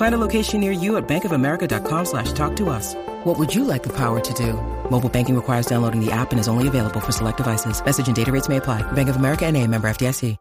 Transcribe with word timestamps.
Find 0.00 0.14
a 0.14 0.26
location 0.28 0.60
near 0.62 0.72
you 0.72 0.96
at 0.96 1.06
bankofamerica.com 1.06 2.06
slash 2.06 2.32
talk 2.32 2.56
to 2.56 2.70
us. 2.70 2.94
What 3.24 3.38
would 3.38 3.54
you 3.54 3.64
like 3.64 3.82
the 3.82 3.94
power 3.94 4.18
to 4.18 4.32
do? 4.32 4.54
Mobile 4.90 5.10
banking 5.10 5.36
requires 5.36 5.66
downloading 5.66 6.00
the 6.02 6.10
app 6.10 6.32
and 6.32 6.40
is 6.40 6.48
only 6.48 6.68
available 6.68 7.00
for 7.00 7.12
select 7.12 7.36
devices. 7.36 7.84
Message 7.84 8.06
and 8.06 8.16
data 8.16 8.32
rates 8.32 8.48
may 8.48 8.56
apply. 8.56 8.80
Bank 8.92 9.10
of 9.10 9.16
America 9.16 9.44
and 9.44 9.58
a 9.58 9.66
member 9.66 9.88
FDIC. 9.90 10.38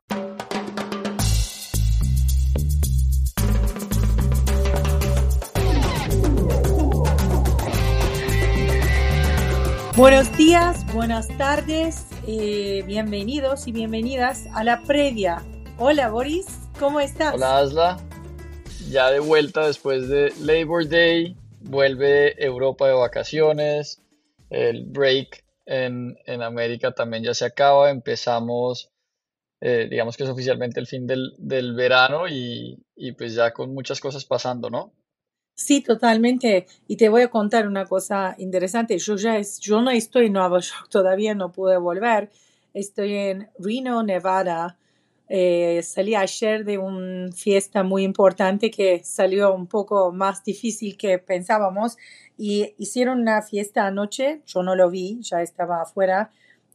Buenos 9.97 10.31
días, 10.37 10.85
buenas 10.93 11.27
tardes, 11.37 12.05
eh, 12.25 12.85
bienvenidos 12.87 13.67
y 13.67 13.73
bienvenidas 13.73 14.47
a 14.53 14.63
la 14.63 14.81
previa. 14.83 15.43
Hola 15.77 16.09
Boris, 16.09 16.45
¿cómo 16.79 17.01
estás? 17.01 17.33
Hola 17.35 17.57
Asla, 17.57 17.97
ya 18.89 19.11
de 19.11 19.19
vuelta 19.19 19.67
después 19.67 20.07
de 20.07 20.33
Labor 20.41 20.87
Day, 20.87 21.35
vuelve 21.61 22.43
Europa 22.43 22.87
de 22.87 22.93
vacaciones, 22.93 24.01
el 24.49 24.85
break 24.85 25.43
en, 25.65 26.17
en 26.25 26.41
América 26.41 26.91
también 26.91 27.23
ya 27.23 27.33
se 27.33 27.45
acaba, 27.45 27.91
empezamos, 27.91 28.89
eh, 29.61 29.87
digamos 29.89 30.17
que 30.17 30.23
es 30.23 30.29
oficialmente 30.29 30.79
el 30.79 30.87
fin 30.87 31.05
del, 31.05 31.33
del 31.37 31.75
verano 31.75 32.27
y, 32.27 32.83
y 32.95 33.11
pues 33.11 33.35
ya 33.35 33.53
con 33.53 33.73
muchas 33.73 33.99
cosas 33.99 34.25
pasando, 34.25 34.69
¿no? 34.69 34.93
Sí, 35.59 35.81
totalmente. 35.81 36.67
Y 36.87 36.95
te 36.95 37.09
voy 37.09 37.23
a 37.23 37.27
contar 37.27 37.67
una 37.67 37.85
cosa 37.85 38.33
interesante. 38.37 38.97
Yo 38.97 39.17
ya 39.17 39.37
es, 39.37 39.59
yo 39.59 39.81
no 39.81 39.91
estoy 39.91 40.27
en 40.27 40.33
Nueva 40.33 40.59
York 40.59 40.87
todavía, 40.89 41.35
no 41.35 41.51
pude 41.51 41.77
volver. 41.77 42.31
Estoy 42.73 43.13
en 43.13 43.49
Reno, 43.59 44.01
Nevada. 44.01 44.77
Eh, 45.31 45.81
salí 45.83 46.15
ayer 46.15 46.65
de 46.65 46.79
una 46.79 47.31
fiesta 47.31 47.83
muy 47.83 48.03
importante 48.03 48.71
que 48.71 49.03
salió 49.03 49.53
un 49.53 49.67
poco 49.67 50.11
más 50.11 50.43
difícil 50.43 50.97
que 50.97 51.19
pensábamos 51.19 51.97
y 52.35 52.73
hicieron 52.79 53.21
una 53.21 53.43
fiesta 53.43 53.85
anoche. 53.85 54.41
Yo 54.47 54.63
no 54.63 54.75
lo 54.75 54.89
vi, 54.89 55.19
ya 55.21 55.43
estaba 55.43 55.83
afuera. 55.83 56.31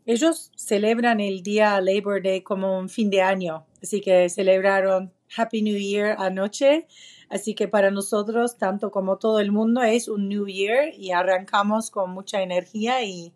Ellos 0.06 0.52
celebran 0.55 1.20
el 1.20 1.42
día 1.42 1.80
Labor 1.80 2.22
Day 2.22 2.42
como 2.42 2.78
un 2.78 2.88
fin 2.88 3.10
de 3.10 3.22
año, 3.22 3.66
así 3.82 4.00
que 4.00 4.28
celebraron 4.28 5.12
Happy 5.36 5.62
New 5.62 5.77
Year 5.77 6.14
anoche. 6.19 6.86
Así 7.30 7.55
que 7.55 7.66
para 7.66 7.91
nosotros, 7.91 8.58
tanto 8.58 8.92
como 8.92 9.16
todo 9.16 9.41
el 9.41 9.50
mundo, 9.50 9.82
es 9.82 10.08
un 10.08 10.28
New 10.28 10.47
Year 10.47 10.92
y 10.97 11.10
arrancamos 11.10 11.91
con 11.91 12.10
mucha 12.10 12.42
energía 12.42 13.03
y, 13.03 13.32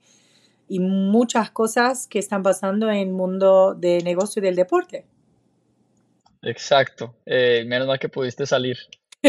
y 0.69 0.81
muchas 0.81 1.51
cosas 1.51 2.07
que 2.07 2.19
están 2.19 2.43
pasando 2.43 2.89
en 2.91 2.97
el 2.97 3.11
mundo 3.11 3.75
de 3.75 4.03
negocio 4.03 4.41
y 4.41 4.45
del 4.45 4.57
deporte. 4.57 5.07
Exacto. 6.43 7.17
Eh, 7.27 7.65
menos 7.67 7.89
mal 7.89 7.99
que 7.99 8.09
pudiste 8.09 8.47
salir. 8.47 8.77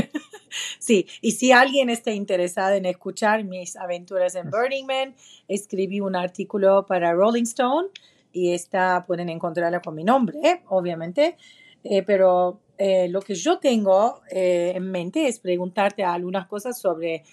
sí, 0.80 1.08
y 1.22 1.32
si 1.32 1.52
alguien 1.52 1.90
está 1.90 2.12
interesado 2.12 2.76
en 2.76 2.86
escuchar 2.86 3.44
mis 3.44 3.76
aventuras 3.76 4.36
en 4.36 4.50
Burning 4.50 4.86
Man, 4.86 5.16
escribí 5.48 6.00
un 6.02 6.16
artículo 6.16 6.86
para 6.86 7.14
Rolling 7.14 7.44
Stone 7.44 7.90
y 8.32 8.54
esta 8.54 9.06
pueden 9.08 9.30
encontrarla 9.30 9.82
con 9.82 9.96
mi 9.96 10.04
nombre, 10.04 10.62
obviamente. 10.68 11.38
Eh, 11.84 12.04
pero 12.04 12.60
eh, 12.78 13.08
lo 13.10 13.22
que 13.22 13.36
yo 13.36 13.60
tengo 13.60 14.22
eh, 14.30 14.74
en 14.76 14.92
mente 14.92 15.28
es 15.28 15.40
preguntarte 15.40 16.04
algunas 16.04 16.48
cosas 16.48 16.80
sobre, 16.80 17.24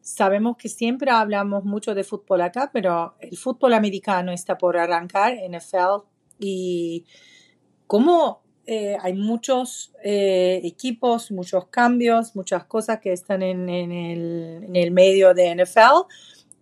sabemos 0.00 0.56
que 0.56 0.68
siempre 0.68 1.10
hablamos 1.10 1.64
mucho 1.64 1.94
de 1.94 2.04
fútbol 2.04 2.42
acá, 2.42 2.70
pero 2.72 3.14
el 3.20 3.36
fútbol 3.36 3.74
americano 3.74 4.32
está 4.32 4.58
por 4.58 4.76
arrancar, 4.76 5.34
NFL, 5.34 6.06
y 6.38 7.04
cómo 7.86 8.42
hay 9.02 9.14
muchos 9.14 9.92
equipos, 10.04 11.32
muchos 11.32 11.66
cambios, 11.66 12.36
muchas 12.36 12.64
cosas 12.64 13.00
que 13.00 13.12
están 13.12 13.42
en, 13.42 13.68
en, 13.68 13.90
el, 13.90 14.64
en 14.64 14.76
el 14.76 14.92
medio 14.92 15.34
de 15.34 15.56
NFL. 15.56 16.06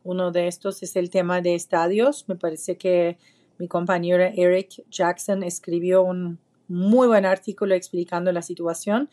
Uno 0.04 0.30
de 0.32 0.48
estos 0.48 0.82
es 0.82 0.96
el 0.96 1.10
tema 1.10 1.42
de 1.42 1.54
estadios. 1.54 2.24
Me 2.26 2.36
parece 2.36 2.78
que 2.78 3.18
mi 3.58 3.68
compañero 3.68 4.24
Eric 4.24 4.84
Jackson 4.88 5.42
escribió 5.42 6.02
un 6.02 6.38
muy 6.68 7.08
buen 7.08 7.26
artículo 7.26 7.74
explicando 7.74 8.30
la 8.32 8.42
situación, 8.42 9.10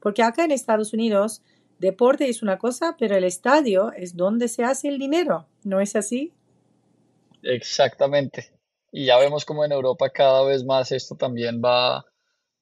porque 0.00 0.22
acá 0.22 0.44
en 0.44 0.52
Estados 0.52 0.92
Unidos, 0.92 1.42
deporte 1.80 2.28
es 2.28 2.42
una 2.42 2.58
cosa, 2.58 2.96
pero 2.98 3.16
el 3.16 3.24
estadio 3.24 3.92
es 3.92 4.16
donde 4.16 4.48
se 4.48 4.64
hace 4.64 4.88
el 4.88 4.98
dinero, 4.98 5.46
¿no 5.64 5.80
es 5.80 5.96
así? 5.96 6.32
Exactamente. 7.42 8.52
Y 8.92 9.06
ya 9.06 9.18
vemos 9.18 9.44
como 9.44 9.64
en 9.64 9.72
Europa 9.72 10.10
cada 10.10 10.44
vez 10.44 10.64
más 10.64 10.92
esto 10.92 11.16
también 11.16 11.62
va, 11.64 12.04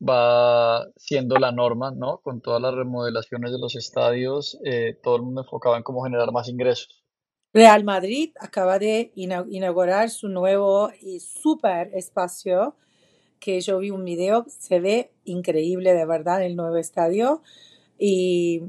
va 0.06 0.87
siendo 0.97 1.37
la 1.37 1.53
norma, 1.53 1.91
¿no? 1.91 2.19
Con 2.19 2.41
todas 2.41 2.62
las 2.62 2.75
remodelaciones 2.75 3.51
de 3.51 3.59
los 3.59 3.75
estadios, 3.77 4.59
eh, 4.65 4.99
todo 5.03 5.17
el 5.17 5.23
mundo 5.23 5.43
enfocaba 5.43 5.77
en 5.77 5.83
cómo 5.83 6.05
generar 6.05 6.31
más 6.33 6.49
ingresos. 6.49 7.05
Real 7.53 7.83
Madrid 7.83 8.33
acaba 8.39 8.79
de 8.79 9.11
inaugurar 9.15 10.11
su 10.11 10.29
nuevo 10.29 10.91
y 11.00 11.21
super 11.21 11.91
espacio 11.95 12.77
que 13.41 13.61
yo 13.61 13.79
vi 13.79 13.91
un 13.91 14.05
video, 14.05 14.45
se 14.49 14.81
ve 14.81 15.12
increíble 15.25 15.95
de 15.95 16.05
verdad 16.05 16.43
el 16.43 16.56
nuevo 16.56 16.77
estadio 16.77 17.43
y 17.99 18.62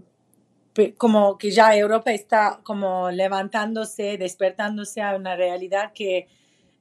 como 0.98 1.38
que 1.38 1.52
ya 1.52 1.76
Europa 1.76 2.12
está 2.12 2.60
como 2.64 3.12
levantándose, 3.12 4.18
despertándose 4.18 5.02
a 5.02 5.16
una 5.16 5.36
realidad 5.36 5.92
que 5.94 6.28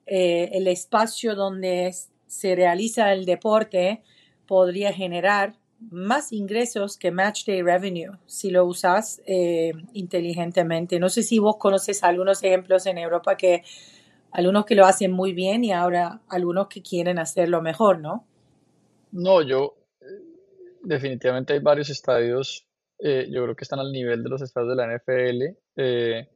eh, 0.06 0.50
el 0.52 0.68
espacio 0.68 1.34
donde 1.34 1.94
se 2.26 2.54
realiza 2.54 3.12
el 3.12 3.24
deporte 3.24 4.02
podría 4.46 4.92
generar 4.92 5.54
más 5.80 6.32
ingresos 6.32 6.96
que 6.96 7.10
Match 7.10 7.44
Day 7.46 7.62
Revenue 7.62 8.18
si 8.26 8.50
lo 8.50 8.64
usas 8.64 9.22
eh, 9.26 9.72
inteligentemente. 9.92 10.98
No 10.98 11.08
sé 11.08 11.22
si 11.22 11.38
vos 11.38 11.56
conoces 11.58 12.02
algunos 12.02 12.42
ejemplos 12.42 12.86
en 12.86 12.98
Europa 12.98 13.36
que 13.36 13.62
algunos 14.30 14.64
que 14.66 14.74
lo 14.74 14.84
hacen 14.84 15.12
muy 15.12 15.32
bien 15.32 15.64
y 15.64 15.72
ahora 15.72 16.20
algunos 16.28 16.68
que 16.68 16.82
quieren 16.82 17.18
hacerlo 17.18 17.62
mejor, 17.62 18.00
¿no? 18.00 18.24
No, 19.12 19.40
yo 19.42 19.76
eh, 20.00 20.04
definitivamente 20.82 21.54
hay 21.54 21.60
varios 21.60 21.90
estadios, 21.90 22.66
eh, 22.98 23.28
yo 23.30 23.42
creo 23.44 23.56
que 23.56 23.64
están 23.64 23.80
al 23.80 23.92
nivel 23.92 24.22
de 24.22 24.28
los 24.28 24.42
estadios 24.42 24.70
de 24.70 24.76
la 24.76 24.96
NFL. 24.96 25.58
Eh, 25.76 26.28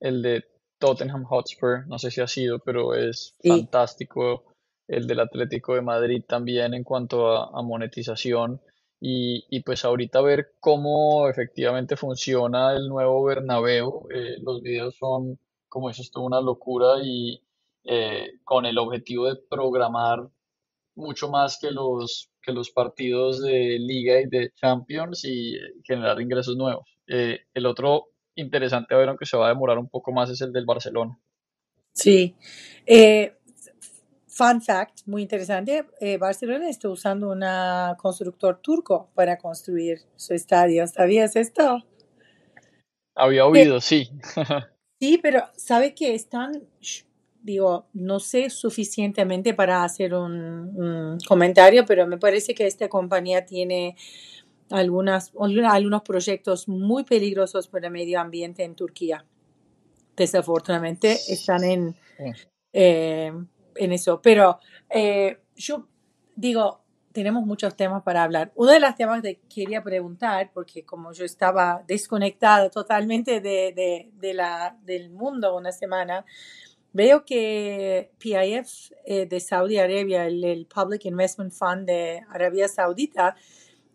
el 0.00 0.22
de 0.22 0.44
Tottenham 0.78 1.24
Hotspur, 1.24 1.86
no 1.86 1.98
sé 1.98 2.10
si 2.10 2.20
ha 2.20 2.26
sido, 2.26 2.58
pero 2.60 2.94
es 2.94 3.36
fantástico. 3.42 4.44
El 4.86 5.06
del 5.06 5.20
Atlético 5.20 5.74
de 5.74 5.82
Madrid 5.82 6.24
también 6.26 6.74
en 6.74 6.84
cuanto 6.84 7.28
a, 7.28 7.62
monetización. 7.62 8.60
Y, 9.00 9.44
y, 9.48 9.62
pues 9.62 9.84
ahorita 9.84 10.20
ver 10.22 10.54
cómo 10.58 11.28
efectivamente 11.28 11.96
funciona 11.96 12.74
el 12.74 12.88
nuevo 12.88 13.22
Bernabéu. 13.24 14.08
los 14.42 14.62
videos 14.62 14.96
son 14.96 15.38
como 15.68 15.90
eso 15.90 16.02
es 16.02 16.10
toda 16.10 16.26
una 16.26 16.40
locura 16.40 16.96
y 17.02 17.42
eh, 17.84 18.32
con 18.44 18.66
el 18.66 18.78
objetivo 18.78 19.26
de 19.26 19.36
programar 19.48 20.28
mucho 20.98 21.28
más 21.28 21.58
que 21.60 21.70
los, 21.70 22.30
que 22.42 22.52
los 22.52 22.70
partidos 22.70 23.40
de 23.40 23.78
liga 23.78 24.20
y 24.20 24.26
de 24.26 24.50
Champions 24.54 25.24
y 25.24 25.54
generar 25.84 26.20
ingresos 26.20 26.56
nuevos. 26.56 26.84
Eh, 27.06 27.40
el 27.54 27.66
otro 27.66 28.08
interesante, 28.34 28.94
a 28.94 28.98
ver, 28.98 29.08
aunque 29.08 29.26
se 29.26 29.36
va 29.36 29.46
a 29.46 29.50
demorar 29.50 29.78
un 29.78 29.88
poco 29.88 30.12
más, 30.12 30.30
es 30.30 30.40
el 30.40 30.52
del 30.52 30.66
Barcelona. 30.66 31.18
Sí. 31.92 32.34
Eh, 32.86 33.32
fun 34.26 34.60
fact, 34.60 35.00
muy 35.06 35.22
interesante, 35.22 35.84
Barcelona 36.20 36.68
está 36.68 36.88
usando 36.88 37.30
un 37.30 37.42
constructor 37.96 38.60
turco 38.60 39.10
para 39.14 39.38
construir 39.38 39.98
su 40.16 40.34
estadio. 40.34 40.86
¿Sabías 40.86 41.34
esto? 41.34 41.84
Había 43.16 43.46
oído, 43.46 43.80
sí. 43.80 44.10
Sí, 45.00 45.18
pero 45.22 45.44
sabe 45.56 45.94
que 45.94 46.12
están 46.14 46.66
digo, 47.42 47.86
no 47.92 48.20
sé 48.20 48.50
suficientemente 48.50 49.54
para 49.54 49.84
hacer 49.84 50.14
un, 50.14 50.34
un 50.76 51.18
comentario, 51.26 51.84
pero 51.86 52.06
me 52.06 52.18
parece 52.18 52.54
que 52.54 52.66
esta 52.66 52.88
compañía 52.88 53.46
tiene 53.46 53.96
algunas, 54.70 55.32
algunos 55.38 56.02
proyectos 56.02 56.68
muy 56.68 57.04
peligrosos 57.04 57.68
para 57.68 57.86
el 57.86 57.92
medio 57.92 58.20
ambiente 58.20 58.64
en 58.64 58.74
Turquía. 58.74 59.24
Desafortunadamente 60.16 61.12
están 61.12 61.64
en, 61.64 61.96
eh, 62.72 63.32
en 63.76 63.92
eso. 63.92 64.20
Pero 64.20 64.58
eh, 64.90 65.38
yo 65.56 65.88
digo, 66.34 66.82
tenemos 67.12 67.44
muchos 67.46 67.76
temas 67.76 68.02
para 68.02 68.22
hablar. 68.22 68.52
Uno 68.54 68.72
de 68.72 68.80
los 68.80 68.94
temas 68.94 69.22
que 69.22 69.40
quería 69.48 69.82
preguntar, 69.82 70.50
porque 70.52 70.84
como 70.84 71.12
yo 71.12 71.24
estaba 71.24 71.82
desconectada 71.86 72.68
totalmente 72.70 73.40
de, 73.40 73.72
de, 73.72 74.10
de 74.12 74.34
la, 74.34 74.76
del 74.82 75.10
mundo 75.10 75.56
una 75.56 75.72
semana, 75.72 76.24
veo 76.92 77.24
que 77.24 78.10
PIF 78.18 78.92
eh, 79.04 79.26
de 79.26 79.40
Saudi 79.40 79.78
Arabia, 79.78 80.26
el, 80.26 80.44
el, 80.44 80.66
Public 80.66 81.04
Investment 81.04 81.52
Fund 81.52 81.86
de 81.86 82.22
Arabia 82.30 82.68
Saudita, 82.68 83.36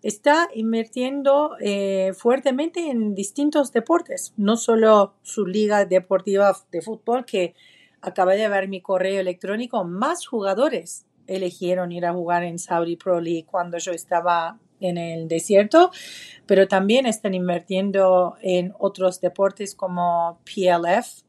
está 0.04 0.50
invirtiendo 0.54 1.56
eh, 1.62 2.12
fuertemente 2.14 2.90
en 2.90 3.16
distintos 3.16 3.72
deportes, 3.72 4.34
no 4.36 4.58
solo 4.58 5.16
su 5.22 5.46
liga 5.46 5.86
deportiva 5.86 6.56
de 6.72 6.82
fútbol, 6.82 7.26
que 7.26 7.56
acaba 8.02 8.34
de 8.34 8.48
ver 8.50 8.68
mi 8.68 8.82
correo 8.82 9.22
electrónico, 9.22 9.86
más 9.86 10.28
jugadores 10.28 11.06
eligieron 11.26 11.94
ir 11.94 12.06
a 12.06 12.14
jugar 12.14 12.44
en 12.44 12.60
Saudi 12.60 12.98
Pro 12.98 13.22
League 13.22 13.46
cuando 13.46 13.78
yo 13.78 13.94
estaba 13.94 14.60
en 14.82 14.98
el 14.98 15.30
desierto, 15.30 15.92
pero 16.46 16.68
también 16.68 17.06
están 17.06 17.34
invirtiendo 17.34 18.36
en 18.42 18.74
otros 18.78 19.22
deportes 19.22 19.76
como 19.76 20.40
PLF, 20.44 21.24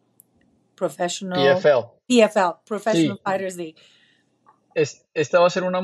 Professional 0.75 1.57
PFL, 1.57 1.87
PFL, 2.07 2.61
Professional 2.65 3.17
sí. 3.17 3.23
Fighters 3.25 3.57
League. 3.57 3.77
Es, 4.75 5.07
esta 5.15 5.41
va 5.41 5.47
a 5.47 5.51
ser 5.51 5.63
una 5.65 5.81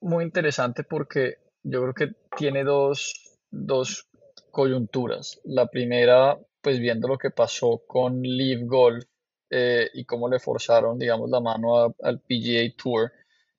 muy 0.00 0.24
interesante 0.24 0.84
porque 0.84 1.38
yo 1.62 1.80
creo 1.82 1.94
que 1.94 2.14
tiene 2.36 2.62
dos, 2.64 3.14
dos 3.50 4.06
coyunturas. 4.50 5.40
La 5.44 5.66
primera, 5.66 6.38
pues 6.60 6.78
viendo 6.78 7.08
lo 7.08 7.18
que 7.18 7.30
pasó 7.30 7.82
con 7.86 8.20
Live 8.22 8.64
Golf 8.66 9.04
eh, 9.50 9.88
y 9.94 10.04
cómo 10.04 10.28
le 10.28 10.38
forzaron, 10.40 10.98
digamos, 10.98 11.30
la 11.30 11.40
mano 11.40 11.78
a- 11.78 11.94
al 12.02 12.20
PGA 12.20 12.74
Tour. 12.76 13.12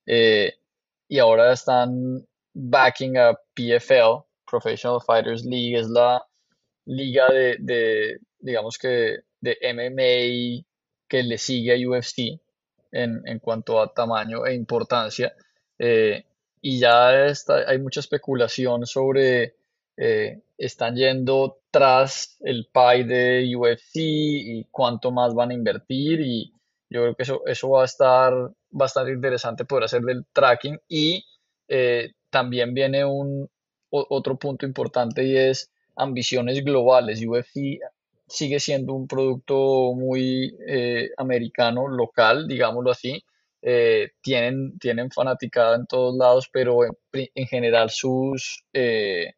eh, 0.08 0.54
y 1.08 1.20
ahora 1.20 1.54
están 1.54 2.26
backing 2.54 3.18
a 3.18 3.34
PFL, 3.54 4.24
Professional 4.50 5.00
Fighters 5.06 5.44
League, 5.46 5.78
es 5.80 5.88
la 5.88 6.24
liga 6.86 7.28
de, 7.30 7.58
de, 7.60 8.20
digamos 8.40 8.78
que, 8.78 9.20
de 9.42 9.58
MMA 9.62 10.64
que 11.08 11.24
le 11.24 11.38
sigue 11.38 11.74
a 11.74 11.90
UFC 11.90 12.40
en, 12.92 13.22
en 13.26 13.40
cuanto 13.40 13.82
a 13.82 13.94
tamaño 13.94 14.46
e 14.46 14.54
importancia. 14.56 15.34
Eh, 15.78 16.26
y 16.62 16.80
ya 16.80 17.26
está, 17.28 17.70
hay 17.70 17.80
mucha 17.80 18.00
especulación 18.00 18.86
sobre, 18.86 19.56
eh, 19.98 20.42
están 20.58 20.96
yendo 20.96 21.60
tras 21.70 22.38
el 22.42 22.68
pie 22.74 23.04
de 23.04 23.56
UFC 23.56 23.96
y 23.96 24.68
cuánto 24.72 25.12
más 25.12 25.34
van 25.34 25.52
a 25.52 25.54
invertir 25.54 26.22
y 26.22 26.52
yo 26.90 27.02
creo 27.02 27.16
que 27.16 27.24
eso, 27.24 27.42
eso 27.46 27.70
va 27.70 27.82
a 27.84 27.86
estar 27.86 28.34
bastante 28.70 29.12
interesante 29.12 29.66
poder 29.66 29.86
hacer 29.86 30.02
del 30.02 30.26
tracking 30.32 30.80
y 30.88 31.26
eh, 31.68 32.14
también 32.30 32.74
viene 32.74 33.06
un 33.06 33.50
otro 33.90 34.38
punto 34.38 34.66
importante 34.66 35.24
y 35.24 35.38
es 35.38 35.72
ambiciones 35.96 36.64
globales. 36.64 37.24
UFC 37.26 37.80
sigue 38.28 38.60
siendo 38.60 38.94
un 38.94 39.08
producto 39.08 39.94
muy 39.94 40.56
eh, 40.68 41.10
americano, 41.18 41.88
local, 41.88 42.48
digámoslo 42.48 42.92
así. 42.92 43.24
Eh, 43.62 44.12
tienen, 44.22 44.78
tienen 44.80 45.10
fanaticada 45.12 45.76
en 45.76 45.88
todos 45.88 46.16
lados, 46.16 46.50
pero 46.52 46.80
en, 46.84 47.48
general 47.48 47.90
sus 47.90 48.64
eh, 48.74 49.34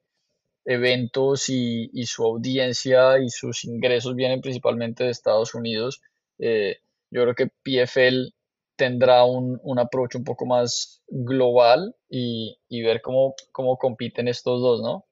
eventos 0.65 1.49
y, 1.49 1.89
su 2.05 2.25
audiencia 2.25 3.19
y 3.19 3.29
sus 3.29 3.63
ingresos 3.65 4.15
vienen 4.15 4.41
principalmente 4.41 5.05
de 5.05 5.11
Estados 5.11 5.55
Unidos. 5.55 6.01
Yo 6.37 7.23
creo 7.23 7.35
que 7.35 7.47
PFL 7.47 8.33
tendrá 8.75 9.25
un, 9.25 9.59
un 9.63 9.79
un 9.79 10.23
poco 10.23 10.45
más 10.45 11.01
global 11.07 11.95
y, 12.09 12.57
y 12.69 12.83
ver 12.83 13.01
cómo, 13.01 13.33
cómo 13.51 13.77
compiten 13.77 14.27
estos 14.27 14.61
dos, 14.61 14.81
¿no? 14.81 15.06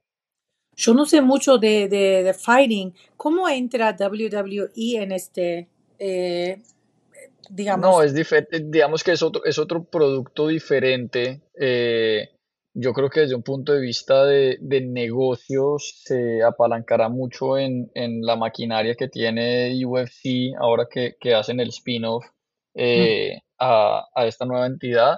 Yo 0.75 0.93
no 0.93 1.05
sé 1.05 1.21
mucho 1.21 1.57
de, 1.57 1.87
de, 1.87 2.23
de 2.23 2.33
fighting. 2.33 2.93
¿Cómo 3.17 3.47
entra 3.49 3.95
WWE 3.97 4.71
en 5.01 5.11
este, 5.11 5.67
eh, 5.99 6.61
No, 6.61 7.55
digamos, 7.55 8.05
es 8.05 8.13
diferente, 8.13 8.59
digamos 8.65 9.03
que 9.03 9.11
es 9.13 9.21
otro, 9.21 9.43
es 9.45 9.57
otro 9.57 9.83
producto 9.83 10.47
diferente. 10.47 11.41
eh, 11.59 12.29
yo 12.77 12.91
creo 12.93 13.09
que 13.09 13.21
desde 13.21 13.35
un 13.35 13.43
punto 13.43 13.71
de 13.71 13.79
vista 13.79 14.25
de, 14.25 14.57
de 14.59 14.81
negocios 14.81 16.01
se 16.03 16.43
apalancará 16.43 17.07
mucho 17.07 17.57
en, 17.57 17.89
en 17.93 18.21
la 18.21 18.35
maquinaria 18.35 18.95
que 18.95 19.07
tiene 19.07 19.73
UFC 19.85 20.53
ahora 20.59 20.85
que, 20.91 21.15
que 21.19 21.33
hacen 21.33 21.61
el 21.61 21.69
spin-off 21.69 22.25
eh, 22.73 23.39
a, 23.59 24.05
a 24.13 24.25
esta 24.25 24.45
nueva 24.45 24.65
entidad, 24.67 25.17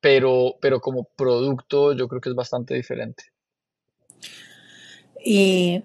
pero, 0.00 0.54
pero 0.60 0.80
como 0.80 1.08
producto 1.16 1.92
yo 1.92 2.06
creo 2.06 2.20
que 2.20 2.28
es 2.28 2.36
bastante 2.36 2.74
diferente. 2.74 3.24
Y, 5.26 5.82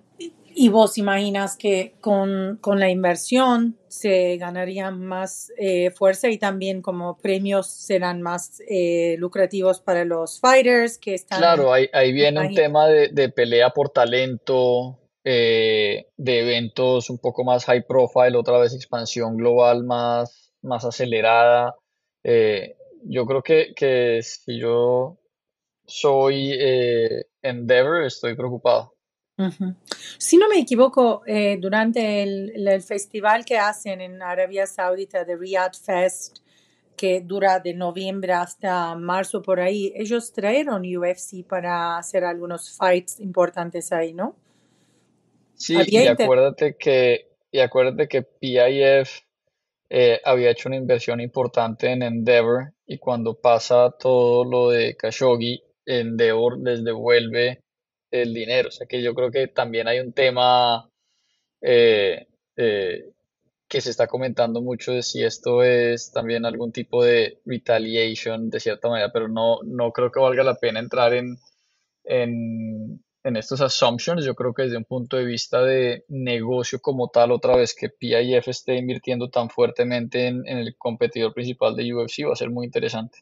y 0.54 0.70
vos 0.70 1.00
imaginas 1.00 1.58
que 1.58 1.96
con, 2.00 2.60
con 2.62 2.80
la 2.80 2.92
inversión 2.92 3.80
se 3.88 4.38
ganaría 4.38 4.92
más 4.92 5.52
eh, 5.58 5.90
fuerza 5.90 6.30
y 6.30 6.38
también 6.38 6.84
como 6.84 7.18
premios 7.18 7.68
serán 7.68 8.22
más 8.22 8.62
eh, 8.70 9.16
lucrativos 9.18 9.82
para 9.82 10.06
los 10.06 10.40
fighters 10.40 11.00
que 11.00 11.16
están, 11.16 11.40
Claro, 11.40 11.74
ahí, 11.74 11.90
ahí 11.92 12.12
viene 12.14 12.40
un 12.40 12.54
tema 12.54 12.88
de, 12.88 13.08
de 13.08 13.30
pelea 13.30 13.72
por 13.72 13.90
talento, 13.90 15.00
eh, 15.24 16.06
de 16.18 16.40
eventos 16.40 17.10
un 17.10 17.18
poco 17.18 17.44
más 17.44 17.66
high 17.66 17.86
profile, 17.88 18.38
otra 18.38 18.60
vez 18.60 18.76
expansión 18.76 19.38
global 19.38 19.84
más, 19.84 20.54
más 20.62 20.86
acelerada. 20.86 21.76
Eh, 22.24 22.76
yo 23.06 23.26
creo 23.26 23.42
que, 23.42 23.74
que 23.76 24.20
si 24.22 24.60
yo 24.60 25.18
soy 25.88 26.52
eh, 26.54 27.26
Endeavor, 27.42 28.04
estoy 28.04 28.36
preocupado. 28.36 28.94
Si 30.18 30.38
no 30.38 30.48
me 30.48 30.60
equivoco, 30.60 31.24
eh, 31.26 31.58
durante 31.60 32.24
el, 32.24 32.68
el 32.68 32.82
festival 32.82 33.46
que 33.46 33.58
hacen 33.58 34.02
en 34.02 34.22
Arabia 34.22 34.68
Saudita 34.68 35.24
de 35.24 35.36
Riyadh 35.36 35.76
Fest, 35.76 36.40
que 37.02 37.22
dura 37.22 37.60
de 37.60 37.74
noviembre 37.74 38.34
hasta 38.34 38.94
marzo 38.96 39.42
por 39.42 39.60
ahí, 39.60 39.92
ellos 39.96 40.32
trajeron 40.32 40.84
UFC 40.86 41.44
para 41.48 41.98
hacer 41.98 42.24
algunos 42.24 42.78
fights 42.78 43.20
importantes 43.20 43.92
ahí, 43.92 44.14
¿no? 44.14 44.36
Sí, 45.56 45.76
y 45.88 45.98
acuérdate 46.08 46.76
que, 46.78 47.28
y 47.52 47.60
acuérdate 47.60 48.08
que 48.08 48.22
PIF 48.22 49.22
eh, 49.90 50.22
había 50.24 50.52
hecho 50.52 50.70
una 50.70 50.78
inversión 50.78 51.20
importante 51.22 51.92
en 51.92 52.04
Endeavor 52.04 52.74
y 52.86 53.00
cuando 53.00 53.34
pasa 53.34 53.92
todo 54.00 54.44
lo 54.46 54.70
de 54.70 54.96
Khashoggi, 54.96 55.64
Endeavor 55.86 56.60
les 56.60 56.84
devuelve 56.84 57.61
el 58.12 58.34
dinero. 58.34 58.70
O 58.70 58.72
sea 58.72 58.88
que 58.88 59.02
yo 59.02 59.16
creo 59.16 59.32
que 59.32 59.48
también 59.48 59.88
hay 59.88 60.00
un 60.00 60.14
tema 60.14 60.90
eh, 61.62 62.28
eh, 62.58 63.12
que 63.68 63.82
se 63.82 63.90
está 63.90 64.08
comentando 64.08 64.62
mucho 64.62 64.92
de 64.92 65.02
si 65.02 65.24
esto 65.24 65.64
es 65.64 66.12
también 66.12 66.46
algún 66.46 66.74
tipo 66.74 67.04
de 67.04 67.40
retaliation 67.46 68.50
de 68.50 68.60
cierta 68.60 68.90
manera, 68.90 69.12
pero 69.14 69.30
no, 69.30 69.60
no 69.64 69.92
creo 69.92 70.12
que 70.12 70.20
valga 70.20 70.44
la 70.44 70.56
pena 70.56 70.80
entrar 70.80 71.14
en, 71.14 71.38
en, 72.04 73.02
estos 73.24 73.62
assumptions. 73.62 74.26
Yo 74.26 74.36
creo 74.36 74.54
que 74.54 74.64
desde 74.64 74.78
un 74.78 74.84
punto 74.84 75.16
de 75.16 75.24
vista 75.24 75.64
de 75.64 76.04
negocio 76.10 76.82
como 76.82 77.08
tal, 77.08 77.32
otra 77.32 77.56
vez 77.56 77.74
que 77.74 77.88
PIF 77.88 78.50
esté 78.50 78.76
invirtiendo 78.76 79.30
tan 79.30 79.50
fuertemente 79.50 80.28
en, 80.28 80.46
en 80.48 80.58
el 80.58 80.76
competidor 80.78 81.34
principal 81.34 81.76
de 81.76 81.94
UFC 81.94 82.28
va 82.28 82.34
a 82.34 82.36
ser 82.36 82.50
muy 82.50 82.66
interesante. 82.66 83.20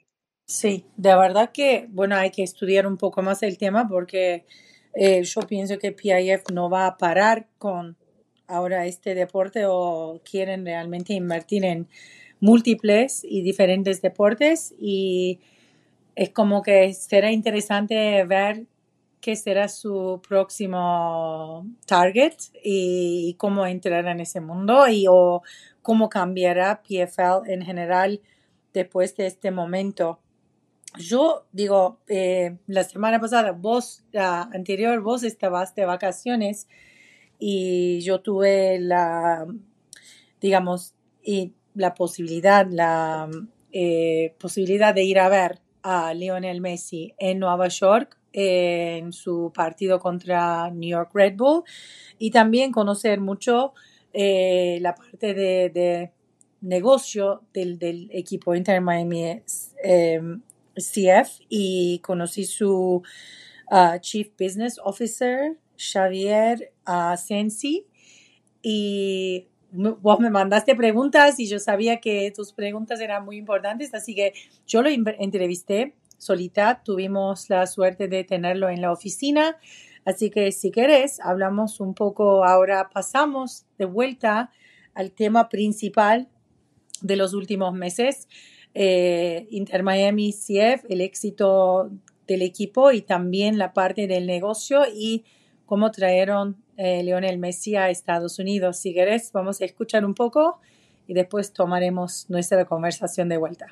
Sí, 0.47 0.87
de 0.97 1.15
verdad 1.15 1.51
que, 1.53 1.85
bueno, 1.89 2.15
hay 2.15 2.31
que 2.31 2.41
estudiar 2.41 2.87
un 2.87 2.97
poco 2.97 3.21
más 3.21 3.43
el 3.43 3.59
tema 3.59 3.87
porque 3.87 4.47
eh, 4.93 5.23
yo 5.23 5.41
pienso 5.41 5.77
que 5.77 5.91
PIF 5.91 6.43
no 6.51 6.69
va 6.69 6.87
a 6.87 6.97
parar 6.97 7.47
con 7.57 7.97
ahora 8.47 8.85
este 8.85 9.13
deporte 9.13 9.65
o 9.65 10.21
quieren 10.29 10.65
realmente 10.65 11.13
invertir 11.13 11.63
en 11.65 11.87
múltiples 12.39 13.23
y 13.23 13.41
diferentes 13.41 14.01
deportes 14.01 14.73
y 14.79 15.39
es 16.15 16.31
como 16.31 16.61
que 16.61 16.93
será 16.93 17.31
interesante 17.31 18.23
ver 18.25 18.65
qué 19.21 19.35
será 19.35 19.67
su 19.67 20.21
próximo 20.27 21.65
target 21.85 22.33
y, 22.63 23.35
cómo 23.37 23.65
entrará 23.65 24.11
en 24.11 24.21
ese 24.21 24.41
mundo 24.41 24.87
y 24.87 25.05
o 25.09 25.41
cómo 25.81 26.09
cambiará 26.09 26.81
PFL 26.81 27.49
en 27.51 27.61
general 27.61 28.21
después 28.73 29.15
de 29.15 29.27
este 29.27 29.51
momento. 29.51 30.19
Yo 30.97 31.45
digo, 31.51 31.99
eh, 32.07 32.57
la 32.67 32.83
semana 32.83 33.19
pasada, 33.19 33.51
vos, 33.51 34.03
la 34.11 34.43
anterior, 34.53 35.01
vos 35.01 35.23
estabas 35.23 35.75
de 35.75 35.85
vacaciones 35.85 36.67
y 37.37 38.01
yo 38.01 38.21
tuve 38.21 38.79
la, 38.79 39.45
digamos, 40.41 40.95
y 41.23 41.53
la 41.75 41.93
posibilidad, 41.93 42.67
la 42.67 43.29
eh, 43.71 44.33
posibilidad 44.39 44.93
de 44.93 45.03
ir 45.03 45.19
a 45.19 45.29
ver 45.29 45.61
a 45.83 46.13
Lionel 46.13 46.59
Messi 46.59 47.13
en 47.19 47.39
Nueva 47.39 47.67
York 47.67 48.17
en 48.33 49.11
su 49.13 49.51
partido 49.53 49.99
contra 49.99 50.69
New 50.71 50.89
York 50.89 51.11
Red 51.13 51.35
Bull 51.35 51.63
y 52.17 52.31
también 52.31 52.71
conocer 52.71 53.19
mucho 53.19 53.73
eh, 54.13 54.79
la 54.81 54.95
parte 54.95 55.33
de, 55.33 56.11
negocio 56.61 57.43
del, 57.53 58.09
equipo 58.11 58.53
Inter 58.53 58.81
Miami 58.81 59.41
em, 59.83 60.41
CF 60.79 61.41
y 61.49 61.99
conocí 61.99 62.45
su 62.45 63.03
uh, 63.71 63.99
Chief 63.99 64.29
Business 64.39 64.79
Officer, 64.83 65.57
Xavier 65.77 66.73
Sensi, 67.17 67.85
y 68.61 69.47
vos 69.71 70.19
me 70.19 70.29
mandaste 70.29 70.75
preguntas 70.75 71.39
y 71.39 71.47
yo 71.47 71.59
sabía 71.59 71.99
que 71.99 72.31
tus 72.35 72.53
preguntas 72.53 72.99
eran 72.99 73.23
muy 73.23 73.37
importantes, 73.37 73.93
así 73.93 74.15
que 74.15 74.33
yo 74.67 74.81
lo 74.81 74.89
entrevisté 74.89 75.95
solita, 76.17 76.81
tuvimos 76.83 77.49
la 77.49 77.65
suerte 77.67 78.07
de 78.07 78.23
tenerlo 78.23 78.69
en 78.69 78.81
la 78.81 78.91
oficina, 78.91 79.57
así 80.05 80.29
que 80.29 80.51
si 80.51 80.71
querés, 80.71 81.19
hablamos 81.21 81.79
un 81.79 81.93
poco, 81.93 82.43
ahora 82.43 82.89
pasamos 82.89 83.65
de 83.77 83.85
vuelta 83.85 84.51
al 84.93 85.11
tema 85.11 85.49
principal 85.49 86.27
de 87.01 87.15
los 87.15 87.33
últimos 87.33 87.73
meses, 87.73 88.27
eh, 88.81 89.45
Inter 89.49 89.83
Miami 89.83 90.31
CF, 90.31 90.85
el 90.87 91.01
éxito 91.01 91.91
del 92.25 92.41
equipo 92.43 92.93
y 92.93 93.01
también 93.01 93.57
la 93.57 93.73
parte 93.73 94.07
del 94.07 94.25
negocio 94.25 94.83
y 94.89 95.25
cómo 95.65 95.91
trajeron 95.91 96.55
eh, 96.77 97.03
Leonel 97.03 97.39
Messi 97.39 97.75
a 97.75 97.89
Estados 97.89 98.39
Unidos. 98.39 98.79
Si 98.79 98.93
querés, 98.93 99.33
vamos 99.33 99.59
a 99.59 99.65
escuchar 99.65 100.05
un 100.05 100.15
poco 100.15 100.61
y 101.07 101.13
después 101.13 101.51
tomaremos 101.51 102.27
nuestra 102.29 102.63
conversación 102.63 103.27
de 103.27 103.35
vuelta. 103.35 103.67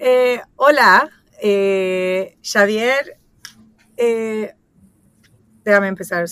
Eh, 0.00 0.40
hola, 0.56 1.08
eh, 1.40 2.36
Xavier. 2.42 3.20
déjame 5.64 5.86
empezar. 5.86 6.26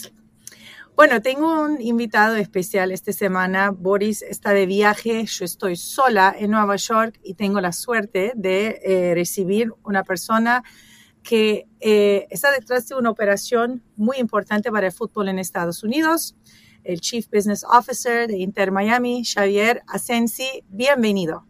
Bueno, 0.97 1.21
tengo 1.21 1.63
un 1.63 1.81
invitado 1.81 2.37
especial 2.37 2.93
esta 2.93 3.13
semana. 3.13 3.71
Boris 3.71 4.23
está 4.23 4.53
de 4.53 4.67
viaje. 4.67 5.25
Yo 5.27 5.45
estoy 5.45 5.77
sola 5.77 6.35
en 6.39 6.53
Nueva 6.53 6.77
York 6.77 7.19
y 7.25 7.35
tengo 7.35 7.61
la 7.61 7.73
suerte 7.73 8.33
de 8.37 9.13
recibir 9.15 9.73
una 9.83 10.05
persona 10.05 10.63
que 11.25 11.67
eh, 11.81 12.29
está 12.31 12.53
detrás 12.53 12.87
de 12.87 12.95
una 12.95 13.11
operación 13.11 13.83
muy 13.97 14.19
importante 14.19 14.71
para 14.71 14.87
el 14.87 14.93
fútbol 14.93 15.29
en 15.29 15.41
Estados 15.41 15.83
Unidos, 15.83 16.37
el 16.85 17.01
Chief 17.01 17.27
Business 17.33 17.65
Officer 17.65 18.29
de 18.29 18.37
Inter 18.37 18.71
Miami, 18.71 19.25
Xavier 19.25 19.83
Asensi. 19.89 20.63
Bienvenido. 20.69 21.47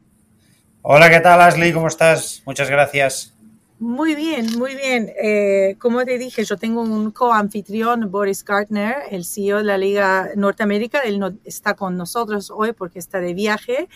Hola, 0.81 1.11
¿qué 1.11 1.21
tal, 1.21 1.41
Ashley? 1.41 1.73
¿Cómo 1.73 1.89
estás? 1.89 2.43
Muchas 2.47 2.71
gracias. 2.71 3.34
Muy 3.81 4.15
bien, 4.15 4.47
muy 4.57 4.77
bien. 4.77 5.13
Eh, 5.21 5.77
como 5.81 6.05
te 6.05 6.17
dije, 6.17 6.45
yo 6.45 6.57
tengo 6.57 6.83
un 6.83 7.11
co-anfitrión, 7.11 8.11
Boris 8.11 8.45
Gartner, 8.45 8.97
el 9.11 9.25
CEO 9.25 9.59
de 9.59 9.65
la 9.65 9.77
Liga 9.77 10.31
Norteamérica. 10.37 11.01
Él 11.01 11.19
no 11.19 11.33
está 11.45 11.75
con 11.75 11.97
nosotros 11.97 12.53
hoy 12.55 12.73
porque 12.73 13.01
está 13.01 13.19
de 13.19 13.35
viaje 13.35 13.89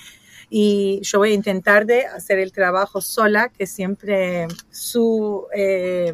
y 0.50 1.00
yo 1.02 1.18
voy 1.18 1.30
a 1.30 1.35
intentar 1.35 1.87
de 1.87 2.06
hacer 2.06 2.40
el 2.40 2.52
trabajo 2.52 3.00
sola, 3.00 3.50
que 3.50 3.66
siempre 3.66 4.49
su 4.70 5.47
eh, 5.54 6.12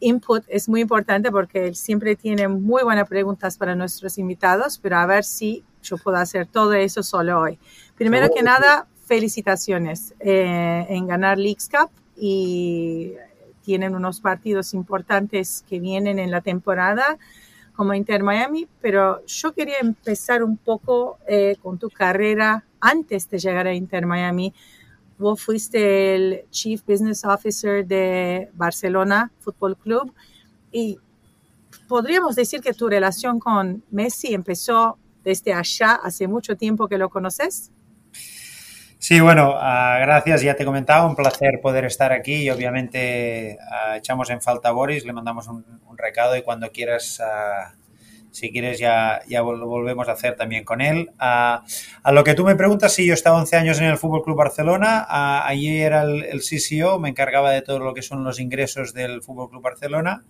input 0.00 0.44
es 0.48 0.68
muy 0.68 0.80
importante 0.80 1.30
porque 1.30 1.66
él 1.66 1.76
siempre 1.76 2.16
tiene 2.16 2.48
muy 2.48 2.82
buenas 2.84 3.06
preguntas 3.06 3.58
para 3.58 3.74
nuestros 3.74 4.16
invitados, 4.16 4.78
pero 4.78 4.96
a 4.96 5.06
ver 5.06 5.24
si 5.24 5.62
yo 5.82 5.98
puedo 5.98 6.16
hacer 6.16 6.46
todo 6.46 6.72
eso 6.72 7.02
solo 7.02 7.38
hoy. 7.38 7.58
Primero 7.96 8.30
que 8.34 8.42
nada, 8.42 8.88
felicitaciones 9.04 10.14
eh, 10.20 10.86
en 10.88 11.06
ganar 11.06 11.38
Leagues 11.38 11.68
Cup 11.68 11.90
y 12.16 13.12
tienen 13.62 13.94
unos 13.94 14.20
partidos 14.20 14.74
importantes 14.74 15.64
que 15.68 15.80
vienen 15.80 16.18
en 16.18 16.30
la 16.30 16.40
temporada 16.40 17.18
como 17.74 17.92
Inter 17.92 18.22
Miami, 18.22 18.66
pero 18.80 19.24
yo 19.26 19.52
quería 19.52 19.78
empezar 19.80 20.42
un 20.42 20.56
poco 20.56 21.18
eh, 21.28 21.56
con 21.62 21.78
tu 21.78 21.90
carrera 21.90 22.64
antes 22.80 23.28
de 23.28 23.38
llegar 23.38 23.66
a 23.66 23.74
Inter 23.74 24.06
Miami. 24.06 24.54
Vos 25.18 25.42
fuiste 25.42 26.14
el 26.14 26.44
Chief 26.50 26.82
Business 26.86 27.24
Officer 27.24 27.86
de 27.86 28.48
Barcelona 28.54 29.30
Football 29.40 29.76
Club 29.76 30.12
y 30.72 30.98
podríamos 31.86 32.34
decir 32.34 32.60
que 32.60 32.72
tu 32.72 32.88
relación 32.88 33.38
con 33.38 33.82
Messi 33.90 34.32
empezó 34.32 34.96
desde 35.22 35.52
allá, 35.52 35.94
hace 35.96 36.28
mucho 36.28 36.56
tiempo 36.56 36.88
que 36.88 36.98
lo 36.98 37.10
conoces. 37.10 37.70
Sí, 38.98 39.20
bueno, 39.20 39.50
uh, 39.50 40.00
gracias. 40.00 40.42
Ya 40.42 40.56
te 40.56 40.64
comentaba, 40.64 41.06
un 41.06 41.14
placer 41.14 41.60
poder 41.62 41.84
estar 41.84 42.12
aquí 42.12 42.34
y 42.34 42.50
obviamente 42.50 43.58
uh, 43.60 43.96
echamos 43.96 44.30
en 44.30 44.40
falta 44.40 44.70
a 44.70 44.72
Boris, 44.72 45.04
le 45.04 45.12
mandamos 45.12 45.48
un, 45.48 45.64
recado 45.98 46.36
y 46.36 46.42
cuando 46.42 46.70
quieras, 46.72 47.20
uh, 47.20 47.76
si 48.30 48.50
quieres, 48.50 48.78
ya, 48.78 49.20
ya 49.28 49.40
lo 49.42 49.66
volvemos 49.66 50.08
a 50.08 50.12
hacer 50.12 50.34
también 50.34 50.64
con 50.64 50.80
él. 50.80 51.10
a 51.18 51.62
lo 52.10 52.24
que 52.24 52.34
tú 52.34 52.44
me 52.44 52.56
preguntas, 52.56 52.92
sí, 52.94 53.06
yo 53.06 53.12
he 53.12 53.14
estado 53.14 53.36
11 53.36 53.56
años 53.56 53.78
en 53.80 53.86
el 53.86 53.98
Fútbol 53.98 54.22
Club 54.22 54.36
Barcelona, 54.36 55.06
allí 55.46 55.78
era 55.78 56.02
el, 56.02 56.24
el, 56.24 56.40
CCO, 56.40 56.98
me 56.98 57.10
encargaba 57.10 57.50
de 57.50 57.62
todo 57.62 57.78
lo 57.78 57.94
que 57.94 58.02
son 58.02 58.24
los 58.24 58.40
ingresos 58.40 58.92
del 58.92 59.22
Fútbol 59.22 59.50
Club 59.50 59.62
Barcelona. 59.62 60.24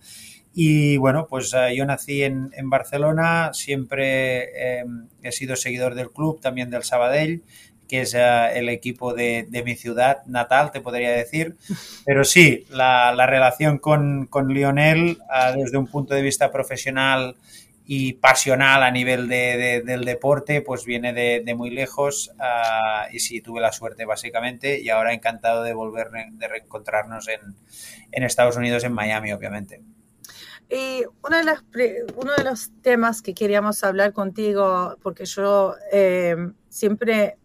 Y 0.53 0.97
bueno, 0.97 1.27
pues 1.27 1.53
yo 1.75 1.85
nací 1.85 2.23
en, 2.23 2.49
en 2.53 2.69
Barcelona, 2.69 3.51
siempre 3.53 4.79
eh, 4.79 4.85
he 5.21 5.31
sido 5.31 5.55
seguidor 5.55 5.93
del 5.93 6.11
club, 6.11 6.41
también 6.41 6.69
del 6.69 6.83
Sabadell 6.83 7.43
que 7.87 8.01
es 8.01 8.13
el 8.13 8.69
equipo 8.69 9.13
de, 9.13 9.47
de, 9.49 9.63
mi 9.63 9.75
ciudad 9.75 10.25
natal, 10.25 10.71
te 10.71 10.81
podría 10.81 11.11
decir. 11.11 11.57
Pero 12.05 12.23
sí, 12.23 12.65
la, 12.69 13.13
la 13.13 13.25
relación 13.25 13.77
con, 13.79 14.27
con 14.27 14.53
Lionel, 14.53 15.17
uh, 15.21 15.57
desde 15.57 15.77
un 15.77 15.87
punto 15.87 16.13
de 16.13 16.21
vista 16.21 16.51
profesional 16.51 17.35
y 17.85 18.13
pasional 18.13 18.83
a 18.83 18.91
nivel 18.91 19.29
de, 19.29 19.57
de, 19.57 19.81
del 19.81 20.03
deporte, 20.03 20.61
pues 20.61 20.83
viene 20.83 21.13
de, 21.13 21.55
muy 21.55 21.69
lejos. 21.69 22.31
Uh, 22.37 23.13
y 23.13 23.19
sí, 23.19 23.41
tuve 23.41 23.61
la 23.61 23.71
suerte, 23.71 24.05
básicamente, 24.05 24.79
y 24.79 24.89
ahora 24.89 25.13
encantado 25.13 25.63
de 25.63 25.73
volver, 25.73 26.09
de 26.11 26.47
reencontrarnos 26.47 27.27
en, 27.29 27.55
en 28.11 28.23
Estados 28.23 28.57
Unidos, 28.57 28.83
en 28.83 28.93
Miami, 28.93 29.31
obviamente. 29.31 29.81
Y 30.69 31.05
uno 31.25 31.37
de, 31.37 31.43
las, 31.45 31.63
uno 32.17 32.33
de 32.35 32.43
los 32.43 32.71
temas 32.81 33.21
que 33.21 33.33
queríamos 33.33 33.83
hablar 33.85 34.11
contigo, 34.11 34.97
porque 35.01 35.25
yo 35.25 35.75
eh, 35.93 36.35
siempre 36.67 37.37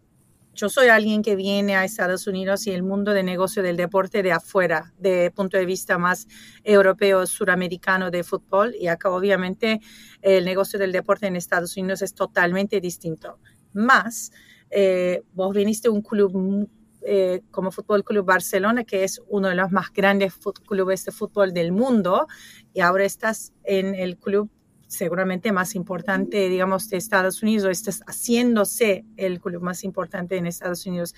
yo 0.53 0.69
soy 0.69 0.87
alguien 0.87 1.23
que 1.23 1.35
viene 1.35 1.75
a 1.75 1.83
Estados 1.83 2.27
Unidos 2.27 2.67
y 2.67 2.71
el 2.71 2.83
mundo 2.83 3.13
de 3.13 3.23
negocio 3.23 3.63
del 3.63 3.75
deporte 3.75 4.21
de 4.21 4.31
afuera, 4.31 4.93
de 4.99 5.31
punto 5.31 5.57
de 5.57 5.65
vista 5.65 5.97
más 5.97 6.27
europeo, 6.63 7.25
suramericano 7.25 8.11
de 8.11 8.23
fútbol. 8.23 8.75
Y 8.79 8.87
acá 8.87 9.09
obviamente 9.09 9.81
el 10.21 10.45
negocio 10.45 10.77
del 10.77 10.91
deporte 10.91 11.27
en 11.27 11.35
Estados 11.35 11.75
Unidos 11.75 12.01
es 12.03 12.13
totalmente 12.13 12.79
distinto. 12.79 13.39
Más, 13.73 14.31
eh, 14.69 15.23
vos 15.33 15.55
viniste 15.55 15.87
a 15.87 15.91
un 15.91 16.01
club 16.01 16.69
eh, 17.01 17.41
como 17.51 17.71
Fútbol 17.71 18.03
Club 18.03 18.25
Barcelona, 18.25 18.83
que 18.83 19.03
es 19.03 19.21
uno 19.27 19.49
de 19.49 19.55
los 19.55 19.71
más 19.71 19.91
grandes 19.91 20.35
clubes 20.65 21.03
de 21.03 21.11
fútbol 21.11 21.51
del 21.51 21.71
mundo, 21.71 22.27
y 22.73 22.79
ahora 22.79 23.03
estás 23.03 23.51
en 23.63 23.93
el 23.95 24.17
club 24.17 24.49
seguramente 24.93 25.51
más 25.51 25.75
importante, 25.75 26.47
digamos, 26.49 26.89
de 26.89 26.97
Estados 26.97 27.41
Unidos, 27.43 27.65
o 27.65 27.69
estás 27.69 28.01
haciéndose 28.05 29.05
el 29.17 29.39
club 29.39 29.61
más 29.61 29.83
importante 29.83 30.37
en 30.37 30.45
Estados 30.45 30.85
Unidos. 30.85 31.15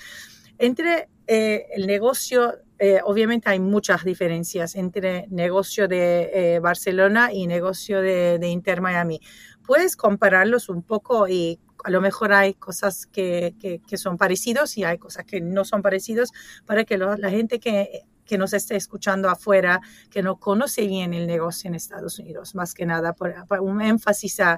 Entre 0.57 1.09
eh, 1.27 1.67
el 1.75 1.85
negocio, 1.85 2.53
eh, 2.79 2.99
obviamente 3.03 3.49
hay 3.49 3.59
muchas 3.59 4.03
diferencias 4.03 4.75
entre 4.75 5.27
negocio 5.29 5.87
de 5.87 6.31
eh, 6.33 6.59
Barcelona 6.59 7.33
y 7.33 7.47
negocio 7.47 8.01
de, 8.01 8.39
Inter 8.47 8.81
Miami. 8.81 9.19
¿Puedes 9.65 9.97
compararlos 9.97 10.69
un 10.69 10.81
poco 10.81 11.27
y 11.27 11.59
a 11.83 11.89
lo 11.89 12.01
mejor 12.01 12.33
hay 12.33 12.53
cosas 12.53 13.05
que, 13.05 13.55
que, 13.59 13.97
son 13.97 14.17
parecidos 14.17 14.77
y 14.77 14.83
hay 14.83 14.97
cosas 14.97 15.25
que 15.25 15.41
no 15.41 15.65
son 15.65 15.81
parecidos 15.81 16.31
para 16.65 16.83
que 16.83 16.97
la 16.97 17.29
gente 17.29 17.59
que 17.59 18.05
que 18.25 18.37
nos 18.37 18.53
esté 18.53 18.75
escuchando 18.75 19.29
afuera, 19.29 19.81
que 20.09 20.23
no 20.23 20.37
conoce 20.37 20.87
bien 20.87 21.13
el 21.13 21.27
negocio 21.27 21.67
en 21.67 21.75
Estados 21.75 22.19
Unidos, 22.19 22.55
más 22.55 22.73
que 22.73 22.85
nada, 22.85 23.13
por, 23.13 23.33
un 23.61 23.81
énfasis 23.81 24.39
a, 24.39 24.57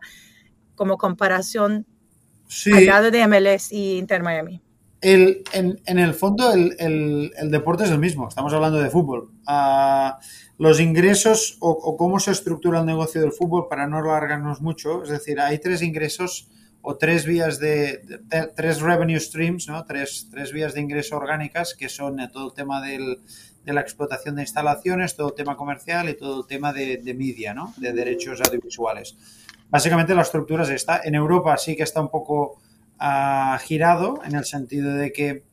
como 0.75 0.97
comparación 0.97 1.85
al 2.73 2.85
lado 2.85 3.11
de 3.11 3.27
MLS 3.27 3.71
y 3.71 3.97
Inter 3.97 4.23
Miami. 4.23 4.61
El, 4.99 5.43
en, 5.53 5.79
en, 5.85 5.99
el 5.99 6.13
fondo, 6.15 6.51
el, 6.51 6.75
el, 6.79 7.31
el, 7.37 7.51
deporte 7.51 7.83
es 7.83 7.91
el 7.91 7.99
mismo, 7.99 8.27
estamos 8.27 8.51
hablando 8.53 8.79
de 8.79 8.89
fútbol. 8.89 9.29
Uh, 9.47 10.13
los 10.57 10.79
ingresos 10.79 11.57
o, 11.59 11.69
o, 11.69 11.97
cómo 11.97 12.19
se 12.19 12.31
estructura 12.31 12.79
el 12.79 12.85
negocio 12.87 13.21
del 13.21 13.31
fútbol, 13.31 13.67
para 13.69 13.85
no 13.87 13.97
alargarnos 13.97 14.59
mucho, 14.61 15.03
es 15.03 15.09
decir, 15.09 15.39
hay 15.39 15.59
tres 15.59 15.83
ingresos 15.83 16.49
o 16.81 16.97
tres 16.97 17.25
vías 17.25 17.59
de, 17.59 17.97
de, 17.97 18.19
de 18.23 18.47
tres 18.55 18.81
revenue 18.81 19.19
streams, 19.19 19.67
¿no? 19.67 19.85
tres, 19.85 20.29
tres 20.31 20.51
vías 20.51 20.73
de 20.73 20.81
ingreso 20.81 21.17
orgánicas, 21.17 21.75
que 21.75 21.89
son 21.89 22.17
todo 22.31 22.47
el 22.47 22.53
tema 22.53 22.81
del, 22.81 23.19
de 23.67 23.73
la 23.73 23.81
explotación 23.81 24.35
de 24.37 24.43
instalaciones, 24.43 25.17
todo 25.17 25.33
tema 25.33 25.57
comercial 25.57 26.07
y 26.07 26.13
todo 26.15 26.45
tema 26.45 26.71
de, 26.71 27.01
media, 27.13 27.53
¿no? 27.53 27.73
de 27.75 27.91
derechos 27.91 28.39
audiovisuales. 28.39 29.17
Básicamente 29.69 30.15
la 30.15 30.21
estructura 30.21 30.63
es 30.63 30.69
esta. 30.69 31.01
En 31.03 31.15
Europa 31.15 31.57
sí 31.57 31.75
que 31.75 31.83
está 31.83 31.99
un 31.99 32.07
poco 32.09 32.61
ha 32.97 33.59
girado 33.61 34.21
en 34.23 34.35
el 34.35 34.45
sentido 34.45 34.93
de 34.93 35.11
que 35.11 35.43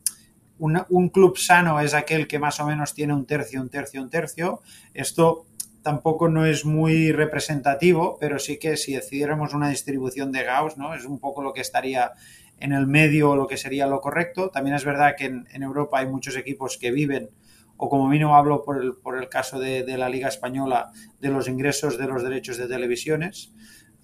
un 0.57 1.09
club 1.09 1.37
sano 1.37 1.81
es 1.81 1.93
aquel 1.93 2.25
que 2.25 2.39
más 2.39 2.57
o 2.61 2.65
menos 2.65 2.93
tiene 2.93 3.13
un 3.13 3.25
tercio, 3.25 3.61
un 3.61 3.69
tercio, 3.69 4.01
un 4.01 4.09
tercio. 4.09 4.61
Esto 4.93 5.45
tampoco 5.83 6.29
no 6.29 6.45
es 6.45 6.63
muy 6.63 7.11
representativo, 7.11 8.17
pero 8.17 8.39
sí 8.39 8.57
que 8.57 8.77
si 8.77 8.93
decidiéramos 8.93 9.53
una 9.53 9.69
distribución 9.69 10.31
de 10.31 10.43
Gauss, 10.43 10.77
¿no? 10.77 10.95
Es 10.95 11.03
un 11.03 11.19
poco 11.19 11.43
lo 11.43 11.51
que 11.51 11.59
estaría 11.59 12.13
en 12.59 12.71
el 12.71 12.87
medio, 12.87 13.35
lo 13.35 13.47
que 13.47 13.57
sería 13.57 13.87
lo 13.87 14.01
correcto. 14.01 14.49
También 14.49 14.75
es 14.75 14.85
verdad 14.85 15.15
que 15.17 15.25
en, 15.25 15.63
Europa 15.63 15.99
hay 15.99 16.07
muchos 16.07 16.35
equipos 16.37 16.77
que 16.77 16.91
viven, 16.91 17.29
o 17.77 17.89
como 17.89 18.07
mínimo 18.07 18.35
hablo 18.35 18.63
por 18.63 18.81
el, 18.81 18.93
por 18.95 19.17
el 19.21 19.29
caso 19.29 19.59
de, 19.59 19.83
de, 19.83 19.97
la 19.97 20.09
Liga 20.09 20.27
Española, 20.27 20.91
de 21.19 21.29
los 21.29 21.47
ingresos 21.47 21.97
de 21.97 22.07
los 22.07 22.23
derechos 22.23 22.57
de 22.57 22.67
televisiones. 22.67 23.53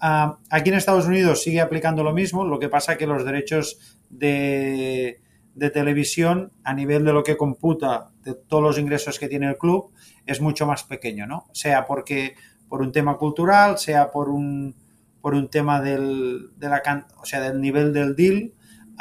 Ah, 0.00 0.38
aquí 0.50 0.70
en 0.70 0.76
Estados 0.76 1.06
Unidos 1.06 1.42
sigue 1.42 1.60
aplicando 1.60 2.02
lo 2.02 2.12
mismo, 2.12 2.44
lo 2.44 2.58
que 2.58 2.68
pasa 2.68 2.98
que 2.98 3.06
los 3.06 3.24
derechos 3.24 3.98
de, 4.10 5.20
de 5.54 5.70
televisión 5.70 6.52
a 6.64 6.74
nivel 6.74 7.04
de 7.04 7.12
lo 7.12 7.22
que 7.22 7.36
computa 7.36 8.10
de 8.24 8.34
todos 8.34 8.62
los 8.62 8.78
ingresos 8.78 9.18
que 9.18 9.28
tiene 9.28 9.48
el 9.48 9.56
club 9.56 9.92
es 10.26 10.40
mucho 10.40 10.66
más 10.66 10.84
pequeño, 10.84 11.26
¿no? 11.26 11.46
Sea 11.52 11.86
porque 11.86 12.34
por 12.68 12.80
un 12.80 12.92
tema 12.92 13.16
cultural, 13.16 13.78
sea 13.78 14.10
por 14.10 14.28
un, 14.28 14.74
por 15.20 15.34
un 15.34 15.48
tema 15.48 15.80
del, 15.80 16.50
de 16.56 16.68
la, 16.68 17.06
o 17.20 17.24
sea, 17.24 17.40
del 17.40 17.60
nivel 17.60 17.92
del 17.92 18.16
deal, 18.16 18.52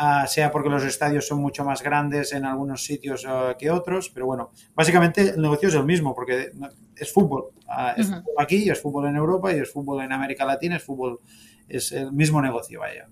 uh, 0.01 0.27
sea 0.27 0.51
porque 0.51 0.69
los 0.69 0.83
estadios 0.83 1.27
son 1.27 1.39
mucho 1.39 1.63
más 1.63 1.81
grandes 1.81 2.33
en 2.33 2.45
algunos 2.45 2.83
sitios 2.83 3.25
uh, 3.25 3.55
que 3.57 3.69
otros, 3.69 4.09
pero 4.09 4.25
bueno, 4.25 4.51
básicamente 4.73 5.29
el 5.29 5.41
negocio 5.41 5.69
es 5.69 5.75
el 5.75 5.85
mismo 5.85 6.15
porque 6.15 6.51
es 6.95 7.13
fútbol. 7.13 7.51
Uh, 7.67 7.99
es 7.99 8.09
uh 8.09 8.11
-huh. 8.11 8.23
fútbol 8.23 8.35
aquí, 8.37 8.69
es 8.69 8.81
fútbol 8.81 9.07
en 9.07 9.15
Europa 9.15 9.53
y 9.53 9.59
es 9.59 9.71
fútbol 9.71 10.03
en 10.03 10.11
América 10.11 10.45
Latina, 10.45 10.75
es 10.77 10.83
fútbol, 10.83 11.19
es 11.67 11.91
el 11.91 12.11
mismo 12.11 12.41
negocio, 12.41 12.79
vaya 12.79 13.07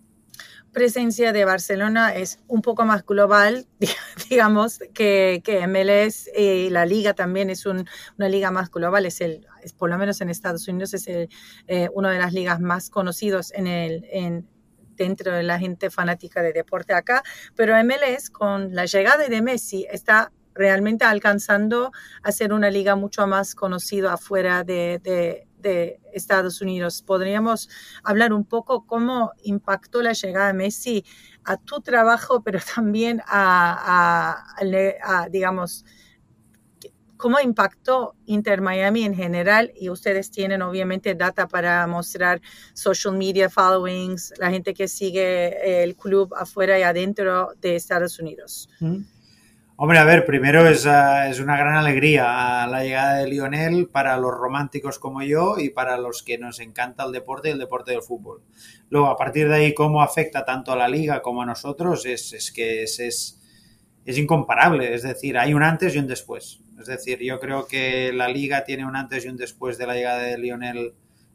presencia 0.71 1.33
de 1.33 1.45
Barcelona 1.45 2.15
es 2.15 2.39
un 2.47 2.61
poco 2.61 2.85
más 2.85 3.05
global, 3.05 3.67
digamos, 4.29 4.79
que, 4.93 5.41
que 5.43 5.67
MLS 5.67 6.29
y 6.35 6.69
la 6.69 6.85
liga 6.85 7.13
también 7.13 7.49
es 7.49 7.65
un, 7.65 7.87
una 8.17 8.29
liga 8.29 8.51
más 8.51 8.69
global, 8.69 9.05
es 9.05 9.21
el, 9.21 9.47
es, 9.63 9.73
por 9.73 9.89
lo 9.89 9.97
menos 9.97 10.21
en 10.21 10.29
Estados 10.29 10.67
Unidos 10.67 10.93
es 10.93 11.07
el, 11.07 11.29
eh, 11.67 11.89
una 11.93 12.11
de 12.11 12.19
las 12.19 12.33
ligas 12.33 12.59
más 12.59 12.89
conocidos 12.89 13.51
en 13.53 13.67
el, 13.67 14.05
en, 14.11 14.47
dentro 14.99 15.33
de 15.33 15.43
la 15.43 15.57
gente 15.57 15.89
fanática 15.89 16.43
de 16.43 16.53
deporte 16.53 16.93
acá, 16.93 17.23
pero 17.55 17.73
MLS 17.83 18.29
con 18.29 18.75
la 18.75 18.85
llegada 18.85 19.27
de 19.27 19.41
Messi 19.41 19.87
está 19.89 20.31
realmente 20.53 21.05
alcanzando 21.05 21.91
a 22.21 22.31
ser 22.31 22.53
una 22.53 22.69
liga 22.69 22.95
mucho 22.95 23.25
más 23.25 23.55
conocida 23.55 24.13
afuera 24.13 24.63
de, 24.63 24.99
de 25.01 25.47
de 25.59 25.99
Estados 26.13 26.61
Unidos. 26.61 27.01
¿Podríamos 27.01 27.69
hablar 28.03 28.33
un 28.33 28.45
poco 28.45 28.85
cómo 28.85 29.31
impactó 29.43 30.01
la 30.01 30.13
llegada 30.13 30.47
de 30.47 30.53
Messi 30.53 31.05
a 31.43 31.57
tu 31.57 31.81
trabajo, 31.81 32.41
pero 32.43 32.59
también 32.75 33.21
a, 33.25 33.73
a, 33.73 34.55
a, 34.57 35.21
a 35.21 35.29
digamos, 35.29 35.85
cómo 37.19 37.37
impactó 37.41 38.15
Inter 38.27 38.61
Miami 38.61 39.03
en 39.03 39.13
general 39.13 39.73
y 39.75 39.89
ustedes 39.89 40.31
tienen 40.31 40.61
obviamente 40.61 41.15
data 41.15 41.49
para 41.49 41.85
mostrar 41.85 42.39
social 42.73 43.17
media 43.17 43.49
followings, 43.49 44.33
la 44.37 44.49
gente 44.49 44.73
que 44.73 44.87
sigue 44.87 45.83
el 45.83 45.97
club 45.97 46.33
afuera 46.33 46.79
y 46.79 46.83
adentro 46.83 47.49
de 47.59 47.75
Estados 47.75 48.19
Unidos. 48.19 48.69
Hombre, 49.75 49.97
a 49.97 50.05
ver, 50.05 50.25
primero 50.25 50.65
es, 50.65 50.85
uh, 50.85 51.29
es, 51.29 51.41
una 51.41 51.57
gran 51.57 51.75
alegría 51.75 52.65
la 52.67 52.83
llegada 52.83 53.17
de 53.17 53.27
Lionel 53.27 53.89
para 53.89 54.15
los 54.17 54.31
románticos 54.31 54.97
como 54.97 55.21
yo 55.21 55.55
y 55.59 55.71
para 55.71 55.97
los 55.97 56.23
que 56.23 56.37
nos 56.37 56.61
encanta 56.61 57.03
el 57.03 57.11
deporte 57.11 57.49
y 57.49 57.51
el 57.51 57.59
deporte 57.59 57.91
del 57.91 58.01
fútbol. 58.01 58.43
Luego, 58.89 59.07
a 59.07 59.17
partir 59.17 59.49
de 59.49 59.55
ahí, 59.55 59.73
cómo 59.73 60.01
afecta 60.01 60.45
tanto 60.45 60.71
a 60.71 60.77
la 60.77 60.87
liga 60.87 61.21
como 61.21 61.41
a 61.41 61.45
nosotros, 61.45 62.05
es, 62.05 62.51
que 62.55 62.83
es, 62.83 62.99
es 64.05 64.17
incomparable. 64.17 64.93
Es 64.93 65.03
decir, 65.03 65.37
hay 65.37 65.53
un 65.53 65.63
antes 65.63 65.93
y 65.95 65.99
un 65.99 66.07
después. 66.07 66.61
Es 66.79 66.87
decir, 66.87 67.19
yo 67.21 67.39
creo 67.39 67.67
que 67.67 68.11
la 68.13 68.27
liga 68.27 68.63
tiene 68.63 68.85
un 68.85 68.95
antes 68.95 69.25
y 69.25 69.29
un 69.29 69.37
después 69.37 69.77
de 69.77 69.87
la 69.87 69.95
llegada 69.95 70.23
de 70.23 70.37
Lionel 70.37 70.93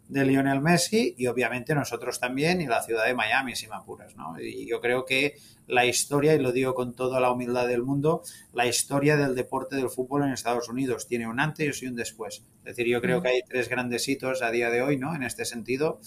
de 0.08 0.24
Lionel 0.24 0.60
Messi 0.60 1.14
y 1.16 1.26
obviamente 1.26 1.74
nosotros 1.74 2.20
también 2.20 2.60
y 2.60 2.66
la 2.66 2.82
ciudad 2.82 3.06
de 3.06 3.14
Miami, 3.14 3.56
si 3.56 3.66
me 3.68 3.76
apuras, 3.76 4.14
¿no? 4.16 4.38
Y 4.38 4.66
yo 4.68 4.80
creo 4.80 5.04
que 5.04 5.34
la 5.66 5.86
historia, 5.86 6.34
y 6.34 6.38
lo 6.38 6.52
digo 6.52 6.74
con 6.74 6.94
toda 6.94 7.20
la 7.20 7.30
humildad 7.30 7.66
del 7.66 7.82
mundo, 7.82 8.22
la 8.52 8.66
historia 8.66 9.16
del 9.16 9.34
deporte 9.34 9.76
del 9.76 9.88
fútbol 9.88 10.24
en 10.24 10.32
Estados 10.32 10.68
Unidos 10.68 11.06
tiene 11.06 11.26
un 11.26 11.40
antes 11.40 11.82
y 11.82 11.86
un 11.86 11.96
después. 11.96 12.44
Es 12.58 12.64
decir, 12.64 12.86
yo 12.86 13.00
creo 13.00 13.22
que 13.22 13.28
hay 13.28 13.40
tres 13.48 13.68
grandes 13.68 14.06
hitos 14.06 14.42
a 14.42 14.50
día 14.50 14.70
de 14.70 14.82
hoy, 14.82 14.98
¿no? 14.98 15.14
En 15.14 15.22
este 15.22 15.44
sentido. 15.44 16.00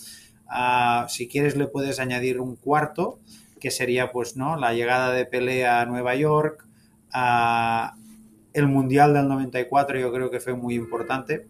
Uh, 0.45 1.09
si 1.09 1.27
quieres 1.27 1.57
le 1.57 1.67
puedes 1.67 1.99
añadir 1.99 2.39
un 2.39 2.55
cuarto, 2.55 3.19
que 3.59 3.71
sería, 3.71 4.11
pues, 4.11 4.37
¿no? 4.37 4.55
La 4.57 4.73
llegada 4.73 5.11
de 5.11 5.25
Pelea 5.25 5.81
a 5.81 5.85
Nueva 5.85 6.15
York, 6.15 6.65
uh, 7.13 7.97
el 8.59 8.67
Mundial 8.67 9.13
del 9.13 9.27
94 9.27 9.99
yo 9.99 10.11
creo 10.11 10.29
que 10.29 10.39
fue 10.39 10.53
muy 10.53 10.75
importante 10.75 11.47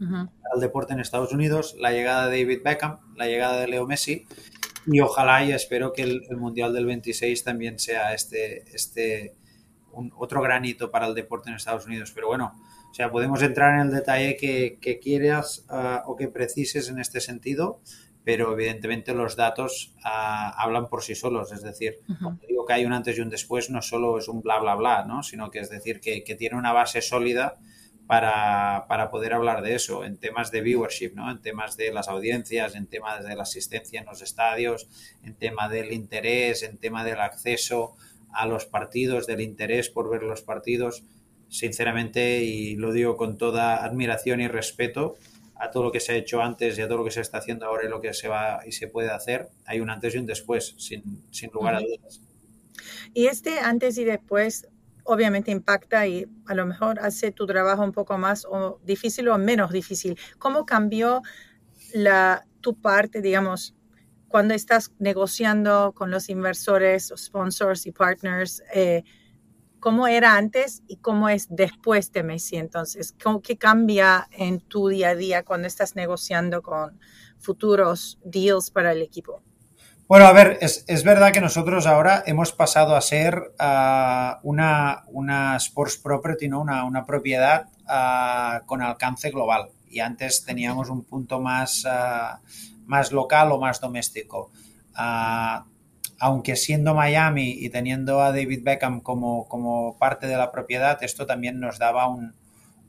uh 0.00 0.04
-huh. 0.04 0.30
al 0.54 0.60
deporte 0.60 0.92
en 0.92 1.00
Estados 1.00 1.32
Unidos, 1.32 1.76
la 1.78 1.90
llegada 1.90 2.28
de 2.28 2.42
David 2.42 2.60
Beckham, 2.64 2.98
la 3.16 3.26
llegada 3.26 3.60
de 3.60 3.68
Leo 3.68 3.86
Messi 3.86 4.26
y 4.86 5.00
ojalá 5.00 5.44
y 5.44 5.52
espero 5.52 5.92
que 5.92 6.02
el, 6.02 6.22
el 6.28 6.36
Mundial 6.36 6.72
del 6.72 6.86
26 6.86 7.42
también 7.42 7.78
sea 7.78 8.14
este, 8.14 8.64
este 8.74 9.34
un, 9.92 10.12
otro 10.16 10.40
granito 10.40 10.90
para 10.90 11.06
el 11.06 11.14
deporte 11.14 11.50
en 11.50 11.56
Estados 11.56 11.86
Unidos. 11.86 12.12
Pero 12.14 12.28
bueno, 12.28 12.52
o 12.90 12.94
sea, 12.94 13.10
podemos 13.10 13.42
entrar 13.42 13.74
en 13.74 13.88
el 13.88 13.92
detalle 13.92 14.36
que, 14.36 14.78
que 14.80 14.98
quieras 14.98 15.66
uh, 15.70 16.08
o 16.08 16.16
que 16.16 16.28
precises 16.28 16.88
en 16.88 16.98
este 16.98 17.20
sentido, 17.20 17.80
pero 18.26 18.52
evidentemente 18.54 19.14
los 19.14 19.36
datos 19.36 19.94
uh, 19.98 20.50
hablan 20.56 20.88
por 20.88 21.04
sí 21.04 21.14
solos. 21.14 21.52
Es 21.52 21.62
decir, 21.62 22.00
uh 22.08 22.12
-huh. 22.12 22.18
cuando 22.20 22.46
digo 22.48 22.66
que 22.66 22.72
hay 22.72 22.84
un 22.84 22.92
antes 22.92 23.16
y 23.16 23.20
un 23.20 23.30
después, 23.30 23.70
no 23.70 23.80
solo 23.82 24.18
es 24.18 24.26
un 24.26 24.42
bla, 24.42 24.58
bla, 24.58 24.74
bla, 24.74 25.04
¿no? 25.04 25.22
sino 25.22 25.48
que 25.48 25.60
es 25.60 25.70
decir, 25.70 26.00
que, 26.00 26.24
que 26.24 26.34
tiene 26.34 26.56
una 26.56 26.72
base 26.72 27.02
sólida 27.02 27.54
para, 28.08 28.86
para, 28.88 29.10
poder 29.10 29.32
hablar 29.32 29.62
de 29.62 29.76
eso 29.76 30.04
en 30.04 30.16
temas 30.16 30.50
de 30.50 30.60
viewership, 30.60 31.12
¿no? 31.14 31.30
en 31.30 31.40
temas 31.40 31.76
de 31.76 31.92
las 31.92 32.08
audiencias, 32.08 32.74
en 32.74 32.88
temas 32.88 33.24
de 33.24 33.36
la 33.36 33.44
asistencia 33.44 34.00
en 34.00 34.06
los 34.06 34.20
estadios, 34.22 34.88
en 35.22 35.36
tema 35.36 35.68
del 35.68 35.92
interés, 35.92 36.64
en 36.64 36.78
tema 36.78 37.04
del 37.04 37.20
acceso 37.20 37.94
a 38.32 38.44
los 38.44 38.66
partidos, 38.66 39.28
del 39.28 39.40
interés 39.40 39.88
por 39.88 40.10
ver 40.10 40.24
los 40.24 40.42
partidos. 40.42 41.04
Sinceramente, 41.48 42.42
y 42.42 42.74
lo 42.74 42.90
digo 42.90 43.16
con 43.16 43.38
toda 43.38 43.84
admiración 43.84 44.40
y 44.40 44.48
respeto 44.48 45.14
a 45.58 45.70
todo 45.70 45.84
lo 45.84 45.92
que 45.92 46.00
se 46.00 46.12
ha 46.12 46.16
hecho 46.16 46.40
antes 46.40 46.78
y 46.78 46.82
a 46.82 46.86
todo 46.86 46.98
lo 46.98 47.04
que 47.04 47.10
se 47.10 47.20
está 47.20 47.38
haciendo 47.38 47.66
ahora 47.66 47.84
y 47.84 47.88
lo 47.88 48.00
que 48.00 48.12
se 48.12 48.28
va 48.28 48.60
y 48.66 48.72
se 48.72 48.88
puede 48.88 49.10
hacer, 49.10 49.48
hay 49.64 49.80
un 49.80 49.90
antes 49.90 50.14
y 50.14 50.18
un 50.18 50.26
después, 50.26 50.74
sin, 50.78 51.22
sin 51.30 51.50
lugar 51.50 51.76
a 51.76 51.80
dudas. 51.80 52.20
Y 53.14 53.26
este 53.26 53.58
antes 53.60 53.96
y 53.98 54.04
después 54.04 54.68
obviamente 55.04 55.50
impacta 55.50 56.06
y 56.06 56.26
a 56.46 56.54
lo 56.54 56.66
mejor 56.66 56.98
hace 57.00 57.30
tu 57.32 57.46
trabajo 57.46 57.82
un 57.82 57.92
poco 57.92 58.18
más 58.18 58.44
o 58.44 58.80
difícil 58.84 59.28
o 59.28 59.38
menos 59.38 59.72
difícil. 59.72 60.18
¿Cómo 60.38 60.66
cambió 60.66 61.22
la, 61.94 62.44
tu 62.60 62.74
parte, 62.74 63.22
digamos, 63.22 63.74
cuando 64.28 64.54
estás 64.54 64.92
negociando 64.98 65.92
con 65.94 66.10
los 66.10 66.28
inversores, 66.28 67.12
sponsors 67.16 67.86
y 67.86 67.92
partners? 67.92 68.62
Eh, 68.74 69.04
¿Cómo 69.86 70.08
era 70.08 70.36
antes 70.36 70.82
y 70.88 70.96
cómo 70.96 71.28
es 71.28 71.46
después 71.48 72.10
de 72.10 72.24
Messi? 72.24 72.56
Entonces, 72.56 73.14
¿qué 73.44 73.56
cambia 73.56 74.26
en 74.32 74.58
tu 74.58 74.88
día 74.88 75.10
a 75.10 75.14
día 75.14 75.44
cuando 75.44 75.68
estás 75.68 75.94
negociando 75.94 76.60
con 76.60 76.98
futuros 77.38 78.18
deals 78.24 78.72
para 78.72 78.90
el 78.90 79.00
equipo? 79.00 79.42
Bueno, 80.08 80.26
a 80.26 80.32
ver, 80.32 80.58
es, 80.60 80.84
es, 80.88 81.04
verdad 81.04 81.30
que 81.30 81.40
nosotros 81.40 81.86
ahora 81.86 82.24
hemos 82.26 82.50
pasado 82.50 82.96
a 82.96 83.00
ser 83.00 83.52
uh, 83.60 84.40
una, 84.42 85.04
una, 85.06 85.54
sports 85.54 85.98
property, 85.98 86.48
¿no? 86.48 86.62
una, 86.62 86.82
una 86.82 87.06
propiedad 87.06 87.68
uh, 87.84 88.66
con 88.66 88.82
alcance 88.82 89.30
global. 89.30 89.68
Y 89.88 90.00
antes 90.00 90.44
teníamos 90.44 90.90
un 90.90 91.04
punto 91.04 91.38
más, 91.38 91.84
uh, 91.84 92.40
más 92.86 93.12
local 93.12 93.52
o 93.52 93.60
más 93.60 93.80
doméstico. 93.80 94.50
Aunque 96.18 96.56
siendo 96.56 96.94
Miami 96.94 97.50
y 97.50 97.70
teniendo 97.70 98.22
a 98.22 98.32
David 98.32 98.62
Beckham 98.64 99.00
como, 99.00 99.48
como 99.48 99.98
parte 99.98 100.26
de 100.26 100.36
la 100.36 100.50
propiedad, 100.50 101.02
esto 101.02 101.26
también 101.26 101.60
nos 101.60 101.78
daba 101.78 102.08
un, 102.08 102.34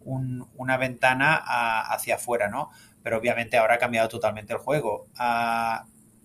un, 0.02 0.48
una 0.56 0.78
ventana 0.78 1.36
hacia 1.36 2.16
afuera, 2.16 2.50
¿no? 2.50 2.70
Pero 3.04 3.18
obviamente 3.18 3.58
ahora 3.58 3.76
ha 3.76 3.80
cambiado 3.80 4.10
totalmente 4.10 4.54
el 4.54 4.60
juego 4.60 5.08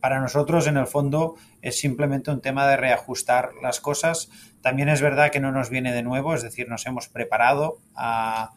para 0.02 0.18
nosotros, 0.18 0.66
en 0.66 0.76
el 0.76 0.88
fondo, 0.88 1.36
es 1.62 1.78
simplemente 1.78 2.32
un 2.32 2.40
tema 2.40 2.66
de 2.66 2.76
reajustar 2.76 3.52
las 3.62 3.78
cosas. 3.78 4.30
También 4.60 4.88
es 4.88 5.00
verdad 5.00 5.30
que 5.30 5.38
no 5.38 5.52
nos 5.52 5.70
viene 5.70 5.92
de 5.92 6.02
nuevo, 6.02 6.34
es 6.34 6.42
decir, 6.42 6.68
nos 6.68 6.84
hemos 6.86 7.08
preparado 7.08 7.78
a, 7.94 8.50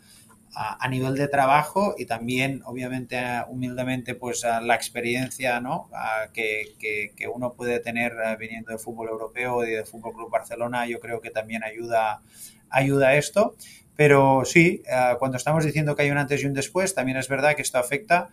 a, 0.56 0.84
a 0.84 0.88
nivel 0.88 1.16
de 1.16 1.28
trabajo 1.28 1.96
y 1.98 2.06
también, 2.06 2.62
obviamente, 2.66 3.20
humildemente, 3.48 4.16
pues 4.16 4.44
la 4.44 4.76
experiencia 4.76 5.60
¿no? 5.60 5.90
que, 6.34 6.74
que, 6.80 7.28
uno 7.28 7.54
puede 7.54 7.80
tener 7.80 8.14
eh, 8.14 8.38
viniendo 8.40 8.72
del 8.72 8.80
fútbol 8.80 9.10
europeo 9.10 9.66
y 9.66 9.72
del 9.72 9.86
Fútbol 9.86 10.14
Club 10.14 10.30
Barcelona, 10.30 10.88
yo 10.88 11.00
creo 11.00 11.20
que 11.20 11.30
también 11.30 11.64
ayuda, 11.64 12.22
ayuda 12.70 13.10
a 13.10 13.16
esto. 13.16 13.56
Pero 13.96 14.44
sí, 14.46 14.82
eh, 14.90 15.16
cuando 15.20 15.38
estamos 15.38 15.66
diciendo 15.66 15.96
que 15.96 16.04
hay 16.04 16.12
un 16.12 16.18
antes 16.18 16.44
y 16.44 16.46
un 16.46 16.54
después, 16.54 16.96
también 16.96 17.18
es 17.18 17.28
verdad 17.28 17.56
que 17.56 17.62
esto 17.62 17.78
afecta 17.78 18.30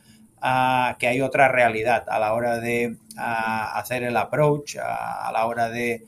que 0.98 1.06
hay 1.06 1.20
otra 1.20 1.46
realidad 1.46 2.04
a 2.08 2.18
la 2.18 2.34
hora 2.34 2.58
de 2.58 2.96
hacer 3.16 4.02
el 4.02 4.16
approach, 4.16 4.76
a, 4.76 5.30
la 5.32 5.46
hora 5.46 5.68
de, 5.68 6.04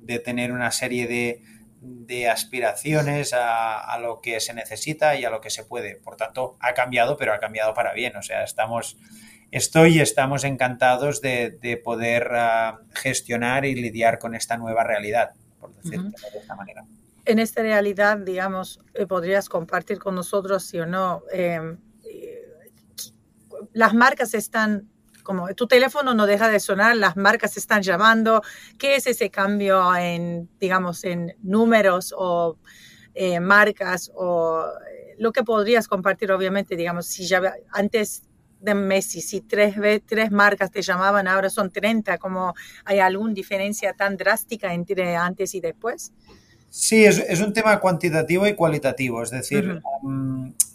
de 0.00 0.18
tener 0.18 0.52
una 0.52 0.70
serie 0.70 1.06
de, 1.06 1.42
de 1.80 2.28
aspiraciones 2.28 3.32
a, 3.34 3.98
lo 4.00 4.20
que 4.20 4.40
se 4.40 4.54
necesita 4.54 5.16
y 5.16 5.24
a 5.24 5.30
lo 5.30 5.40
que 5.40 5.50
se 5.50 5.64
puede. 5.64 5.96
Por 5.96 6.16
tanto, 6.16 6.56
ha 6.60 6.74
cambiado, 6.74 7.16
pero 7.16 7.32
ha 7.32 7.38
cambiado 7.38 7.74
para 7.74 7.92
bien. 7.92 8.16
O 8.16 8.22
sea, 8.22 8.42
estamos, 8.42 8.96
estoy 9.50 9.96
y 9.96 10.00
estamos 10.00 10.44
encantados 10.44 11.20
de, 11.20 11.80
poder 11.84 12.30
gestionar 12.94 13.64
y 13.64 13.74
lidiar 13.74 14.18
con 14.18 14.34
esta 14.34 14.56
nueva 14.56 14.84
realidad, 14.84 15.32
por 15.60 15.74
decirlo 15.74 16.10
de 16.10 16.38
esta 16.38 16.54
manera. 16.54 16.84
En 17.24 17.38
esta 17.38 17.62
realidad, 17.62 18.18
digamos, 18.18 18.80
eh, 18.94 19.06
podrías 19.06 19.48
compartir 19.48 19.98
con 19.98 20.14
nosotros, 20.14 20.64
sí 20.64 20.78
o 20.78 20.86
no, 20.86 21.22
em, 21.30 21.76
las 23.72 23.94
marcas 23.94 24.34
están, 24.34 24.88
como 25.28 25.54
tu 25.54 25.66
teléfono 25.66 26.14
no 26.14 26.24
deja 26.24 26.48
de 26.48 26.58
sonar, 26.58 26.96
las 26.96 27.14
marcas 27.18 27.58
están 27.58 27.82
llamando. 27.82 28.42
¿Qué 28.78 28.96
es 28.96 29.06
ese 29.06 29.28
cambio 29.28 29.94
en, 29.94 30.48
digamos, 30.58 31.04
en 31.04 31.36
números 31.42 32.14
o 32.16 32.56
eh, 33.14 33.38
marcas 33.38 34.10
o 34.14 34.64
eh, 34.64 35.16
lo 35.18 35.30
que 35.30 35.44
podrías 35.44 35.86
compartir, 35.86 36.32
obviamente, 36.32 36.76
digamos, 36.76 37.04
si 37.04 37.26
ya 37.26 37.42
antes 37.72 38.22
de 38.60 38.74
Messi, 38.74 39.20
si 39.20 39.42
tres, 39.42 39.76
tres 40.06 40.30
marcas 40.30 40.70
te 40.70 40.80
llamaban, 40.80 41.28
ahora 41.28 41.50
son 41.50 41.70
30, 41.70 42.16
como 42.16 42.54
hay 42.86 42.98
alguna 43.00 43.34
diferencia 43.34 43.92
tan 43.92 44.16
drástica 44.16 44.72
entre 44.72 45.14
antes 45.14 45.54
y 45.54 45.60
después? 45.60 46.14
Sí, 46.70 47.04
es, 47.04 47.18
es 47.18 47.42
un 47.42 47.52
tema 47.52 47.78
cuantitativo 47.80 48.46
y 48.46 48.54
cualitativo, 48.54 49.22
es 49.22 49.30
decir, 49.30 49.82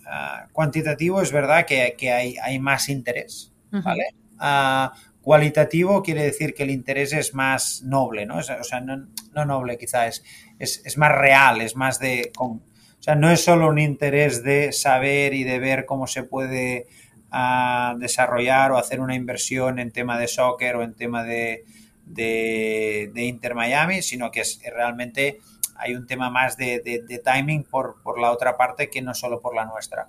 Ah, 0.05 0.47
cuantitativo 0.51 1.21
es 1.21 1.31
verdad 1.31 1.65
que, 1.65 2.11
hay, 2.11 2.35
hay, 2.37 2.59
más 2.59 2.89
interés, 2.89 3.51
¿vale? 3.71 4.13
Ah, 4.45 4.91
cualitativo 5.21 6.03
quiere 6.03 6.23
decir 6.23 6.53
que 6.53 6.63
el 6.63 6.71
interés 6.71 7.13
es 7.13 7.33
más 7.33 7.81
noble, 7.83 8.25
¿no? 8.25 8.39
o 8.39 8.43
sea, 8.43 8.81
no, 8.81 9.07
noble 9.45 9.77
quizás, 9.77 10.21
es, 10.59 10.81
es, 10.83 10.97
más 10.97 11.13
real, 11.13 11.61
es 11.61 11.77
más 11.77 11.97
de... 11.97 12.33
o 12.37 12.59
sea, 12.99 13.15
no 13.15 13.31
es 13.31 13.41
solo 13.41 13.69
un 13.69 13.79
interés 13.79 14.43
de 14.43 14.73
saber 14.73 15.33
y 15.33 15.45
de 15.45 15.59
ver 15.59 15.85
cómo 15.85 16.07
se 16.07 16.23
puede 16.23 16.87
ah, 17.31 17.95
desarrollar 17.97 18.73
o 18.73 18.77
hacer 18.77 18.99
una 18.99 19.15
inversión 19.15 19.79
en 19.79 19.91
tema 19.91 20.19
de 20.19 20.27
soccer 20.27 20.75
o 20.75 20.83
en 20.83 20.93
tema 20.93 21.23
de, 21.23 21.63
de 22.05 23.11
Inter 23.15 23.55
Miami, 23.55 24.01
sino 24.01 24.29
que 24.29 24.41
es 24.41 24.59
realmente 24.75 25.39
hay 25.75 25.95
un 25.95 26.05
tema 26.05 26.29
más 26.29 26.57
de, 26.57 27.21
timing 27.23 27.63
por, 27.63 27.95
la 28.19 28.31
otra 28.31 28.57
parte 28.57 28.89
que 28.89 29.01
no 29.01 29.13
solo 29.13 29.39
por 29.39 29.55
la 29.55 29.65
nuestra. 29.65 30.07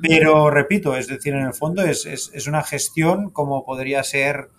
Pero 0.00 0.50
repito, 0.50 0.96
es 0.96 1.06
decir, 1.06 1.34
en 1.34 1.46
el 1.46 1.54
fondo 1.54 1.82
es, 1.82 2.46
una 2.46 2.62
gestión 2.62 3.30
como 3.30 3.64
podría 3.64 4.02
ser, 4.02 4.50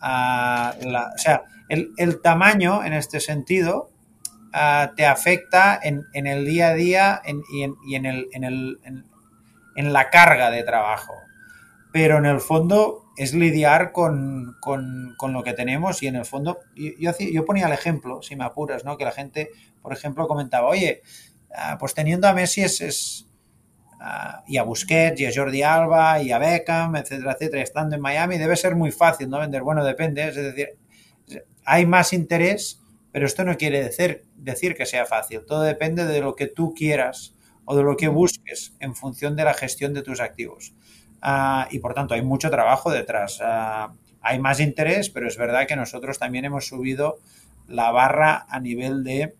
ah, 0.00 0.74
o 1.14 1.18
sea, 1.18 1.44
el, 1.68 2.20
tamaño 2.22 2.84
en 2.84 2.92
este 2.92 3.20
sentido 3.20 3.90
ah, 4.52 4.92
te 4.96 5.06
afecta 5.06 5.78
en, 5.82 6.26
el 6.26 6.44
día 6.44 6.68
a 6.68 6.74
día 6.74 7.22
y, 7.50 7.94
en, 7.94 8.06
el, 8.06 8.78
en 9.76 9.92
la 9.92 10.10
carga 10.10 10.50
de 10.50 10.62
trabajo. 10.64 11.14
Pero 11.92 12.18
en 12.18 12.26
el 12.26 12.40
fondo 12.40 13.08
es 13.18 13.34
lidiar 13.34 13.90
con, 13.92 14.56
lo 15.20 15.42
que 15.42 15.52
tenemos 15.52 16.02
y 16.02 16.06
en 16.06 16.16
el 16.16 16.24
fondo, 16.24 16.58
yo, 16.76 17.12
yo, 17.18 17.44
ponía 17.44 17.66
el 17.66 17.72
ejemplo, 17.72 18.22
si 18.22 18.36
me 18.36 18.44
apuras, 18.44 18.84
¿no? 18.84 18.96
que 18.96 19.04
la 19.04 19.10
gente, 19.10 19.50
por 19.82 19.92
ejemplo, 19.92 20.26
comentaba, 20.26 20.68
oye, 20.68 21.02
ah, 21.54 21.76
pues 21.78 21.94
teniendo 21.94 22.28
a 22.28 22.32
Messi 22.32 22.62
es, 22.62 23.26
ah, 24.00 24.42
y 24.46 24.56
a 24.56 24.62
Busquets 24.62 25.20
y 25.20 25.26
a 25.26 25.32
Jordi 25.34 25.62
Alba 25.62 26.22
y 26.22 26.32
a 26.32 26.38
Beckham, 26.38 26.96
etcétera, 26.96 27.32
etcétera, 27.32 27.62
estando 27.62 27.96
en 27.96 28.02
Miami, 28.02 28.38
debe 28.38 28.56
ser 28.56 28.76
muy 28.76 28.90
fácil, 28.90 29.28
¿no? 29.30 29.38
Vender, 29.38 29.62
bueno, 29.62 29.84
depende, 29.84 30.28
es 30.28 30.36
decir, 30.36 30.76
hay 31.64 31.86
más 31.86 32.12
interés, 32.12 32.80
pero 33.12 33.26
esto 33.26 33.44
no 33.44 33.56
quiere 33.56 33.82
decir, 33.82 34.24
decir 34.36 34.74
que 34.74 34.86
sea 34.86 35.06
fácil, 35.06 35.44
todo 35.46 35.62
depende 35.62 36.06
de 36.06 36.20
lo 36.20 36.34
que 36.34 36.46
tú 36.46 36.74
quieras 36.74 37.34
o 37.64 37.76
de 37.76 37.82
lo 37.82 37.96
que 37.96 38.08
busques 38.08 38.74
en 38.80 38.94
función 38.94 39.36
de 39.36 39.44
la 39.44 39.52
gestión 39.52 39.92
de 39.92 40.02
tus 40.02 40.20
activos. 40.20 40.72
Ah, 41.20 41.68
y 41.70 41.80
por 41.80 41.94
tanto 41.94 42.14
hay 42.14 42.22
mucho 42.22 42.50
trabajo 42.50 42.90
detrás. 42.90 43.40
Hay 44.20 44.38
más 44.38 44.60
interés, 44.60 45.10
pero 45.10 45.28
es 45.28 45.36
verdad 45.36 45.66
que 45.66 45.76
nosotros 45.76 46.18
también 46.18 46.44
hemos 46.44 46.66
subido 46.66 47.18
la 47.66 47.90
barra 47.90 48.46
a 48.48 48.60
nivel 48.60 49.04
de, 49.04 49.34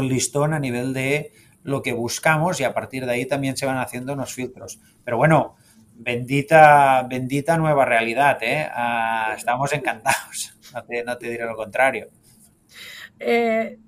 el 0.00 0.08
listón 0.08 0.54
a 0.54 0.58
nivel 0.58 0.94
de 0.94 1.32
lo 1.64 1.82
que 1.82 1.92
buscamos 1.92 2.60
y 2.60 2.64
a 2.64 2.74
partir 2.74 3.04
de 3.06 3.12
ahí 3.12 3.26
también 3.26 3.56
se 3.56 3.66
van 3.66 3.78
haciendo 3.78 4.12
unos 4.12 4.32
filtros. 4.32 4.80
Pero 5.04 5.16
bueno, 5.16 5.56
bendita, 5.94 7.02
bendita 7.08 7.56
nueva 7.56 7.84
realidad, 7.84 8.38
¿eh? 8.42 8.68
Ah, 8.72 9.34
estamos 9.36 9.72
encantados, 9.72 10.54
no 10.74 10.84
te, 10.84 11.04
no 11.04 11.18
te, 11.18 11.30
diré 11.30 11.44
lo 11.44 11.56
contrario. 11.56 12.08
Eh, 13.18 13.78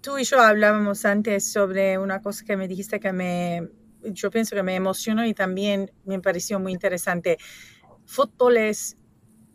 tú 0.00 0.18
y 0.18 0.24
yo 0.24 0.40
hablábamos 0.40 1.04
antes 1.04 1.50
sobre 1.50 1.98
una 1.98 2.22
cosa 2.22 2.44
que 2.44 2.56
me 2.56 2.68
dijiste 2.68 3.00
que 3.00 3.12
me, 3.12 3.68
yo 4.02 4.30
pienso 4.30 4.54
que 4.54 4.62
me 4.62 4.74
emocionó 4.74 5.24
y 5.26 5.34
también 5.34 5.90
me 6.04 6.20
pareció 6.20 6.58
muy 6.58 6.72
interesante. 6.72 7.38
Fútbol 8.06 8.56
es 8.56 8.97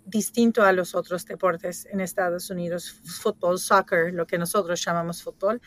distinto 0.06 0.64
a 0.64 0.74
los 0.74 0.96
otros 0.96 1.26
deportes 1.26 1.88
en 1.92 2.02
Estados 2.02 2.50
Unidos, 2.50 2.92
fútbol, 2.92 3.60
soccer, 3.60 4.14
lo 4.14 4.28
que 4.28 4.38
nosotros 4.38 4.84
llamamos 4.84 5.24
fútbol. 5.24 5.62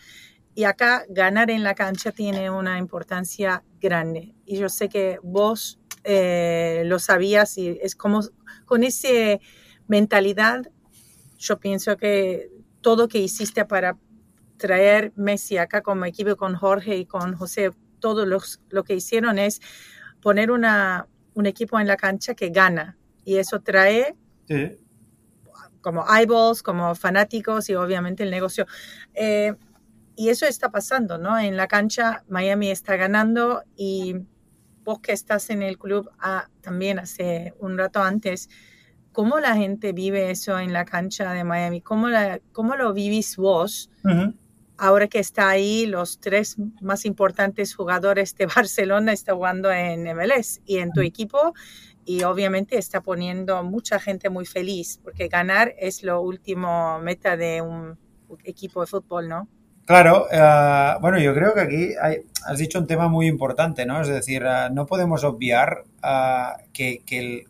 Y 0.55 0.65
acá 0.65 1.05
ganar 1.09 1.51
en 1.51 1.63
la 1.63 1.75
cancha 1.75 2.13
tiene 2.13 2.51
una 2.51 2.79
importancia 2.79 3.63
grande. 3.81 4.35
Y 4.45 4.59
yo 4.59 4.69
sé 4.69 4.89
que 4.89 5.19
vos 5.23 5.79
eh, 6.05 6.83
lo 6.87 6.99
sabías 6.99 7.59
y 7.59 7.79
es 7.83 7.95
como 7.95 8.21
con 8.65 8.85
esa 8.85 9.09
mentalidad, 9.87 10.71
yo 11.39 11.59
pienso 11.59 11.97
que 11.97 12.51
todo 12.81 13.09
que 13.09 13.19
hiciste 13.19 13.65
para 13.65 13.99
traer 14.57 15.13
Messi 15.17 15.59
acá 15.59 15.83
como 15.83 16.05
equipo 16.05 16.37
con 16.37 16.55
Jorge 16.55 16.97
y 16.97 17.07
con 17.07 17.35
José 17.35 17.71
todo 18.01 18.25
lo 18.25 18.85
que 18.85 18.95
hicieron 18.95 19.39
es 19.39 19.61
poner 20.23 20.51
una, 20.51 21.09
un 21.35 21.47
equipo 21.47 21.79
en 21.79 21.87
la 21.87 21.97
cancha 21.97 22.35
que 22.35 22.51
gana 22.51 22.97
y 23.25 23.37
eso 23.37 23.61
trae 23.61 24.17
como 25.81 26.05
eyeballs, 26.09 26.63
como 26.63 26.95
fanáticos 26.95 27.69
y 27.71 27.75
obviamente 27.75 28.25
el 28.25 28.31
negocio. 28.31 28.67
Eh, 29.15 29.55
y 30.17 30.31
eso 30.31 30.47
está 30.47 30.71
pasando, 30.71 31.19
¿no? 31.19 31.39
En 31.39 31.57
la 31.57 31.69
cancha 31.69 32.25
Miami 32.29 32.71
está 32.71 32.97
ganando 32.97 33.63
y 33.77 34.17
vos 34.83 35.01
que 35.01 35.13
estás 35.13 35.51
en 35.51 35.63
el 35.63 35.79
club 35.79 36.11
ah, 36.19 36.49
también 36.61 36.99
hace 36.99 37.55
un 37.59 37.77
rato 37.77 38.03
antes, 38.03 38.49
¿cómo 39.13 39.41
la 39.41 39.55
gente 39.57 39.93
vive 39.93 40.31
eso 40.31 40.59
en 40.59 40.73
la 40.73 40.85
cancha 40.85 41.33
de 41.33 41.45
Miami? 41.45 41.81
¿Cómo, 41.81 42.09
la, 42.09 42.41
cómo 42.53 42.77
lo 42.77 42.93
vivís 42.93 43.37
vos? 43.37 43.91
ahora 44.79 45.09
que 45.09 45.19
está 45.19 45.49
ahí, 45.49 45.87
los 45.87 46.21
tres 46.21 46.57
más 46.81 47.05
importantes 47.07 47.75
jugadores 47.75 48.35
de 48.37 48.47
Barcelona 48.57 49.13
están 49.13 49.37
jugando 49.37 49.71
en 49.73 50.05
MLS 50.17 50.61
y 50.65 50.79
en 50.79 50.93
tu 50.93 51.01
equipo 51.01 51.55
y 52.07 52.23
obviamente 52.23 52.79
está 52.79 53.03
poniendo 53.03 53.63
mucha 53.65 53.99
gente 53.99 54.31
muy 54.31 54.47
feliz 54.47 55.01
porque 55.03 55.29
ganar 55.29 55.75
es 55.77 56.05
lo 56.05 56.23
último 56.23 57.01
meta 57.01 57.37
de 57.37 57.61
un 57.61 57.99
equipo 58.45 58.81
de 58.81 58.87
fútbol, 58.87 59.29
¿no? 59.29 59.49
Claro, 59.85 60.27
eh, 60.31 60.95
bueno, 61.01 61.19
yo 61.19 61.35
creo 61.35 61.55
que 61.55 61.61
aquí 61.61 61.89
has 62.45 62.59
dicho 62.59 62.79
un 62.79 62.87
tema 62.87 63.09
muy 63.09 63.27
importante, 63.27 63.87
¿no? 63.87 64.01
Es 64.01 64.09
decir, 64.09 64.43
eh, 64.45 64.69
no 64.73 64.87
podemos 64.87 65.23
obviar 65.25 65.85
eh, 66.03 67.03
que, 67.07 67.45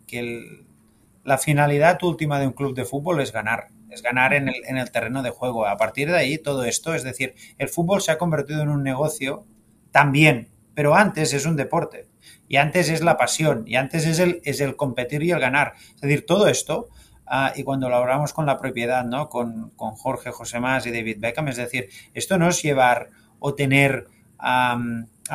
la 1.25 1.39
finalidad 1.39 2.03
última 2.03 2.39
de 2.39 2.47
un 2.47 2.53
club 2.53 2.75
de 2.75 2.85
fútbol 2.85 3.21
es 3.21 3.33
ganar 3.33 3.69
es 3.91 4.03
ganar 4.03 4.35
en 4.35 4.49
el, 4.49 4.57
en 4.67 4.77
el 4.77 4.91
terreno 4.91 5.23
de 5.23 5.31
juego. 5.31 5.67
A 5.67 5.79
partir 5.79 6.09
de 6.11 6.19
ahí, 6.19 6.39
todo 6.39 6.65
esto, 6.65 6.95
es 6.95 7.03
decir, 7.03 7.35
el 7.57 7.69
fútbol 7.69 8.03
se 8.03 8.13
ha 8.13 8.19
convertido 8.19 8.61
en 8.61 8.69
un 8.69 8.83
negocio 8.83 9.47
también, 9.91 10.51
pero 10.75 10.95
antes 10.95 11.33
es 11.33 11.47
un 11.47 11.57
deporte. 11.57 12.07
Y 12.49 12.57
antes 12.57 12.89
es 12.89 13.03
la 13.03 13.17
pasión, 13.17 13.65
y 13.67 13.77
antes 13.77 14.07
es 14.07 14.19
el, 14.19 14.41
es 14.45 14.61
el 14.61 14.77
competir 14.77 15.23
y 15.23 15.31
el 15.33 15.41
ganar. 15.41 15.75
Es 15.95 16.01
decir, 16.01 16.27
todo 16.27 16.49
esto, 16.49 16.89
ah, 17.27 17.53
y 17.57 17.65
cuando 17.65 17.89
lo 17.89 17.97
hablamos 17.97 18.33
con 18.33 18.47
la 18.47 18.59
propiedad, 18.59 19.05
¿no? 19.05 19.29
Con, 19.29 19.71
con, 19.71 19.93
Jorge, 19.93 20.31
José 20.31 20.61
Más 20.61 20.87
y 20.87 20.93
David 20.93 21.19
Beckham, 21.19 21.49
es 21.49 21.57
decir, 21.57 21.89
esto 22.15 22.39
no 22.39 22.49
es 22.49 22.63
llevar 22.63 23.11
o 23.39 23.55
tener 23.55 24.07
a 24.39 24.79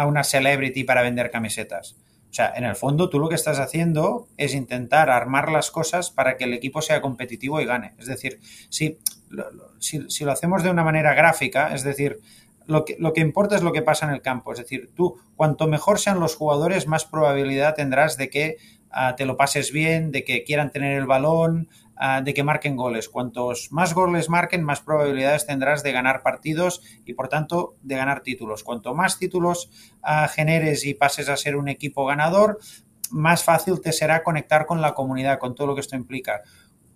una 0.05 0.23
celebrity 0.23 0.83
para 0.83 1.01
vender 1.01 1.31
camisetas. 1.31 1.95
O 2.31 2.33
sea, 2.33 2.53
en 2.55 2.63
el 2.63 2.77
fondo 2.77 3.09
tú 3.09 3.19
lo 3.19 3.27
que 3.27 3.35
estás 3.35 3.59
haciendo 3.59 4.29
es 4.37 4.53
intentar 4.53 5.09
armar 5.09 5.51
las 5.51 5.69
cosas 5.69 6.11
para 6.11 6.37
que 6.37 6.45
el 6.45 6.53
equipo 6.53 6.81
sea 6.81 7.01
competitivo 7.01 7.59
y 7.59 7.65
gane. 7.65 7.93
Es 7.97 8.05
decir, 8.05 8.39
si, 8.69 8.99
si, 9.79 10.23
lo 10.23 10.31
hacemos 10.31 10.63
de 10.63 10.69
una 10.69 10.85
manera 10.85 11.13
gráfica, 11.13 11.75
es 11.75 11.83
decir, 11.83 12.21
lo 12.71 12.85
que, 12.85 12.95
lo 12.99 13.13
que 13.13 13.21
importa 13.21 13.55
es 13.55 13.63
lo 13.63 13.71
que 13.71 13.81
pasa 13.81 14.05
en 14.05 14.13
el 14.13 14.21
campo. 14.21 14.51
Es 14.53 14.59
decir, 14.59 14.91
tú, 14.95 15.17
cuanto 15.35 15.67
mejor 15.67 15.99
sean 15.99 16.19
los 16.19 16.35
jugadores, 16.35 16.87
más 16.87 17.05
probabilidad 17.05 17.75
tendrás 17.75 18.17
de 18.17 18.29
que 18.29 18.57
ah, 18.89 19.15
te 19.15 19.25
lo 19.25 19.37
pases 19.37 19.71
bien, 19.71 20.11
de 20.11 20.23
que 20.23 20.43
quieran 20.43 20.71
tener 20.71 20.97
el 20.97 21.05
balón, 21.05 21.67
Ah, 22.03 22.23
de 22.23 22.33
que 22.33 22.43
marquen 22.43 22.75
goles. 22.75 23.09
Cuantos 23.09 23.71
más 23.71 23.93
goles 23.93 24.27
marquen, 24.27 24.63
más 24.63 24.81
probabilidades 24.81 25.45
tendrás 25.45 25.83
de 25.83 25.91
ganar 25.91 26.23
partidos 26.23 26.81
y 27.05 27.13
por 27.13 27.27
tanto 27.27 27.75
de 27.83 27.95
ganar 27.95 28.21
títulos. 28.23 28.63
Cuanto 28.63 28.95
más 28.95 29.19
títulos 29.19 29.69
ah, 30.01 30.27
generes 30.27 30.83
y 30.83 30.95
pases 30.95 31.29
a 31.29 31.37
ser 31.37 31.55
un 31.55 31.69
equipo 31.69 32.03
ganador, 32.07 32.57
más 33.11 33.43
fácil 33.43 33.81
te 33.81 33.91
será 33.91 34.23
conectar 34.23 34.65
con 34.65 34.81
la 34.81 34.95
comunidad, 34.95 35.37
con 35.37 35.53
todo 35.53 35.67
lo 35.67 35.75
que 35.75 35.81
esto 35.81 35.95
implica. 35.95 36.41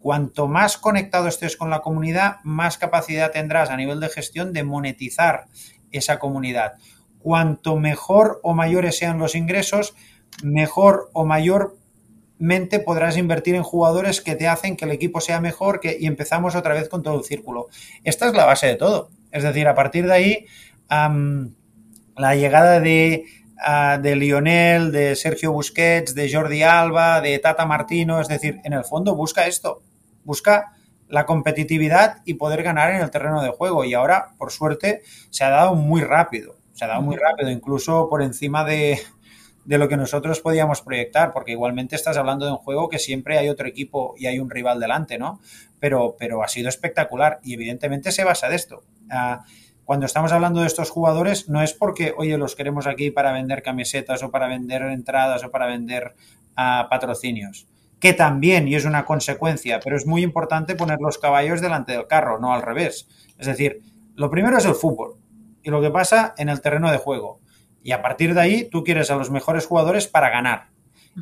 Cuanto 0.06 0.48
más 0.48 0.78
conectado 0.78 1.28
estés 1.28 1.58
con 1.58 1.72
la 1.72 1.80
comunidad, 1.80 2.36
más 2.44 2.78
capacidad 2.78 3.32
tendrás 3.32 3.72
a 3.72 3.76
nivel 3.76 4.00
de 4.00 4.10
gestión 4.10 4.54
de 4.54 4.64
monetizar 4.64 5.46
esa 5.92 6.20
comunidad. 6.20 6.74
Cuanto 7.18 7.76
mejor 7.78 8.40
o 8.44 8.54
mayores 8.54 9.00
sean 9.00 9.18
los 9.18 9.34
ingresos, 9.34 9.96
mejor 10.44 11.10
o 11.14 11.26
mayormente 11.26 12.80
podrás 12.80 13.18
invertir 13.18 13.56
en 13.56 13.64
jugadores 13.64 14.22
que 14.22 14.36
te 14.36 14.48
hacen 14.48 14.78
que 14.78 14.86
el 14.86 14.92
equipo 14.92 15.22
sea 15.22 15.42
mejor 15.42 15.82
y 15.84 16.06
empezamos 16.06 16.56
otra 16.56 16.76
vez 16.76 16.88
con 16.88 17.02
todo 17.02 17.18
el 17.18 17.24
círculo. 17.24 17.70
Esta 18.04 18.28
es 18.28 18.36
la 18.36 18.46
base 18.46 18.68
de 18.68 18.76
todo. 18.76 19.10
Es 19.32 19.42
decir, 19.42 19.68
a 19.68 19.74
partir 19.74 20.06
de 20.06 20.14
ahí, 20.14 20.46
la 20.88 22.36
llegada 22.36 22.80
de 22.80 24.16
Lionel, 24.16 24.92
de 24.92 25.16
Sergio 25.16 25.52
Busquets, 25.52 26.14
de 26.14 26.32
Jordi 26.32 26.62
Alba, 26.62 27.22
de 27.22 27.40
Tata 27.40 27.66
Martino, 27.66 28.22
es 28.22 28.28
decir, 28.28 28.62
en 28.64 28.74
el 28.74 28.84
fondo 28.84 29.16
busca 29.16 29.48
esto, 29.48 29.82
busca 30.26 30.74
la 31.08 31.26
competitividad 31.26 32.22
y 32.26 32.36
poder 32.36 32.64
ganar 32.64 32.94
en 32.94 33.02
el 33.02 33.12
terreno 33.12 33.42
de 33.42 33.50
juego. 33.50 33.86
Y 33.86 33.94
ahora, 33.94 34.34
por 34.38 34.52
suerte, 34.52 35.04
se 35.30 35.44
ha 35.44 35.50
dado 35.50 35.76
muy 35.76 36.02
rápido. 36.02 36.58
Se 36.74 36.86
ha 36.86 36.90
dado 36.90 37.02
muy 37.02 37.16
rápido, 37.16 37.50
incluso 37.50 38.10
por 38.10 38.22
encima 38.22 38.66
de, 38.66 39.00
de 39.64 39.78
lo 39.78 39.88
que 39.88 39.98
nosotros 39.98 40.42
podíamos 40.42 40.82
proyectar, 40.82 41.32
porque 41.32 41.52
igualmente 41.52 41.96
estás 41.96 42.18
hablando 42.18 42.46
de 42.46 42.52
un 42.52 42.58
juego 42.58 42.90
que 42.90 43.00
siempre 43.00 43.38
hay 43.38 43.50
otro 43.50 43.68
equipo 43.68 44.16
y 44.18 44.26
hay 44.26 44.40
un 44.40 44.50
rival 44.50 44.80
delante, 44.80 45.18
¿no? 45.18 45.40
Pero, 45.80 46.16
pero 46.20 46.44
ha 46.44 46.48
sido 46.48 46.68
espectacular 46.68 47.40
y 47.44 47.54
evidentemente 47.54 48.12
se 48.12 48.24
basa 48.24 48.50
de 48.50 48.56
esto. 48.56 48.84
Uh, 49.06 49.42
cuando 49.86 50.08
estamos 50.08 50.32
hablando 50.32 50.62
de 50.62 50.68
estos 50.68 50.90
jugadores, 50.90 51.48
no 51.48 51.62
es 51.62 51.74
porque, 51.74 52.14
oye, 52.18 52.38
los 52.38 52.56
queremos 52.56 52.88
aquí 52.88 53.12
para 53.12 53.32
vender 53.32 53.62
camisetas 53.62 54.24
o 54.24 54.32
para 54.32 54.48
vender 54.48 54.82
entradas 54.82 55.44
o 55.44 55.52
para 55.52 55.68
vender 55.68 56.16
uh, 56.58 56.90
patrocinios 56.90 57.68
que 58.06 58.14
también, 58.14 58.68
y 58.68 58.76
es 58.76 58.86
una 58.86 59.04
consecuencia, 59.04 59.80
pero 59.84 59.98
es 59.98 60.06
muy 60.06 60.22
importante 60.22 60.76
poner 60.76 61.00
los 61.02 61.18
caballos 61.18 61.60
delante 61.60 61.94
del 61.94 62.06
carro, 62.06 62.40
no 62.40 62.54
al 62.54 62.62
revés. 62.62 63.08
Es 63.40 63.48
decir, 63.48 63.82
lo 64.14 64.30
primero 64.30 64.60
es 64.60 64.66
el 64.66 64.76
fútbol 64.76 65.16
y 65.64 65.72
lo 65.72 65.82
que 65.82 65.90
pasa 65.90 66.36
en 66.38 66.50
el 66.50 66.62
terreno 66.62 66.92
de 66.92 67.00
juego. 67.00 67.40
Y 67.82 67.94
a 67.94 68.04
partir 68.04 68.36
de 68.36 68.42
ahí 68.42 68.70
tú 68.70 68.84
quieres 68.84 69.10
a 69.10 69.16
los 69.16 69.32
mejores 69.32 69.66
jugadores 69.66 70.08
para 70.08 70.30
ganar 70.30 70.68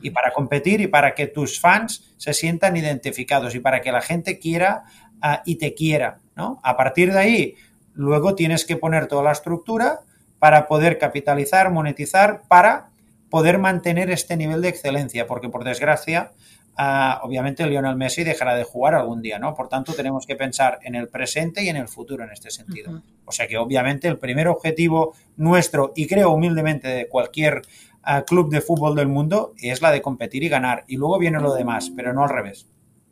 y 0.02 0.10
para 0.10 0.34
competir 0.34 0.82
y 0.82 0.88
para 0.88 1.16
que 1.16 1.28
tus 1.28 1.58
fans 1.58 2.14
se 2.18 2.34
sientan 2.34 2.76
identificados 2.76 3.56
y 3.56 3.62
para 3.62 3.80
que 3.80 3.94
la 3.94 4.02
gente 4.02 4.38
quiera 4.38 4.84
uh, 5.24 5.38
y 5.46 5.56
te 5.56 5.76
quiera. 5.76 6.20
¿no? 6.36 6.60
A 6.64 6.76
partir 6.76 7.14
de 7.14 7.20
ahí, 7.20 7.56
luego 7.94 8.36
tienes 8.36 8.66
que 8.66 8.76
poner 8.76 9.08
toda 9.08 9.24
la 9.24 9.32
estructura 9.32 10.02
para 10.38 10.68
poder 10.68 10.98
capitalizar, 10.98 11.72
monetizar, 11.72 12.42
para 12.50 12.90
poder 13.30 13.58
mantener 13.58 14.12
este 14.12 14.36
nivel 14.36 14.62
de 14.62 14.68
excelencia, 14.68 15.28
porque 15.28 15.48
por 15.48 15.64
desgracia 15.64 16.34
obviamente 16.78 17.68
Lionel 17.68 17.96
Messi 17.96 18.24
dejará 18.24 18.56
de 18.56 18.64
jugar 18.64 18.96
algún 18.96 19.22
día, 19.22 19.40
¿no? 19.40 19.54
Por 19.54 19.68
tanto, 19.70 19.94
tenemos 19.94 20.26
que 20.26 20.36
pensar 20.36 20.80
en 20.84 20.96
el 20.96 21.08
presente 21.08 21.64
y 21.64 21.70
en 21.70 21.78
el 21.78 21.88
futuro 21.88 22.24
en 22.24 22.32
este 22.32 22.50
sentido. 22.50 22.92
Uh 22.92 22.96
-huh. 22.96 23.04
O 23.26 23.32
sea 23.32 23.48
que 23.48 23.58
obviamente 23.58 24.08
el 24.08 24.18
primer 24.18 24.48
objetivo 24.48 25.16
nuestro, 25.38 25.94
y 25.96 26.08
creo 26.08 26.32
humildemente 26.32 26.88
de 26.88 27.08
cualquier 27.08 27.62
uh, 28.08 28.24
club 28.26 28.50
de 28.50 28.62
fútbol 28.62 28.96
del 28.96 29.08
mundo, 29.08 29.54
es 29.58 29.82
la 29.82 29.92
de 29.92 30.02
competir 30.02 30.44
y 30.44 30.50
ganar. 30.50 30.84
Y 30.88 30.98
luego 30.98 31.20
viene 31.20 31.40
lo 31.40 31.54
demás, 31.54 31.92
pero 31.96 32.14
no 32.14 32.24
al 32.24 32.30
revés. 32.30 32.68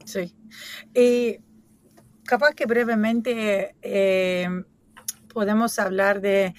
Sí. 0.05 0.35
Y 0.93 1.39
capaz 2.23 2.53
que 2.55 2.65
brevemente 2.65 3.75
eh, 3.81 4.47
podemos 5.33 5.77
hablar 5.79 6.21
de... 6.21 6.53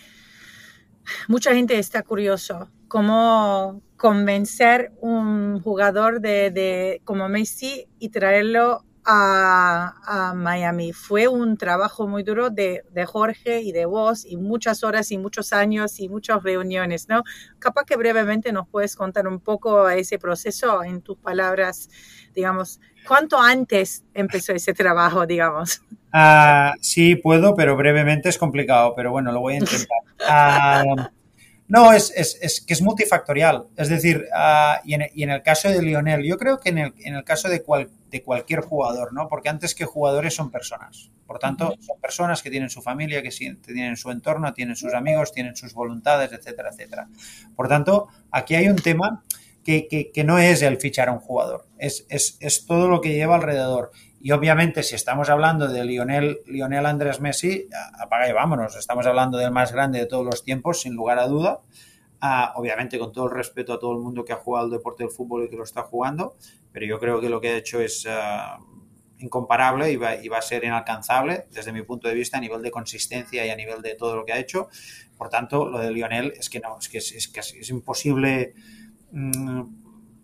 Mucha 1.26 1.52
gente 1.52 1.78
está 1.78 2.02
curioso 2.04 2.70
cómo 2.92 3.80
convencer 3.96 4.92
un 5.00 5.62
jugador 5.62 6.20
de, 6.20 7.00
como 7.04 7.26
Messi 7.26 7.86
y 7.98 8.10
traerlo 8.10 8.84
a, 9.02 10.34
Miami. 10.36 10.92
Fue 10.92 11.26
un 11.26 11.56
trabajo 11.56 12.06
muy 12.06 12.22
duro 12.22 12.50
de, 12.50 12.82
de, 12.90 13.06
Jorge 13.06 13.62
y 13.62 13.72
de 13.72 13.86
vos 13.86 14.26
y 14.26 14.36
muchas 14.36 14.84
horas 14.84 15.10
y 15.10 15.16
muchos 15.16 15.54
años 15.54 16.00
y 16.00 16.10
muchas 16.10 16.42
reuniones, 16.42 17.08
¿no? 17.08 17.22
Capaz 17.58 17.84
que 17.86 17.96
brevemente 17.96 18.52
nos 18.52 18.68
puedes 18.68 18.94
contar 18.94 19.26
un 19.26 19.40
poco 19.40 19.88
ese 19.88 20.18
proceso 20.18 20.84
en 20.84 21.00
tus 21.00 21.16
palabras, 21.16 21.88
digamos, 22.34 22.78
¿cuánto 23.08 23.40
antes 23.40 24.04
empezó 24.12 24.52
ese 24.52 24.74
trabajo, 24.74 25.26
digamos? 25.26 25.80
Uh, 26.12 26.76
sí, 26.82 27.16
puedo, 27.16 27.54
pero 27.54 27.74
brevemente 27.74 28.28
es 28.28 28.36
complicado, 28.36 28.92
pero 28.94 29.12
bueno, 29.12 29.32
lo 29.32 29.40
voy 29.40 29.54
a 29.54 29.58
intentar. 29.60 30.84
Uh, 30.86 31.21
No, 31.72 31.90
es, 31.94 32.12
es, 32.14 32.38
es, 32.42 32.60
que 32.60 32.74
es 32.74 32.82
multifactorial. 32.82 33.66
Es 33.78 33.88
decir, 33.88 34.26
uh, 34.30 34.86
y, 34.86 34.92
en, 34.92 35.06
y, 35.14 35.22
en, 35.22 35.30
el 35.30 35.42
caso 35.42 35.70
de 35.70 35.80
Lionel, 35.80 36.22
yo 36.22 36.36
creo 36.36 36.60
que 36.60 36.68
en 36.68 36.76
el, 36.76 36.94
en 36.98 37.14
el 37.14 37.24
caso 37.24 37.48
de, 37.48 37.62
cual, 37.62 37.88
de, 38.10 38.22
cualquier 38.22 38.60
jugador, 38.60 39.14
¿no? 39.14 39.26
Porque 39.26 39.48
antes 39.48 39.74
que 39.74 39.86
jugadores 39.86 40.34
son 40.34 40.50
personas. 40.50 41.10
Por 41.26 41.38
tanto, 41.38 41.74
son 41.80 41.98
personas 41.98 42.42
que 42.42 42.50
tienen 42.50 42.68
su 42.68 42.82
familia, 42.82 43.22
que 43.22 43.30
tienen 43.30 43.96
su 43.96 44.10
entorno, 44.10 44.52
tienen 44.52 44.76
sus 44.76 44.92
amigos, 44.92 45.32
tienen 45.32 45.56
sus 45.56 45.72
voluntades, 45.72 46.30
etcétera, 46.32 46.68
etcétera. 46.74 47.08
Por 47.56 47.68
tanto, 47.68 48.08
aquí 48.30 48.54
hay 48.54 48.68
un 48.68 48.76
tema 48.76 49.24
que, 49.64 49.88
que, 49.88 50.10
que 50.12 50.24
no 50.24 50.38
es 50.38 50.60
el 50.60 50.76
fichar 50.76 51.08
a 51.08 51.12
un 51.12 51.20
jugador, 51.20 51.66
es, 51.78 52.04
es, 52.10 52.36
es 52.40 52.66
todo 52.66 52.88
lo 52.88 53.00
que 53.00 53.14
lleva 53.14 53.36
alrededor. 53.36 53.92
Y 54.24 54.30
obviamente, 54.30 54.84
si 54.84 54.94
estamos 54.94 55.28
hablando 55.30 55.66
de 55.66 55.84
Lionel, 55.84 56.42
Lionel 56.46 56.86
Andrés 56.86 57.20
Messi, 57.20 57.68
apaga 57.98 58.28
y 58.28 58.32
vámonos. 58.32 58.76
Estamos 58.76 59.04
hablando 59.04 59.36
del 59.36 59.50
más 59.50 59.72
grande 59.72 59.98
de 59.98 60.06
todos 60.06 60.24
los 60.24 60.44
tiempos, 60.44 60.82
sin 60.82 60.94
lugar 60.94 61.18
a 61.18 61.26
duda. 61.26 61.62
Uh, 62.22 62.56
obviamente, 62.56 63.00
con 63.00 63.10
todo 63.10 63.24
el 63.24 63.32
respeto 63.32 63.72
a 63.72 63.80
todo 63.80 63.90
el 63.94 63.98
mundo 63.98 64.24
que 64.24 64.32
ha 64.32 64.36
jugado 64.36 64.66
el 64.66 64.70
deporte 64.70 65.02
del 65.02 65.10
fútbol 65.10 65.42
y 65.42 65.50
que 65.50 65.56
lo 65.56 65.64
está 65.64 65.82
jugando, 65.82 66.36
pero 66.70 66.86
yo 66.86 67.00
creo 67.00 67.20
que 67.20 67.28
lo 67.28 67.40
que 67.40 67.48
ha 67.48 67.56
hecho 67.56 67.80
es 67.80 68.06
uh, 68.06 68.62
incomparable 69.18 69.90
y 69.90 69.96
va, 69.96 70.14
y 70.14 70.28
va, 70.28 70.38
a 70.38 70.42
ser 70.42 70.62
inalcanzable 70.62 71.46
desde 71.50 71.72
mi 71.72 71.82
punto 71.82 72.06
de 72.06 72.14
vista 72.14 72.38
a 72.38 72.40
nivel 72.40 72.62
de 72.62 72.70
consistencia 72.70 73.44
y 73.44 73.50
a 73.50 73.56
nivel 73.56 73.82
de 73.82 73.96
todo 73.96 74.14
lo 74.14 74.24
que 74.24 74.34
ha 74.34 74.38
hecho. 74.38 74.68
Por 75.18 75.30
tanto, 75.30 75.68
lo 75.68 75.80
de 75.80 75.90
Lionel 75.90 76.32
es 76.38 76.48
que 76.48 76.60
no, 76.60 76.78
es 76.78 76.88
que 76.88 76.98
es, 76.98 77.10
es, 77.10 77.26
que 77.26 77.40
es 77.40 77.70
imposible. 77.70 78.54
Mmm, 79.10 79.81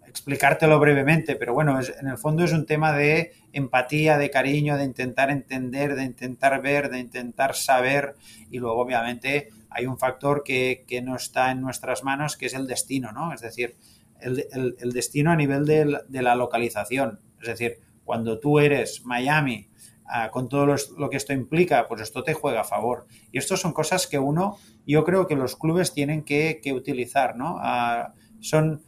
explicártelo 0.09 0.79
brevemente, 0.81 1.37
pero 1.37 1.55
bueno, 1.55 1.79
es, 1.79 1.95
en 2.01 2.09
el 2.09 2.19
fondo 2.19 2.45
es 2.45 2.53
un 2.53 2.67
tema 2.67 2.93
de 2.93 3.33
empatía, 3.53 4.19
de 4.19 4.31
cariño, 4.31 4.77
de 4.77 4.85
intentar 4.85 5.31
entender, 5.31 5.95
de 5.95 6.05
intentar 6.05 6.61
ver, 6.63 6.91
de 6.91 6.99
intentar 6.99 7.55
saber 7.55 8.15
y 8.51 8.59
luego 8.59 8.81
obviamente 8.81 9.49
hay 9.71 9.87
un 9.87 9.99
factor 9.99 10.43
que, 10.43 10.85
que 10.87 11.03
no 11.03 11.17
está 11.17 11.51
en 11.51 11.61
nuestras 11.61 12.03
manos 12.05 12.37
que 12.37 12.47
es 12.47 12.55
el 12.55 12.67
destino, 12.67 13.13
¿no? 13.13 13.33
Es 13.33 13.41
decir, 13.41 13.77
el, 14.21 14.47
el, 14.51 14.93
destino 14.93 15.31
a 15.31 15.37
nivel 15.37 15.65
de, 15.65 16.01
de, 16.09 16.23
la 16.23 16.35
localización, 16.35 17.21
es 17.41 17.49
decir, 17.49 17.79
cuando 18.05 18.41
tú 18.41 18.59
eres 18.59 19.05
Miami, 19.05 19.69
uh, 20.07 20.31
con 20.33 20.49
todo 20.49 20.67
lo, 20.67 20.75
lo, 20.97 21.09
que 21.09 21.19
esto 21.19 21.33
implica, 21.33 21.87
pues 21.87 22.01
esto 22.01 22.25
te 22.25 22.35
juega 22.35 22.63
a 22.63 22.65
favor. 22.65 23.07
Y 23.31 23.39
esto 23.39 23.57
son 23.57 23.73
cosas 23.73 24.09
que 24.09 24.19
uno, 24.19 24.59
yo 24.85 25.05
creo 25.05 25.29
que 25.29 25.37
los 25.37 25.55
clubes 25.55 25.93
tienen 25.93 26.25
que, 26.25 26.61
que 26.61 26.73
utilizar, 26.73 27.37
¿no? 27.37 27.57
Uh, 27.57 28.13
son 28.41 28.83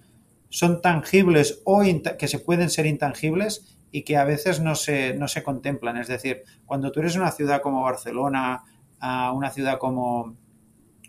son 0.50 0.82
tangibles 0.82 1.62
o 1.64 1.82
que 2.18 2.28
se 2.28 2.38
pueden 2.38 2.68
ser 2.68 2.86
intangibles 2.86 3.78
y 3.92 4.02
que 4.02 4.16
a 4.16 4.24
veces 4.24 4.60
no 4.60 4.74
se, 4.74 5.14
no 5.14 5.28
se 5.28 5.42
contemplan. 5.42 5.96
Es 5.96 6.08
decir, 6.08 6.42
cuando 6.66 6.92
tú 6.92 7.00
eres 7.00 7.16
una 7.16 7.30
ciudad 7.30 7.62
como 7.62 7.82
Barcelona, 7.82 8.64
una 9.00 9.50
ciudad 9.50 9.78
como, 9.78 10.36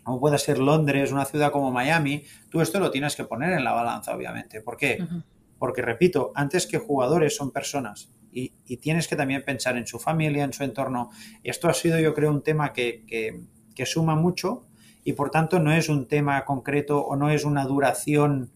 como 0.02 0.20
puede 0.20 0.38
ser 0.38 0.58
Londres, 0.58 1.12
una 1.12 1.24
ciudad 1.24 1.52
como 1.52 1.70
Miami, 1.70 2.24
tú 2.48 2.60
esto 2.60 2.80
lo 2.80 2.90
tienes 2.90 3.14
que 3.16 3.24
poner 3.24 3.52
en 3.52 3.64
la 3.64 3.72
balanza, 3.72 4.14
obviamente. 4.16 4.60
¿Por 4.60 4.76
qué? 4.76 4.98
Uh 5.00 5.04
-huh. 5.04 5.24
Porque, 5.58 5.82
repito, 5.82 6.32
antes 6.34 6.66
que 6.66 6.78
jugadores 6.78 7.36
son 7.36 7.52
personas 7.52 8.10
y, 8.32 8.52
y, 8.66 8.78
tienes 8.78 9.06
que 9.06 9.14
también 9.14 9.44
pensar 9.44 9.76
en 9.76 9.86
su 9.86 9.98
familia, 10.00 10.42
en 10.42 10.52
su 10.52 10.64
entorno. 10.64 11.10
Esto 11.44 11.68
ha 11.68 11.74
sido, 11.74 12.00
yo 12.00 12.14
creo, 12.14 12.30
un 12.30 12.42
tema 12.42 12.72
que, 12.72 13.04
que, 13.06 13.42
que 13.74 13.86
suma 13.86 14.16
mucho 14.16 14.66
y, 15.04 15.12
por 15.12 15.30
tanto, 15.30 15.60
no 15.60 15.72
es 15.72 15.88
un 15.88 16.08
tema 16.08 16.44
concreto 16.44 17.04
o 17.04 17.14
no 17.14 17.30
es 17.30 17.44
una 17.44 17.64
duración 17.64 18.50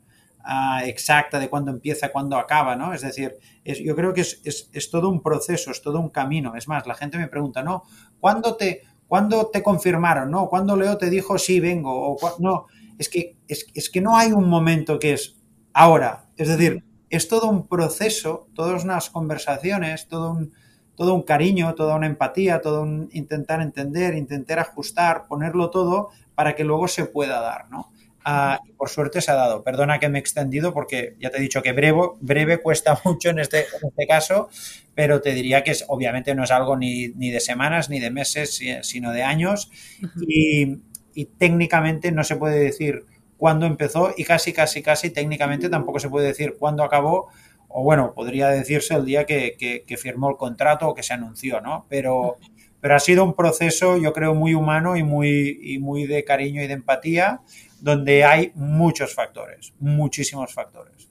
uh, 0.47 0.85
exacta 0.85 1.39
de 1.39 1.49
cuándo 1.49 1.71
empieza, 1.71 2.11
cuándo 2.11 2.37
acaba, 2.37 2.77
¿no? 2.77 2.93
Es 2.95 3.03
decir, 3.03 3.37
es, 3.65 3.79
yo 3.81 3.97
creo 3.97 4.15
que 4.15 4.23
es, 4.23 4.41
es, 4.45 4.71
es, 4.73 4.91
todo 4.91 5.09
un 5.09 5.23
proceso, 5.23 5.71
es 5.71 5.83
todo 5.83 6.01
un 6.01 6.11
camino. 6.11 6.55
Es 6.55 6.69
más, 6.69 6.87
la 6.87 6.95
gente 6.95 7.19
me 7.19 7.29
pregunta, 7.29 7.63
¿no? 7.63 7.83
¿Cuándo 8.21 8.57
te, 8.57 8.83
¿cuándo 9.09 9.47
te 9.47 9.63
confirmaron? 9.63 10.31
¿No? 10.31 10.49
¿Cuándo 10.49 10.77
Leo 10.77 10.97
te 10.97 11.11
dijo 11.11 11.39
sí, 11.39 11.61
vengo? 11.61 12.13
O, 12.13 12.37
no, 12.39 12.67
es 12.99 13.09
que, 13.09 13.37
es, 13.49 13.67
es 13.75 13.91
que 13.91 14.01
no 14.01 14.17
hay 14.17 14.33
un 14.33 14.49
momento 14.49 14.99
que 14.99 15.13
es 15.13 15.37
ahora. 15.73 16.27
Es 16.37 16.49
decir, 16.49 16.85
es 17.11 17.29
todo 17.29 17.49
un 17.49 17.67
proceso, 17.67 18.49
todas 18.55 18.85
unas 18.85 19.11
conversaciones, 19.11 20.09
todo 20.09 20.33
un, 20.33 20.53
todo 20.97 21.15
un 21.15 21.23
cariño, 21.23 21.75
toda 21.75 21.95
una 21.95 22.07
empatía, 22.07 22.61
todo 22.61 22.83
un 22.83 23.09
intentar 23.13 23.61
entender, 23.61 24.15
intentar 24.15 24.59
ajustar, 24.59 25.27
ponerlo 25.29 25.71
todo 25.71 26.11
para 26.35 26.55
que 26.55 26.65
luego 26.65 26.89
se 26.89 27.05
pueda 27.05 27.41
dar, 27.41 27.71
¿no? 27.71 27.93
Y 28.27 28.73
por 28.73 28.89
suerte 28.89 29.21
se 29.21 29.31
ha 29.31 29.35
dado. 29.35 29.63
Perdona 29.63 30.01
que 30.01 30.09
me 30.09 30.19
he 30.19 30.21
extendido 30.21 30.75
porque 30.75 31.17
ya 31.21 31.31
te 31.31 31.39
he 31.39 31.41
dicho 31.41 31.63
que 31.63 31.73
breve, 31.73 32.01
breve 32.21 32.59
cuesta 32.59 33.01
mucho 33.05 33.31
en 33.31 33.39
este, 33.39 33.61
en 33.61 33.89
este 33.89 34.07
caso, 34.07 34.49
pero 34.95 35.21
te 35.21 35.33
diría 35.33 35.63
que 35.63 35.71
es, 35.71 35.85
obviamente 35.89 36.35
no 36.35 36.45
es 36.45 36.51
algo 36.51 36.77
ni, 36.77 37.09
ni 37.09 37.31
de 37.31 37.41
semanas 37.41 37.89
ni 37.89 38.01
de 38.01 38.11
meses, 38.11 38.61
sino 38.83 39.13
de 39.13 39.23
años. 39.23 39.71
Uh 40.03 40.07
-huh. 40.07 40.25
y, 40.29 40.83
y, 41.15 41.27
técnicamente 41.27 42.11
no 42.11 42.25
se 42.25 42.37
puede 42.37 42.59
decir 42.59 43.05
cuándo 43.37 43.67
empezó 43.67 44.13
y 44.17 44.25
casi, 44.25 44.53
casi, 44.53 44.83
casi 44.83 45.11
técnicamente 45.11 45.69
tampoco 45.69 46.01
se 46.01 46.09
puede 46.09 46.27
decir 46.27 46.57
cuándo 46.59 46.83
acabó, 46.83 47.29
o 47.69 47.83
bueno, 47.83 48.13
podría 48.15 48.49
decirse 48.49 48.95
el 48.95 49.05
día 49.05 49.25
que, 49.25 49.85
que, 49.87 49.97
firmó 49.97 50.31
el 50.31 50.37
contrato 50.37 50.89
o 50.89 50.95
que 50.95 51.03
se 51.03 51.13
anunció, 51.13 51.61
¿no? 51.61 51.87
Pero, 51.89 52.39
pero 52.81 52.95
ha 52.95 52.99
sido 52.99 53.25
un 53.25 53.35
proceso, 53.35 53.97
yo 53.99 54.13
creo, 54.13 54.35
muy 54.35 54.55
humano 54.55 54.97
y 54.97 55.03
muy, 55.03 55.59
y 55.63 55.79
muy 55.79 56.07
de 56.07 56.25
cariño 56.25 56.63
y 56.63 56.67
de 56.67 56.75
empatía, 56.75 57.41
donde 57.81 58.25
hay 58.25 58.53
muchos 58.55 59.15
factores, 59.15 59.73
muchísimos 59.79 60.53
factores. 60.53 61.09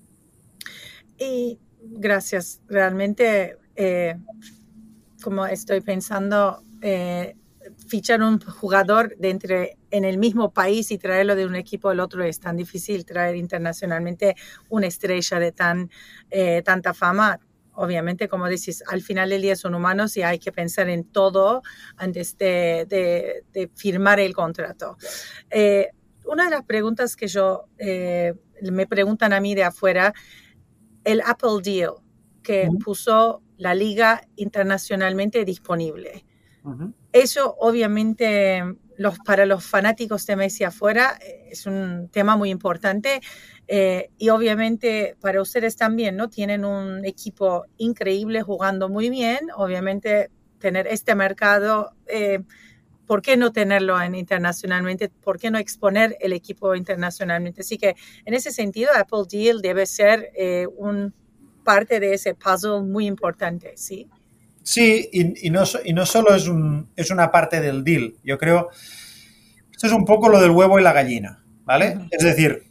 Y 1.17 1.59
gracias, 1.81 2.61
realmente, 2.67 3.57
eh, 3.75 4.15
como 5.21 5.45
estoy 5.45 5.81
pensando, 5.81 6.63
eh, 6.81 7.35
fichar 7.87 8.21
un 8.21 8.39
jugador 8.39 9.15
de 9.17 9.29
entre 9.29 9.77
en 9.91 10.05
el 10.05 10.17
mismo 10.17 10.51
país 10.51 10.91
y 10.91 10.97
traerlo 10.97 11.35
de 11.35 11.45
un 11.45 11.55
equipo 11.55 11.89
al 11.89 11.99
otro 11.99 12.23
es 12.23 12.39
tan 12.39 12.57
difícil 12.57 13.05
traer 13.05 13.35
internacionalmente 13.35 14.35
una 14.69 14.87
estrella 14.87 15.39
de 15.39 15.51
tan 15.51 15.89
eh, 16.29 16.61
tanta 16.63 16.93
fama. 16.93 17.39
Obviamente 17.73 18.27
como 18.27 18.47
dices 18.47 18.83
al 18.87 19.01
final 19.01 19.29
del 19.29 19.41
día 19.41 19.55
son 19.55 19.75
humanos 19.75 20.15
y 20.17 20.23
hay 20.23 20.39
que 20.39 20.51
pensar 20.51 20.89
en 20.89 21.05
todo 21.05 21.61
antes 21.97 22.37
de, 22.37 23.43
firmar 23.75 24.19
el 24.19 24.33
contrato. 24.33 24.97
Eh, 25.49 25.89
una 26.27 26.45
de 26.45 26.51
las 26.51 26.63
preguntas 26.63 27.15
que 27.15 27.27
yo 27.27 27.65
eh, 27.77 28.33
me 28.61 28.87
preguntan 28.87 29.33
a 29.33 29.39
mí 29.39 29.55
de 29.55 29.63
afuera 29.63 30.13
el 31.03 31.21
Apple 31.25 31.61
deal 31.63 31.93
que 32.41 32.69
puso 32.83 33.41
la 33.57 33.73
liga 33.73 34.21
internacionalmente 34.35 35.45
disponible. 35.45 36.25
Eso 37.11 37.55
obviamente 37.59 38.63
los, 38.97 39.19
para 39.19 39.45
los 39.45 39.63
fanáticos 39.63 40.25
de 40.25 40.35
Messi 40.35 40.63
afuera 40.63 41.17
eh, 41.21 41.49
es 41.51 41.65
un 41.65 42.09
tema 42.09 42.35
muy 42.35 42.49
importante 42.49 43.21
eh, 43.67 44.09
y 44.17 44.29
obviamente 44.29 45.15
para 45.19 45.41
ustedes 45.41 45.75
también, 45.75 46.15
¿no? 46.15 46.29
Tienen 46.29 46.65
un 46.65 47.05
equipo 47.05 47.65
increíble 47.77 48.41
jugando 48.41 48.89
muy 48.89 49.09
bien, 49.09 49.49
obviamente 49.55 50.31
tener 50.59 50.87
este 50.87 51.15
mercado, 51.15 51.91
eh, 52.07 52.39
¿por 53.05 53.21
qué 53.21 53.37
no 53.37 53.51
tenerlo 53.51 54.01
en, 54.01 54.15
internacionalmente? 54.15 55.09
¿Por 55.09 55.39
qué 55.39 55.51
no 55.51 55.57
exponer 55.57 56.17
el 56.19 56.33
equipo 56.33 56.75
internacionalmente? 56.75 57.61
Así 57.61 57.77
que 57.77 57.95
en 58.25 58.33
ese 58.33 58.51
sentido, 58.51 58.91
Apple 58.95 59.23
Deal 59.29 59.61
debe 59.61 59.85
ser 59.85 60.31
un 60.77 61.13
parte 61.65 61.99
de 61.99 62.13
ese 62.13 62.33
puzzle 62.33 62.81
muy 62.83 63.07
importante, 63.07 63.73
¿sí? 63.75 64.07
Sí, 64.63 65.09
y, 65.11 65.49
no, 65.49 65.63
y 65.83 65.93
no 65.93 66.05
solo 66.05 66.33
es, 66.33 66.47
un, 66.47 66.89
es 66.95 67.11
una 67.11 67.29
parte 67.29 67.59
del 67.59 67.83
deal. 67.83 68.15
Yo 68.23 68.37
creo, 68.37 68.69
esto 69.71 69.87
es 69.87 69.93
un 69.93 70.05
poco 70.05 70.29
lo 70.29 70.39
del 70.41 70.51
huevo 70.51 70.79
y 70.79 70.83
la 70.83 70.93
gallina, 70.93 71.43
¿vale? 71.65 72.07
Es 72.09 72.23
decir, 72.23 72.63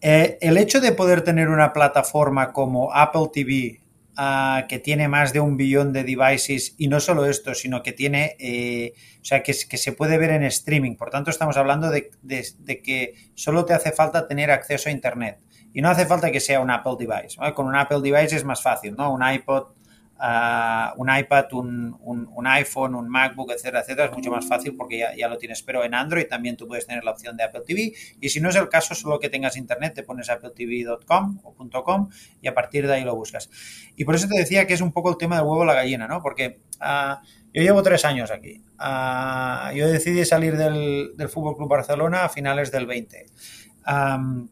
eh, 0.00 0.38
el 0.40 0.56
hecho 0.56 0.80
de 0.80 0.92
poder 0.92 1.22
tener 1.22 1.48
una 1.48 1.72
plataforma 1.72 2.52
como 2.52 2.92
Apple 2.94 3.28
TV, 3.32 3.80
ah, 4.16 4.66
que 4.68 4.78
tiene 4.78 5.08
más 5.08 5.32
de 5.32 5.40
un 5.40 5.56
billón 5.56 5.92
de 5.92 6.04
devices, 6.04 6.74
y 6.78 6.88
no 6.88 7.00
solo 7.00 7.26
esto, 7.26 7.54
sino 7.54 7.82
que 7.82 7.92
tiene, 7.92 8.36
eh, 8.38 8.94
o 9.20 9.24
sea, 9.24 9.42
que, 9.42 9.54
que, 9.68 9.76
se 9.76 9.92
puede 9.92 10.18
ver 10.18 10.30
en 10.30 10.44
streaming. 10.44 10.96
Por 10.96 11.10
tanto, 11.10 11.30
estamos 11.30 11.56
hablando 11.56 11.90
de, 11.90 12.10
que 12.82 13.14
solo 13.34 13.64
te 13.64 13.74
hace 13.74 13.92
falta 13.92 14.26
tener 14.26 14.50
acceso 14.50 14.88
a 14.88 14.92
Internet. 14.92 15.38
Y 15.72 15.82
no 15.82 15.90
hace 15.90 16.06
falta 16.06 16.30
que 16.30 16.40
sea 16.40 16.60
un 16.60 16.70
Apple 16.70 16.94
device. 16.98 17.36
Con 17.54 17.66
un 17.66 17.76
Apple 17.76 18.00
device 18.00 18.36
es 18.36 18.44
más 18.44 18.62
fácil, 18.62 18.94
¿no? 18.96 19.12
Un 19.12 19.22
iPod 19.22 19.75
un 20.18 21.10
iPad, 21.14 21.52
un, 21.52 22.46
iPhone, 22.46 22.94
un 22.94 23.08
MacBook, 23.08 23.50
etcétera, 23.50 23.80
etcétera, 23.80 24.08
es 24.08 24.12
mucho 24.12 24.30
más 24.30 24.46
fácil 24.46 24.74
porque 24.76 25.04
ya, 25.16 25.28
lo 25.28 25.36
tienes. 25.36 25.62
Pero 25.62 25.84
en 25.84 25.94
Android 25.94 26.26
también 26.26 26.56
tú 26.56 26.66
puedes 26.66 26.86
tener 26.86 27.04
la 27.04 27.10
opción 27.10 27.36
de 27.36 27.44
Apple 27.44 27.62
TV 27.66 27.92
y 28.20 28.28
si 28.28 28.40
no 28.40 28.48
es 28.48 28.56
el 28.56 28.68
caso, 28.68 28.94
solo 28.94 29.18
que 29.18 29.28
tengas 29.28 29.56
internet, 29.56 29.94
te 29.94 30.02
pones 30.02 30.30
appletv.com 30.30 31.40
o 31.44 31.82
.com 31.82 32.08
y 32.40 32.48
a 32.48 32.54
partir 32.54 32.86
de 32.86 32.94
ahí 32.94 33.04
lo 33.04 33.14
buscas. 33.14 33.50
Y 33.96 34.04
por 34.04 34.14
eso 34.14 34.26
te 34.28 34.38
decía 34.38 34.66
que 34.66 34.74
es 34.74 34.80
un 34.80 34.92
poco 34.92 35.10
el 35.10 35.16
tema 35.16 35.36
del 35.36 35.44
huevo 35.44 35.64
la 35.64 35.74
gallina, 35.74 36.08
¿no? 36.08 36.22
Porque 36.22 36.60
ah, 36.80 37.20
yo 37.52 37.62
llevo 37.62 37.82
tres 37.82 38.04
años 38.04 38.30
aquí. 38.30 38.62
Ah, 38.78 39.72
yo 39.74 39.86
decidí 39.88 40.24
salir 40.24 40.56
del, 40.56 41.12
del 41.16 41.28
Fútbol 41.28 41.56
Club 41.56 41.68
Barcelona 41.68 42.24
a 42.24 42.28
finales 42.28 42.70
del 42.72 42.86
20. 42.86 43.26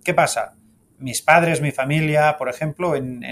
¿Qué 0.04 0.14
pasa? 0.14 0.56
Mis 0.98 1.22
padres, 1.22 1.60
mi 1.60 1.72
familia, 1.72 2.36
por 2.38 2.48
ejemplo, 2.48 2.94
en 2.94 3.24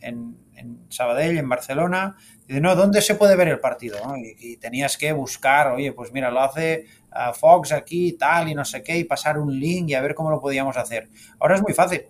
en 0.00 0.43
Sabadell, 0.88 1.38
en 1.38 1.48
Barcelona. 1.48 2.16
Y 2.48 2.60
no, 2.60 2.74
¿dónde 2.74 3.00
se 3.00 3.14
puede 3.14 3.36
ver 3.36 3.48
el 3.48 3.60
partido? 3.60 3.98
Y, 4.16 4.56
tenías 4.58 4.96
que 4.96 5.12
buscar, 5.12 5.68
oye, 5.68 5.92
pues 5.92 6.12
mira, 6.12 6.30
lo 6.30 6.40
hace 6.40 6.86
uh, 7.12 7.32
Fox 7.32 7.72
aquí, 7.72 8.12
tal, 8.12 8.48
y 8.48 8.54
no 8.54 8.64
sé 8.64 8.82
qué, 8.82 8.98
y 8.98 9.04
pasar 9.04 9.38
un 9.38 9.58
link 9.58 9.90
y 9.90 9.94
a 9.94 10.00
ver 10.00 10.14
cómo 10.14 10.30
lo 10.30 10.40
podíamos 10.40 10.76
hacer. 10.76 11.08
Ahora 11.38 11.56
es 11.56 11.62
muy 11.62 11.72
fácil. 11.72 12.02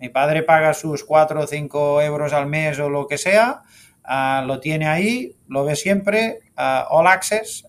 Mi 0.00 0.08
padre 0.08 0.42
paga 0.42 0.74
sus 0.74 1.04
4 1.04 1.40
o 1.40 1.46
5 1.46 2.02
euros 2.02 2.32
al 2.32 2.46
mes 2.46 2.78
o 2.78 2.88
lo 2.88 3.06
que 3.06 3.18
sea, 3.18 3.62
uh, 4.04 4.46
lo 4.46 4.60
tiene 4.60 4.86
ahí, 4.86 5.36
lo 5.48 5.64
ve 5.64 5.74
siempre, 5.74 6.38
uh, 6.56 6.84
all 6.90 7.06
access, 7.06 7.66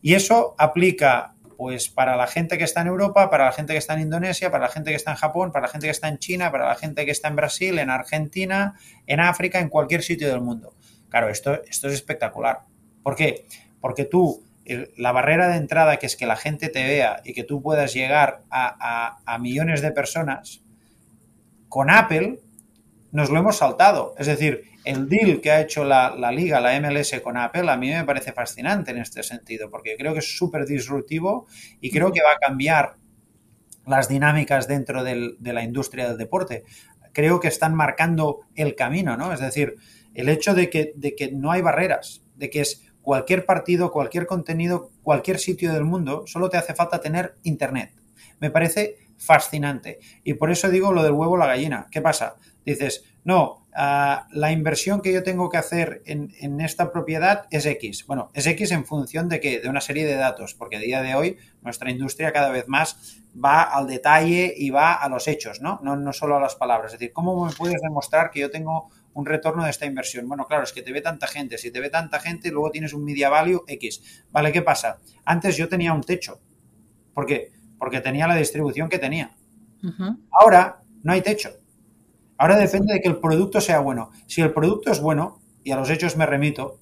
y 0.00 0.14
eso 0.14 0.54
aplica 0.58 1.33
pues 1.56 1.88
para 1.88 2.16
la 2.16 2.26
gente 2.26 2.58
que 2.58 2.64
está 2.64 2.80
en 2.80 2.88
Europa, 2.88 3.30
para 3.30 3.46
la 3.46 3.52
gente 3.52 3.72
que 3.72 3.78
está 3.78 3.94
en 3.94 4.00
Indonesia, 4.00 4.50
para 4.50 4.64
la 4.64 4.70
gente 4.70 4.90
que 4.90 4.96
está 4.96 5.12
en 5.12 5.16
Japón, 5.16 5.52
para 5.52 5.66
la 5.66 5.72
gente 5.72 5.86
que 5.86 5.90
está 5.90 6.08
en 6.08 6.18
China, 6.18 6.50
para 6.50 6.68
la 6.68 6.74
gente 6.74 7.04
que 7.04 7.10
está 7.10 7.28
en 7.28 7.36
Brasil, 7.36 7.78
en 7.78 7.90
Argentina, 7.90 8.74
en 9.06 9.20
África, 9.20 9.60
en 9.60 9.68
cualquier 9.68 10.02
sitio 10.02 10.28
del 10.28 10.40
mundo. 10.40 10.74
Claro, 11.08 11.28
esto, 11.28 11.62
esto 11.64 11.88
es 11.88 11.94
espectacular. 11.94 12.60
¿Por 13.02 13.16
qué? 13.16 13.46
Porque 13.80 14.04
tú, 14.04 14.42
la 14.96 15.12
barrera 15.12 15.48
de 15.48 15.56
entrada, 15.56 15.98
que 15.98 16.06
es 16.06 16.16
que 16.16 16.26
la 16.26 16.36
gente 16.36 16.68
te 16.68 16.82
vea 16.82 17.20
y 17.24 17.34
que 17.34 17.44
tú 17.44 17.62
puedas 17.62 17.92
llegar 17.94 18.42
a, 18.50 19.18
a 19.24 19.38
millones 19.38 19.82
de 19.82 19.92
personas, 19.92 20.62
con 21.68 21.90
Apple 21.90 22.40
nos 23.12 23.30
lo 23.30 23.38
hemos 23.38 23.58
saltado. 23.58 24.14
Es 24.18 24.26
decir, 24.26 24.64
el 24.84 25.08
deal 25.08 25.40
que 25.40 25.50
ha 25.50 25.60
hecho 25.60 25.84
la, 25.84 26.14
liga, 26.30 26.60
la 26.60 26.78
MLS 26.78 27.20
con 27.22 27.36
Apple, 27.36 27.70
a 27.70 27.76
mí 27.76 27.90
me 27.90 28.04
parece 28.04 28.32
fascinante 28.32 28.90
en 28.90 28.98
este 28.98 29.22
sentido, 29.22 29.70
porque 29.70 29.96
creo 29.96 30.12
que 30.12 30.18
es 30.18 30.36
súper 30.36 30.66
disruptivo 30.66 31.46
y 31.80 31.90
creo 31.90 32.12
que 32.12 32.22
va 32.22 32.32
a 32.32 32.38
cambiar 32.38 32.96
las 33.86 34.08
dinámicas 34.08 34.68
dentro 34.68 35.02
de 35.02 35.52
la 35.52 35.62
industria 35.62 36.08
del 36.08 36.18
deporte. 36.18 36.64
Creo 37.12 37.40
que 37.40 37.48
están 37.48 37.74
marcando 37.74 38.40
el 38.54 38.74
camino, 38.74 39.16
¿no? 39.16 39.32
Es 39.32 39.40
decir, 39.40 39.76
el 40.14 40.28
hecho 40.28 40.54
de 40.54 40.68
que, 40.70 40.92
de 40.96 41.14
que 41.14 41.32
no 41.32 41.50
hay 41.50 41.62
barreras, 41.62 42.22
de 42.34 42.50
que 42.50 42.60
es 42.60 42.82
cualquier 43.02 43.46
partido, 43.46 43.90
cualquier 43.90 44.26
contenido, 44.26 44.90
cualquier 45.02 45.38
sitio 45.38 45.72
del 45.72 45.84
mundo, 45.84 46.24
solo 46.26 46.48
te 46.48 46.56
hace 46.56 46.74
falta 46.74 47.00
tener 47.00 47.36
internet. 47.42 47.92
Me 48.40 48.50
parece 48.50 48.96
fascinante. 49.16 49.98
Y 50.24 50.34
por 50.34 50.50
eso 50.50 50.68
digo 50.68 50.92
lo 50.92 51.02
del 51.02 51.12
huevo 51.12 51.36
la 51.36 51.46
gallina. 51.46 51.86
¿Qué 51.90 52.00
pasa? 52.00 52.36
Dices, 52.64 53.04
no, 53.24 53.63
ah, 53.74 54.26
la 54.30 54.52
inversión 54.52 55.00
que 55.00 55.12
yo 55.12 55.22
tengo 55.22 55.48
que 55.48 55.56
hacer 55.56 56.02
en, 56.06 56.60
esta 56.60 56.92
propiedad 56.92 57.46
es 57.50 57.66
X. 57.66 58.06
Bueno, 58.06 58.30
es 58.34 58.46
X 58.46 58.70
en 58.72 58.84
función 58.84 59.28
de 59.28 59.40
que 59.40 59.60
de 59.60 59.68
una 59.68 59.80
serie 59.80 60.06
de 60.06 60.14
datos, 60.14 60.54
porque 60.54 60.76
a 60.76 60.80
día 60.80 61.02
de 61.02 61.14
hoy 61.14 61.38
nuestra 61.62 61.90
industria 61.90 62.32
cada 62.32 62.50
vez 62.50 62.68
más 62.68 63.20
va 63.42 63.62
al 63.62 63.86
detalle 63.86 64.54
y 64.56 64.70
va 64.70 64.94
a 64.94 65.08
los 65.08 65.26
hechos, 65.28 65.60
¿no? 65.60 65.80
No, 65.82 65.96
no 65.96 66.12
solo 66.12 66.36
a 66.36 66.40
las 66.40 66.54
palabras. 66.54 66.92
Es 66.92 67.00
decir, 67.00 67.12
¿cómo 67.12 67.44
me 67.44 67.52
puedes 67.52 67.80
demostrar 67.80 68.30
que 68.30 68.40
yo 68.40 68.50
tengo 68.50 68.90
un 69.12 69.26
retorno 69.26 69.64
de 69.64 69.70
esta 69.70 69.86
inversión? 69.86 70.28
Bueno, 70.28 70.46
claro, 70.46 70.64
es 70.64 70.72
que 70.72 70.82
te 70.82 70.92
ve 70.92 71.00
tanta 71.00 71.26
gente. 71.26 71.58
Si 71.58 71.70
te 71.70 71.80
ve 71.80 71.90
tanta 71.90 72.20
gente, 72.20 72.50
luego 72.50 72.70
tienes 72.70 72.92
un 72.92 73.04
media 73.04 73.28
value 73.28 73.64
X. 73.66 74.24
Vale, 74.30 74.52
¿qué 74.52 74.62
pasa? 74.62 74.98
Antes 75.24 75.56
yo 75.56 75.68
tenía 75.68 75.92
un 75.92 76.02
techo. 76.02 76.40
¿Por 77.12 77.26
qué? 77.26 77.52
Porque 77.78 78.00
tenía 78.00 78.28
la 78.28 78.36
distribución 78.36 78.88
que 78.88 78.98
tenía. 78.98 79.34
Ahora 80.30 80.80
no 81.02 81.12
hay 81.12 81.20
techo 81.20 81.63
Ahora 82.38 82.56
depende 82.56 82.94
de 82.94 83.00
que 83.00 83.08
el 83.08 83.18
producto 83.18 83.60
sea 83.60 83.80
bueno. 83.80 84.10
Si 84.26 84.40
el 84.40 84.52
producto 84.52 84.90
es 84.90 85.00
bueno, 85.00 85.40
y 85.62 85.70
a 85.70 85.76
los 85.76 85.90
hechos 85.90 86.16
me 86.16 86.26
remito, 86.26 86.78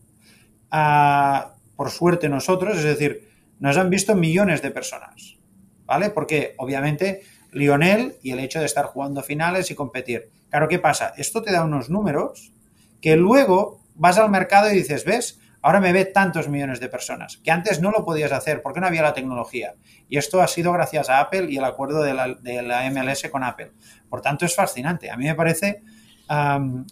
por 1.76 1.90
suerte 1.90 2.28
nosotros, 2.28 2.78
es 2.78 2.84
decir, 2.84 3.28
nos 3.58 3.76
han 3.76 3.90
visto 3.90 4.14
millones 4.14 4.62
de 4.62 4.70
personas, 4.70 5.38
¿vale? 5.84 6.10
Porque 6.10 6.54
obviamente 6.58 7.22
Lionel 7.52 8.16
y 8.22 8.32
el 8.32 8.40
hecho 8.40 8.58
de 8.60 8.66
estar 8.66 8.86
jugando 8.86 9.22
finales 9.22 9.70
y 9.70 9.74
competir. 9.74 10.30
Claro, 10.50 10.68
¿qué 10.68 10.78
pasa? 10.78 11.12
Esto 11.16 11.42
te 11.42 11.52
da 11.52 11.64
unos 11.64 11.90
números 11.90 12.52
que 13.00 13.16
luego 13.16 13.80
vas 13.94 14.18
al 14.18 14.30
mercado 14.30 14.70
y 14.70 14.76
dices, 14.76 15.04
¿ves? 15.04 15.38
Ahora 15.62 15.80
me 15.80 15.92
ve 15.92 16.04
tantos 16.04 16.48
millones 16.48 16.80
de 16.80 16.88
personas, 16.88 17.38
que 17.38 17.50
antes 17.50 17.80
no 17.80 17.90
lo 17.90 18.04
podías 18.04 18.32
hacer 18.32 18.62
porque 18.62 18.80
no 18.80 18.86
había 18.88 19.02
la 19.02 19.14
tecnología. 19.14 19.74
Y 20.08 20.18
esto 20.18 20.42
ha 20.42 20.48
sido 20.48 20.72
gracias 20.72 21.08
a 21.08 21.20
Apple 21.20 21.46
y 21.48 21.56
el 21.56 21.64
acuerdo 21.64 22.02
de 22.02 22.12
la, 22.14 22.90
MLS 22.90 23.28
con 23.30 23.44
Apple. 23.44 23.70
Por 24.08 24.20
tanto, 24.20 24.44
es 24.44 24.54
fascinante. 24.54 25.10
A 25.10 25.16
mí 25.16 25.24
me 25.24 25.36
parece, 25.36 25.82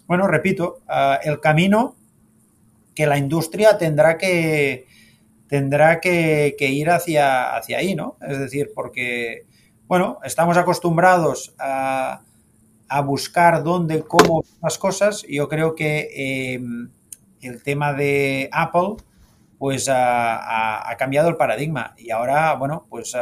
bueno, 0.07 0.27
repito, 0.27 0.79
ah, 0.87 1.19
el 1.21 1.39
camino 1.41 1.95
que 2.95 3.05
la 3.05 3.17
industria 3.17 3.77
tendrá 3.77 4.17
que 4.17 4.87
tendrá 5.51 5.99
que, 5.99 6.55
ir 6.57 6.89
hacia, 6.89 7.57
hacia 7.57 7.79
ahí, 7.79 7.93
¿no? 7.93 8.15
Es 8.25 8.39
decir, 8.39 8.71
porque, 8.73 9.47
bueno, 9.85 10.19
estamos 10.23 10.55
acostumbrados 10.55 11.53
a, 11.59 12.21
buscar 13.03 13.61
dónde, 13.61 14.03
cómo 14.03 14.45
las 14.63 14.77
cosas. 14.77 15.25
Yo 15.27 15.49
creo 15.49 15.75
que 15.75 16.53
em, 16.53 16.89
el 17.41 17.63
tema 17.63 17.93
de 17.93 18.49
Apple 18.51 18.95
pues 19.57 19.89
ha, 19.91 20.95
cambiado 20.97 21.29
el 21.29 21.37
paradigma 21.37 21.93
y 21.97 22.09
ahora, 22.09 22.55
bueno, 22.55 22.87
pues 22.89 23.15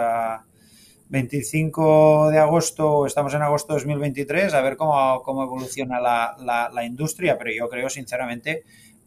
25 1.09 2.29
de 2.29 2.37
agosto, 2.37 3.05
estamos 3.05 3.33
en 3.33 3.41
agosto 3.41 3.73
de 3.73 3.79
2023, 3.79 4.53
a 4.53 4.61
ver 4.61 4.77
cómo, 4.77 5.21
cómo 5.23 5.43
evoluciona 5.43 5.99
la, 5.99 6.69
la, 6.71 6.85
industria, 6.85 7.37
pero 7.37 7.51
yo 7.51 7.67
creo 7.67 7.89
sinceramente 7.89 8.63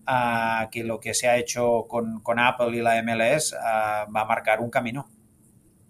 uh, 0.09 0.69
que 0.69 0.83
lo 0.83 0.99
que 0.99 1.15
se 1.15 1.29
ha 1.29 1.39
hecho 1.39 1.87
con, 1.89 2.21
con 2.21 2.41
Apple 2.41 2.77
y 2.77 2.83
la 2.83 3.01
MLS 3.03 3.53
uh, 3.53 4.13
va 4.13 4.21
a 4.23 4.25
marcar 4.27 4.61
un 4.61 4.69
camino. 4.69 5.09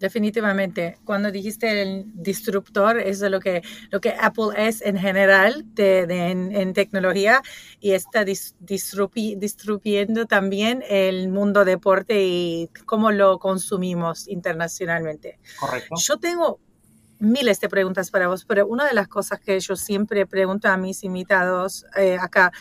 Definitivamente. 0.03 0.97
Cuando 1.05 1.31
dijiste 1.31 1.81
el 1.81 2.03
disruptor, 2.13 2.99
eso 2.99 3.27
es 3.27 3.31
lo 3.31 3.39
que, 3.39 3.61
lo 3.89 4.01
que 4.01 4.13
Apple 4.19 4.49
es 4.57 4.81
en 4.81 4.97
general 4.97 5.63
de, 5.75 6.05
de, 6.05 6.29
en, 6.29 6.53
en, 6.53 6.73
tecnología 6.73 7.41
y 7.79 7.91
está 7.93 8.25
dis, 8.25 8.53
disruptiendo 8.59 10.25
también 10.25 10.83
el 10.89 11.29
mundo 11.29 11.63
deporte 11.63 12.21
y 12.21 12.69
cómo 12.85 13.13
lo 13.13 13.39
consumimos 13.39 14.27
internacionalmente. 14.27 15.39
Correcto. 15.57 15.95
Yo 15.97 16.17
tengo 16.17 16.59
miles 17.19 17.61
de 17.61 17.69
preguntas 17.69 18.11
para 18.11 18.27
vos, 18.27 18.43
pero 18.43 18.67
una 18.67 18.85
de 18.85 18.93
las 18.93 19.07
cosas 19.07 19.39
que 19.39 19.57
yo 19.57 19.77
siempre 19.77 20.27
pregunto 20.27 20.67
a 20.67 20.75
mis 20.75 21.05
invitados 21.05 21.85
eh, 21.95 22.17
acá, 22.19 22.51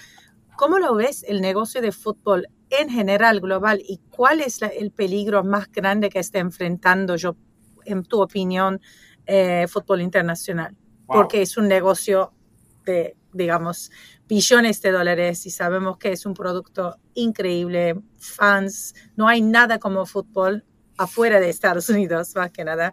¿cómo 0.54 0.78
lo 0.78 0.94
ves 0.94 1.24
el 1.26 1.40
negocio 1.40 1.82
de 1.82 1.90
fútbol 1.90 2.46
en 2.80 2.88
general 2.88 3.40
global 3.40 3.82
y 3.86 4.00
cuál 4.10 4.40
es 4.40 4.60
la, 4.60 4.68
el 4.68 4.90
peligro 4.90 5.44
más 5.44 5.70
grande 5.70 6.10
que 6.10 6.18
está 6.18 6.38
enfrentando, 6.38 7.16
yo, 7.16 7.36
en 7.84 8.02
tu 8.04 8.20
opinión, 8.20 8.80
eh, 9.26 9.66
fútbol 9.68 10.00
internacional? 10.00 10.76
Wow. 11.06 11.18
Porque 11.18 11.42
es 11.42 11.56
un 11.56 11.68
negocio 11.68 12.32
de, 12.84 13.16
digamos, 13.32 13.90
billones 14.28 14.80
de 14.82 14.92
dólares 14.92 15.46
y 15.46 15.50
sabemos 15.50 15.98
que 15.98 16.12
es 16.12 16.26
un 16.26 16.34
producto 16.34 16.96
increíble, 17.14 18.00
fans, 18.18 18.94
no 19.16 19.28
hay 19.28 19.42
nada 19.42 19.78
como 19.78 20.06
fútbol 20.06 20.64
afuera 20.96 21.40
de 21.40 21.50
Estados 21.50 21.88
Unidos, 21.88 22.34
más 22.34 22.50
que 22.50 22.64
nada. 22.64 22.92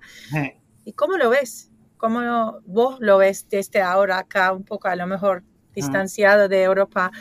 ¿Y 0.85 0.93
cómo 0.93 1.17
lo 1.17 1.29
ves? 1.29 1.71
¿Cómo 1.97 2.61
vos 2.65 2.97
lo 2.99 3.17
ves 3.17 3.47
desde 3.49 3.81
ahora 3.81 4.19
acá, 4.19 4.51
un 4.53 4.63
poco 4.63 4.87
a 4.87 4.95
lo 4.95 5.05
mejor 5.05 5.43
distanciado 5.73 6.47
de 6.47 6.63
Europa, 6.63 7.11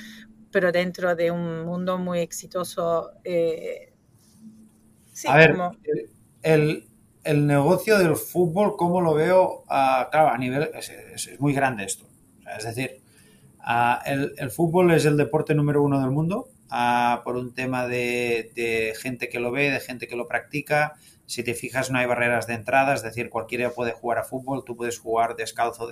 pero 0.51 0.73
dentro 0.73 1.15
de 1.15 1.31
un 1.31 1.65
mundo 1.65 1.99
muy 1.99 2.21
exitoso. 2.21 3.13
Eh, 3.25 3.93
sí, 5.13 5.29
a 5.29 5.37
ver, 5.37 5.53
como... 5.53 5.73
el, 6.43 6.89
el, 7.25 7.47
negocio 7.47 7.99
del 7.99 8.17
fútbol, 8.17 8.77
¿cómo 8.77 9.01
lo 9.01 9.15
veo? 9.15 9.65
Uh, 9.65 10.11
claro, 10.11 10.29
a 10.29 10.39
nivel, 10.39 10.71
es, 10.75 10.91
es, 10.91 11.27
es, 11.27 11.41
muy 11.41 11.53
grande 11.53 11.85
esto. 11.85 12.07
O 12.39 12.43
sea, 12.43 12.57
es 12.57 12.65
decir, 12.65 13.03
uh, 13.59 13.99
el, 14.07 14.35
el, 14.37 14.51
fútbol 14.51 14.93
es 14.93 15.05
el 15.05 15.17
deporte 15.17 15.55
número 15.55 15.83
uno 15.83 16.01
del 16.01 16.11
mundo, 16.11 16.49
uh, 16.71 17.23
por 17.25 17.37
un 17.37 17.55
tema 17.55 17.87
de, 17.87 18.51
de, 18.55 18.95
gente 19.01 19.29
que 19.29 19.41
lo 19.41 19.51
ve, 19.51 19.71
de 19.71 19.81
gente 19.81 20.09
que 20.09 20.17
lo 20.17 20.27
practica. 20.27 20.95
Si 21.27 21.43
te 21.43 21.53
fijas, 21.53 21.91
no 21.91 21.99
hay 21.99 22.07
barreras 22.07 22.47
de 22.47 22.55
entrada, 22.55 22.95
es 22.95 23.03
decir, 23.03 23.29
cualquiera 23.29 23.71
puede 23.71 23.93
jugar 23.93 24.19
a 24.19 24.25
fútbol, 24.25 24.65
tú 24.65 24.77
puedes 24.77 24.99
jugar 24.99 25.37
descalzo 25.37 25.85
o 25.85 25.89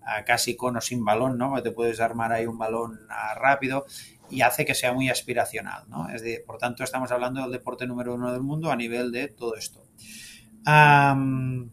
descalza 0.00 0.24
casi 0.24 0.56
con 0.56 0.76
o 0.76 0.80
sin 0.80 1.04
balón, 1.04 1.38
¿no? 1.38 1.62
Te 1.62 1.70
puedes 1.70 2.00
armar 2.00 2.32
ahí 2.32 2.46
un 2.46 2.58
balón 2.58 3.00
rápido 3.36 3.84
y 4.28 4.42
hace 4.42 4.64
que 4.64 4.74
sea 4.74 4.92
muy 4.92 5.08
aspiracional, 5.08 5.84
¿no? 5.88 6.08
Es 6.08 6.22
de, 6.22 6.42
por 6.46 6.58
tanto, 6.58 6.84
estamos 6.84 7.10
hablando 7.10 7.42
del 7.42 7.52
deporte 7.52 7.86
número 7.86 8.14
uno 8.14 8.32
del 8.32 8.42
mundo 8.42 8.70
a 8.70 8.76
nivel 8.76 9.10
de 9.10 9.28
todo 9.28 9.56
esto. 9.56 9.82
Um, 10.66 11.70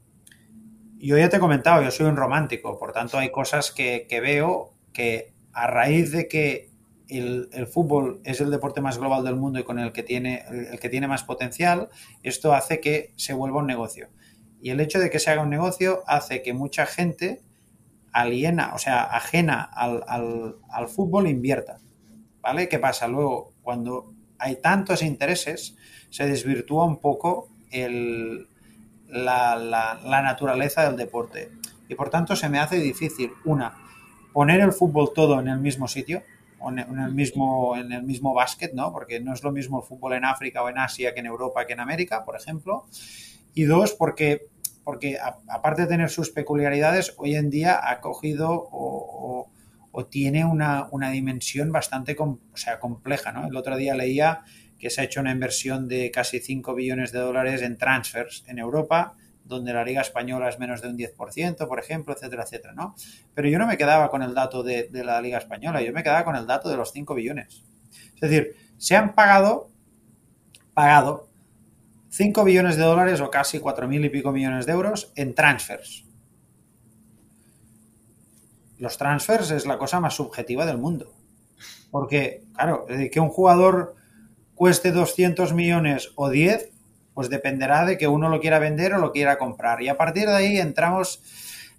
yo 0.98 1.18
ya 1.18 1.30
te 1.30 1.38
he 1.38 1.40
comentado, 1.40 1.84
yo 1.84 1.92
soy 1.92 2.08
un 2.08 2.16
romántico, 2.16 2.80
por 2.80 2.94
tanto 2.94 3.18
hay 3.18 3.32
cosas 3.32 3.72
que, 3.72 4.08
que 4.10 4.20
veo 4.20 4.74
que 4.94 5.34
a 5.54 5.68
raíz 5.68 6.12
de 6.12 6.28
que 6.28 6.72
el, 7.10 7.50
el, 7.54 7.68
fútbol 7.68 8.22
es 8.26 8.42
el 8.42 8.50
deporte 8.50 8.82
más 8.82 8.98
global 8.98 9.24
del 9.24 9.36
mundo 9.36 9.60
y 9.60 9.64
con 9.64 9.80
el 9.80 9.92
que, 9.92 10.04
tiene, 10.04 10.44
el 10.50 10.80
que 10.80 10.90
tiene 10.90 11.08
más 11.08 11.24
potencial, 11.24 11.90
esto 12.24 12.54
hace 12.54 12.80
que 12.80 13.14
se 13.16 13.34
vuelva 13.34 13.60
un 13.60 13.68
negocio. 13.68 14.10
Y 14.60 14.72
el 14.72 14.80
hecho 14.80 15.00
de 15.00 15.10
que 15.10 15.20
se 15.20 15.30
haga 15.30 15.44
un 15.44 15.50
negocio 15.50 16.04
hace 16.08 16.42
que 16.42 16.54
mucha 16.54 16.86
gente 16.86 17.42
aliena, 18.22 18.74
o 18.74 18.78
sea, 18.78 19.04
ajena 19.04 19.62
al, 19.62 20.04
al, 20.08 20.56
al, 20.70 20.88
fútbol 20.88 21.28
invierta. 21.28 21.80
¿Vale? 22.42 22.68
¿Qué 22.68 22.80
pasa? 22.80 23.08
Luego, 23.08 23.54
cuando 23.62 24.14
hay 24.40 24.56
tantos 24.58 25.02
intereses, 25.02 25.76
se 26.10 26.26
desvirtúa 26.26 26.86
un 26.86 26.98
poco 26.98 27.50
el, 27.72 28.48
la, 29.08 29.56
la, 29.56 30.00
la, 30.04 30.22
naturaleza 30.22 30.88
del 30.88 30.96
deporte. 30.96 31.52
Y 31.90 31.96
por 31.96 32.10
tanto 32.10 32.36
se 32.36 32.50
me 32.50 32.60
hace 32.60 32.78
difícil, 32.78 33.32
una, 33.46 33.78
poner 34.34 34.62
el 34.62 34.72
fútbol 34.72 35.12
todo 35.14 35.40
en 35.40 35.48
el 35.48 35.60
mismo 35.60 35.88
sitio, 35.88 36.24
en 36.66 36.80
el 36.80 37.14
mismo, 37.14 37.78
en 37.78 37.92
el 37.92 38.04
mismo 38.04 38.34
básquet, 38.34 38.74
¿no? 38.74 38.92
Porque 38.92 39.20
no 39.20 39.34
es 39.34 39.44
lo 39.44 39.52
mismo 39.52 39.80
el 39.80 39.86
fútbol 39.86 40.14
en 40.14 40.26
África 40.26 40.64
o 40.64 40.70
en 40.70 40.80
Asia 40.80 41.14
que 41.14 41.20
en 41.20 41.28
Europa 41.28 41.66
que 41.66 41.74
en 41.74 41.80
América, 41.80 42.26
por 42.26 42.36
ejemplo. 42.36 42.86
Y 43.54 43.64
dos, 43.64 43.94
porque 43.94 44.48
porque 44.88 45.18
a, 45.20 45.40
aparte 45.50 45.82
de 45.82 45.90
tener 45.90 46.10
sus 46.10 46.30
peculiaridades, 46.30 47.14
hoy 47.18 47.36
en 47.36 47.50
día 47.50 47.78
ha 47.92 48.00
cogido 48.00 48.70
o, 48.72 49.52
tiene 50.10 50.46
una, 50.46 50.88
una, 50.92 51.12
dimensión 51.12 51.74
bastante 51.74 52.16
com, 52.16 52.40
o 52.54 52.56
sea, 52.56 52.80
compleja. 52.80 53.34
¿no? 53.34 53.48
El 53.48 53.58
otro 53.58 53.76
día 53.76 53.96
leía 53.96 54.44
que 54.80 54.90
se 54.90 55.02
ha 55.02 55.04
hecho 55.04 55.20
una 55.20 55.32
inversión 55.32 55.90
de 55.90 56.10
casi 56.10 56.40
5 56.40 56.74
billones 56.74 57.12
de 57.12 57.20
dólares 57.20 57.64
en 57.64 57.78
transfers 57.78 58.46
en 58.48 58.60
Europa, 58.60 59.16
donde 59.44 59.74
la 59.74 59.84
Liga 59.84 60.00
Española 60.00 60.48
es 60.48 60.58
menos 60.58 60.82
de 60.82 60.88
un 60.88 60.98
10%, 60.98 61.68
por 61.68 61.80
ejemplo, 61.80 62.14
etcétera, 62.14 62.44
etcétera, 62.44 62.74
¿no? 62.74 62.96
Pero 63.34 63.50
yo 63.50 63.60
no 63.60 63.68
me 63.68 63.76
quedaba 63.76 64.10
con 64.10 64.24
el 64.24 64.34
dato 64.34 64.64
de, 64.64 64.88
de 64.88 65.04
la 65.04 65.20
Liga 65.20 65.38
Española, 65.38 65.82
yo 65.82 65.92
me 65.92 66.02
quedaba 66.02 66.24
con 66.24 66.38
el 66.38 66.48
dato 66.48 66.70
de 66.70 66.78
los 66.78 66.94
5 66.94 67.14
billones. 67.14 67.66
Es 68.16 68.22
decir, 68.22 68.56
se 68.78 68.96
han 68.96 69.16
pagado, 69.16 69.70
pagado 70.74 71.27
5 72.18 72.44
billones 72.44 72.78
de 72.78 72.84
dólares 72.84 73.22
o 73.22 73.30
casi 73.30 73.60
4 73.60 73.88
mil 73.88 74.04
y 74.04 74.10
pico 74.10 74.32
millones 74.32 74.66
de 74.66 74.72
euros 74.72 75.14
en 75.16 75.36
transfers. 75.36 76.04
Los 78.80 78.98
transfers 78.98 79.52
es 79.52 79.68
la 79.68 79.78
cosa 79.78 80.00
más 80.00 80.16
subjetiva 80.16 80.66
del 80.66 80.80
mundo. 80.80 81.14
Porque, 81.92 82.44
claro, 82.56 82.88
que 82.88 83.20
un 83.20 83.30
jugador 83.30 83.96
cueste 84.56 84.92
200 84.92 85.54
millones 85.54 86.12
o 86.16 86.30
10, 86.30 86.72
pues 87.14 87.30
dependerá 87.30 87.86
de 87.86 88.00
que 88.00 88.08
uno 88.08 88.30
lo 88.30 88.40
quiera 88.40 88.58
vender 88.58 88.96
o 88.96 88.98
lo 88.98 89.12
quiera 89.12 89.38
comprar. 89.38 89.84
Y 89.84 89.88
a 89.88 89.98
partir 89.98 90.28
de 90.28 90.36
ahí 90.36 90.58
entramos 90.58 91.22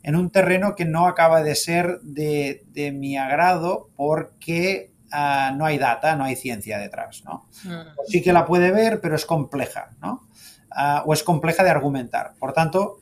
en 0.05 0.15
un 0.15 0.31
terreno 0.31 0.77
que 0.77 0.85
no 0.85 1.09
acaba 1.09 1.43
de 1.43 1.57
ser 1.57 1.99
de, 2.03 2.63
de 2.69 2.93
mi 2.93 3.17
agrado 3.17 3.91
porque 3.97 4.93
uh, 5.13 5.57
no 5.57 5.67
hay 5.67 5.79
data, 5.79 6.15
no 6.15 6.23
hay 6.23 6.37
ciencia 6.37 6.79
detrás, 6.79 7.25
¿no? 7.25 7.49
Mm. 7.65 7.89
Sí 8.07 8.23
que 8.23 8.33
la 8.33 8.47
puede 8.47 8.71
ver, 8.71 9.01
pero 9.01 9.17
es 9.17 9.27
compleja, 9.27 9.97
¿no? 10.01 10.28
Uh, 10.71 11.09
o 11.09 11.13
es 11.13 11.23
compleja 11.23 11.65
de 11.65 11.71
argumentar. 11.71 12.35
Por 12.39 12.53
tanto, 12.53 12.99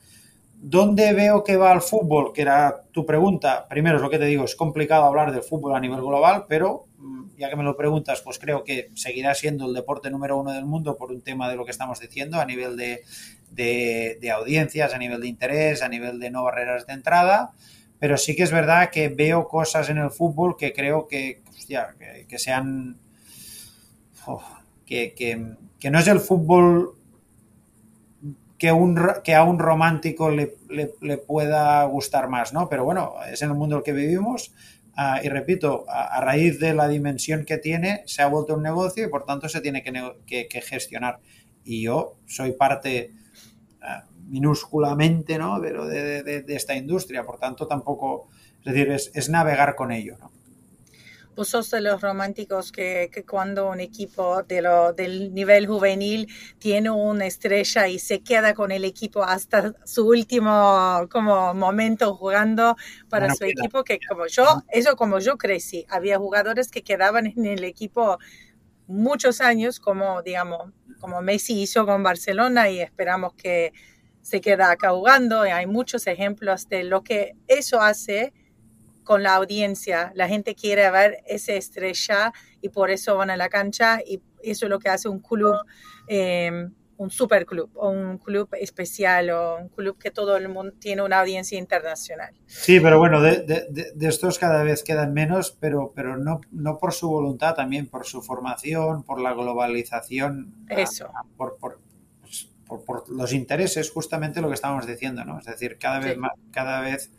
¿dónde 0.55 1.13
veo 1.13 1.43
que 1.43 1.57
va 1.57 1.73
el 1.73 1.81
fútbol? 1.81 2.33
Que 2.33 2.43
era 2.43 2.83
tu 2.93 3.05
pregunta. 3.05 3.67
Primero, 3.69 3.97
es 3.97 4.03
lo 4.03 4.11
que 4.11 4.19
te 4.19 4.25
digo, 4.27 4.45
es 4.45 4.55
complicado 4.55 5.05
hablar 5.05 5.33
del 5.33 5.43
fútbol 5.43 5.75
a 5.75 5.81
nivel 5.81 6.01
global, 6.01 6.45
pero 6.49 6.87
mm, 6.99 7.37
ya 7.37 7.51
que 7.51 7.57
me 7.57 7.65
lo 7.65 7.77
preguntas, 7.77 8.23
pues 8.23 8.39
creo 8.39 8.65
que 8.65 8.91
seguirá 8.95 9.35
siendo 9.35 9.67
el 9.67 9.75
deporte 9.75 10.11
número 10.11 10.39
uno 10.39 10.53
del 10.53 10.65
mundo 10.65 10.97
por 10.97 11.11
un 11.11 11.23
tema 11.23 11.49
de 11.49 11.57
lo 11.57 11.65
que 11.65 11.73
estamos 11.73 12.01
diciendo, 12.01 12.41
a 12.41 12.47
nivel 12.47 12.77
de, 12.77 14.31
audiencias, 14.33 14.95
a 14.95 14.99
nivel 14.99 15.21
de 15.21 15.29
interés, 15.29 15.83
a 15.83 15.89
nivel 15.89 16.21
de 16.21 16.31
no 16.31 16.45
barreras 16.45 16.87
de 16.87 16.93
entrada 16.93 17.53
pero 17.99 18.19
sí 18.19 18.37
que 18.37 18.43
es 18.43 18.53
verdad 18.53 18.91
que 18.91 19.09
veo 19.09 19.49
cosas 19.49 19.89
en 19.89 19.99
el 19.99 20.11
fútbol 20.11 20.57
que 20.57 20.73
creo 20.73 21.09
que, 21.09 21.43
sean... 22.37 22.99
Oh, 24.27 24.43
que, 24.85 25.57
no 25.91 25.99
es 25.99 26.07
el 26.07 26.21
fútbol 26.21 26.95
que, 28.59 28.73
un, 28.73 28.99
que 29.23 29.35
a 29.35 29.45
un 29.45 29.59
romántico 29.59 30.31
le, 30.31 30.57
le, 30.69 30.93
le, 31.01 31.19
pueda 31.19 31.85
gustar 31.85 32.29
más, 32.29 32.53
¿no? 32.53 32.69
Pero 32.69 32.85
bueno, 32.85 33.15
es 33.31 33.43
en 33.43 33.51
el 33.51 33.57
mundo 33.57 33.77
en 33.77 33.79
el 33.79 33.85
que 33.85 33.93
vivimos 33.93 34.53
uh, 34.97 35.25
y 35.25 35.29
repito, 35.29 35.85
a, 35.89 36.21
raíz 36.21 36.59
de 36.59 36.75
la 36.75 36.89
dimensión 36.89 37.45
que 37.45 37.59
tiene, 37.59 38.03
se 38.07 38.23
ha 38.23 38.27
vuelto 38.27 38.55
un 38.55 38.63
negocio 38.63 39.05
y 39.05 39.11
por 39.11 39.25
tanto 39.25 39.49
se 39.49 39.61
tiene 39.61 39.83
que, 39.83 40.49
que 40.49 40.61
gestionar. 40.61 41.21
Y 41.65 41.83
yo 41.83 42.17
soy 42.27 42.53
parte 42.53 43.13
uh, 43.83 44.13
minúsculamente, 44.29 45.39
¿no? 45.39 45.61
Pero 45.61 45.87
de, 45.87 46.23
de, 46.23 46.43
de, 46.43 46.57
esta 46.57 46.75
industria, 46.75 47.25
por 47.25 47.39
tanto 47.39 47.67
tampoco, 47.67 48.29
es 48.65 48.73
decir, 48.73 48.91
es, 48.91 49.11
es 49.15 49.29
navegar 49.29 49.75
con 49.75 49.93
ello, 49.93 50.17
¿no? 50.19 50.36
Vos 51.37 51.49
sos 51.49 51.71
de 51.71 51.83
los 51.83 52.01
románticos 52.01 52.73
que, 52.73 53.11
que 53.13 53.23
cuando 53.25 53.69
un 53.69 53.79
equipo 53.79 54.43
de 54.43 54.63
lo, 54.63 54.95
del 54.95 55.35
nivel 55.35 55.67
juvenil 55.67 56.33
tiene 56.59 56.89
una 56.89 57.27
estrella 57.27 57.89
y 57.89 57.99
se 57.99 58.21
queda 58.21 58.55
con 58.55 58.73
el 58.73 58.87
equipo 58.87 59.23
hasta 59.23 59.75
su 59.85 60.09
último 60.09 61.07
como 61.11 61.53
momento 61.53 62.15
jugando 62.15 62.75
para 63.11 63.35
su 63.35 63.45
equipo, 63.45 63.85
que 63.85 63.99
como 64.09 64.27
yo, 64.27 64.63
eso 64.71 64.97
como 64.97 65.19
yo 65.19 65.37
crecí, 65.37 65.85
había 65.91 66.17
jugadores 66.17 66.71
que 66.71 66.83
quedaban 66.83 67.27
en 67.27 67.45
el 67.45 67.65
equipo 67.65 68.19
muchos 68.87 69.43
años, 69.43 69.79
como 69.79 70.23
digamos, 70.23 70.73
como 71.01 71.21
Messi 71.21 71.61
hizo 71.61 71.85
con 71.85 72.03
Barcelona 72.03 72.71
y 72.71 72.81
esperamos 72.81 73.35
que 73.35 73.73
se 74.23 74.41
queda 74.41 74.71
acá 74.71 74.91
jugando. 74.91 75.47
Y 75.47 75.51
hay 75.51 75.67
muchos 75.67 76.07
ejemplos 76.07 76.69
de 76.69 76.85
lo 76.85 77.03
que 77.03 77.37
eso 77.47 77.81
hace 77.81 78.33
con 79.07 79.23
la 79.23 79.37
audiencia. 79.37 80.11
La 80.15 80.29
gente 80.29 80.55
quiere 80.57 80.91
ver 80.91 81.23
esa 81.27 81.53
estrella 81.53 82.33
y 82.61 82.71
por 82.71 82.91
eso 82.91 83.17
van 83.17 83.31
a 83.31 83.37
la 83.37 83.49
cancha 83.49 84.01
y 84.05 84.21
eso 84.43 84.67
es 84.67 84.71
lo 84.71 84.81
que 84.81 84.89
hace 84.89 85.09
un 85.09 85.21
club 85.21 85.55
eh, 86.09 86.69
un 86.99 87.11
superclub 87.11 87.71
o 87.75 87.91
un 87.91 88.19
club 88.19 88.49
especial 88.53 89.31
o 89.31 89.57
un 89.59 89.69
club 89.69 89.99
que 89.99 90.11
todo 90.11 90.37
el 90.37 90.49
mundo 90.49 90.75
tiene 90.79 91.03
una 91.03 91.21
audiencia 91.21 91.59
internacional. 91.59 92.35
Sí, 92.47 92.81
pero 92.81 92.99
bueno, 92.99 93.21
de, 93.21 93.43
de, 93.43 93.93
de 93.95 94.09
estos 94.09 94.39
cada 94.39 94.63
vez 94.63 94.83
quedan 94.83 95.13
menos, 95.13 95.57
pero, 95.61 95.93
pero 95.95 96.17
no, 96.17 96.41
no 96.51 96.79
por 96.79 96.93
su 96.93 97.09
voluntad, 97.09 97.55
también 97.55 97.87
por 97.87 98.07
su 98.07 98.23
formación, 98.23 99.03
por 99.03 99.21
la 99.21 99.35
globalización. 99.35 100.55
Eso. 100.69 101.11
por, 101.37 101.59
por, 101.59 101.81
pues, 102.23 102.51
por, 102.67 102.85
por, 102.85 103.09
los 103.11 103.33
intereses, 103.33 103.91
justamente 103.91 104.41
lo 104.41 104.49
que 104.49 104.55
estábamos 104.55 104.87
diciendo, 104.87 105.25
¿no? 105.25 105.39
Es 105.39 105.45
decir, 105.45 105.77
cada 105.79 106.01
vez, 106.01 106.15
sí. 106.15 106.19
más, 106.19 106.33
cada 106.51 106.81
vez 106.81 107.13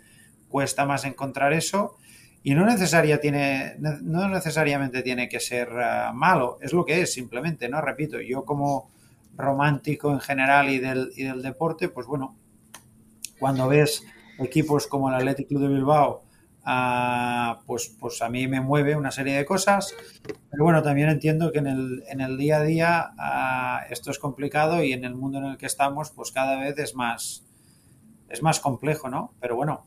cuesta 0.49 0.85
más 0.85 1.05
encontrar 1.05 1.53
eso 1.53 1.97
y 2.43 2.55
no, 2.55 2.65
necesaria 2.65 3.19
tiene, 3.19 3.75
no 3.77 4.29
necesariamente 4.29 5.01
tiene 5.01 5.27
que 5.27 5.39
ser 5.39 5.69
uh, 5.69 6.13
malo, 6.13 6.57
es 6.61 6.71
lo 6.71 6.85
que 6.85 7.01
es 7.01 7.11
simplemente, 7.11 7.67
¿no? 7.67 7.81
Repito, 7.81 8.21
yo 8.21 8.45
como 8.45 8.89
romántico 9.35 10.11
en 10.11 10.19
general 10.19 10.69
y 10.69 10.79
del, 10.79 11.11
y 11.15 11.23
del 11.23 11.41
deporte, 11.41 11.89
pues 11.89 12.07
bueno, 12.07 12.37
cuando 13.39 13.67
ves 13.67 14.03
equipos 14.39 14.87
como 14.87 15.09
el 15.09 15.15
Athletic 15.15 15.47
Club 15.49 15.63
de 15.63 15.67
Bilbao, 15.67 16.23
uh, 16.65 17.65
pues, 17.65 17.95
pues 17.99 18.21
a 18.21 18.29
mí 18.29 18.47
me 18.47 18.61
mueve 18.61 18.95
una 18.95 19.11
serie 19.11 19.35
de 19.35 19.45
cosas, 19.45 19.93
pero 20.49 20.63
bueno, 20.63 20.81
también 20.81 21.09
entiendo 21.09 21.51
que 21.51 21.59
en 21.59 21.67
el, 21.67 22.03
en 22.07 22.21
el 22.21 22.37
día 22.37 22.57
a 22.57 22.63
día 22.63 23.11
uh, 23.17 23.91
esto 23.91 24.09
es 24.09 24.19
complicado 24.19 24.83
y 24.83 24.93
en 24.93 25.03
el 25.03 25.15
mundo 25.15 25.39
en 25.39 25.45
el 25.45 25.57
que 25.57 25.65
estamos, 25.65 26.11
pues 26.11 26.31
cada 26.31 26.59
vez 26.59 26.77
es 26.79 26.95
más, 26.95 27.46
es 28.29 28.41
más 28.41 28.59
complejo, 28.59 29.09
¿no? 29.09 29.33
Pero 29.39 29.55
bueno, 29.55 29.85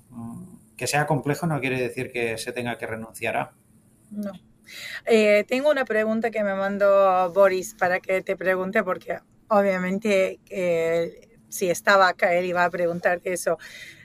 que 0.77 0.87
sea 0.87 1.07
complejo 1.07 1.47
no 1.47 1.61
quiere 1.61 1.81
decir 1.81 2.11
que 2.11 2.39
se 2.39 2.53
tenga 2.53 2.79
que 2.79 2.87
renunciar 2.87 3.37
a. 3.37 3.53
No. 4.11 4.33
Eh, 5.05 5.45
tengo 5.49 5.71
una 5.71 5.85
pregunta 5.85 6.31
que 6.31 6.45
me 6.45 6.55
mandó 6.55 7.33
Boris 7.33 7.75
para 7.75 8.01
que 8.01 8.23
te 8.23 8.37
pregunte, 8.37 8.83
porque 8.83 9.19
obviamente 9.49 10.39
eh, 10.49 11.29
si 11.49 11.69
estaba 11.69 12.09
acá 12.09 12.33
él 12.35 12.47
iba 12.47 12.65
a 12.65 12.71
preguntarte 12.71 13.33
eso. 13.33 13.59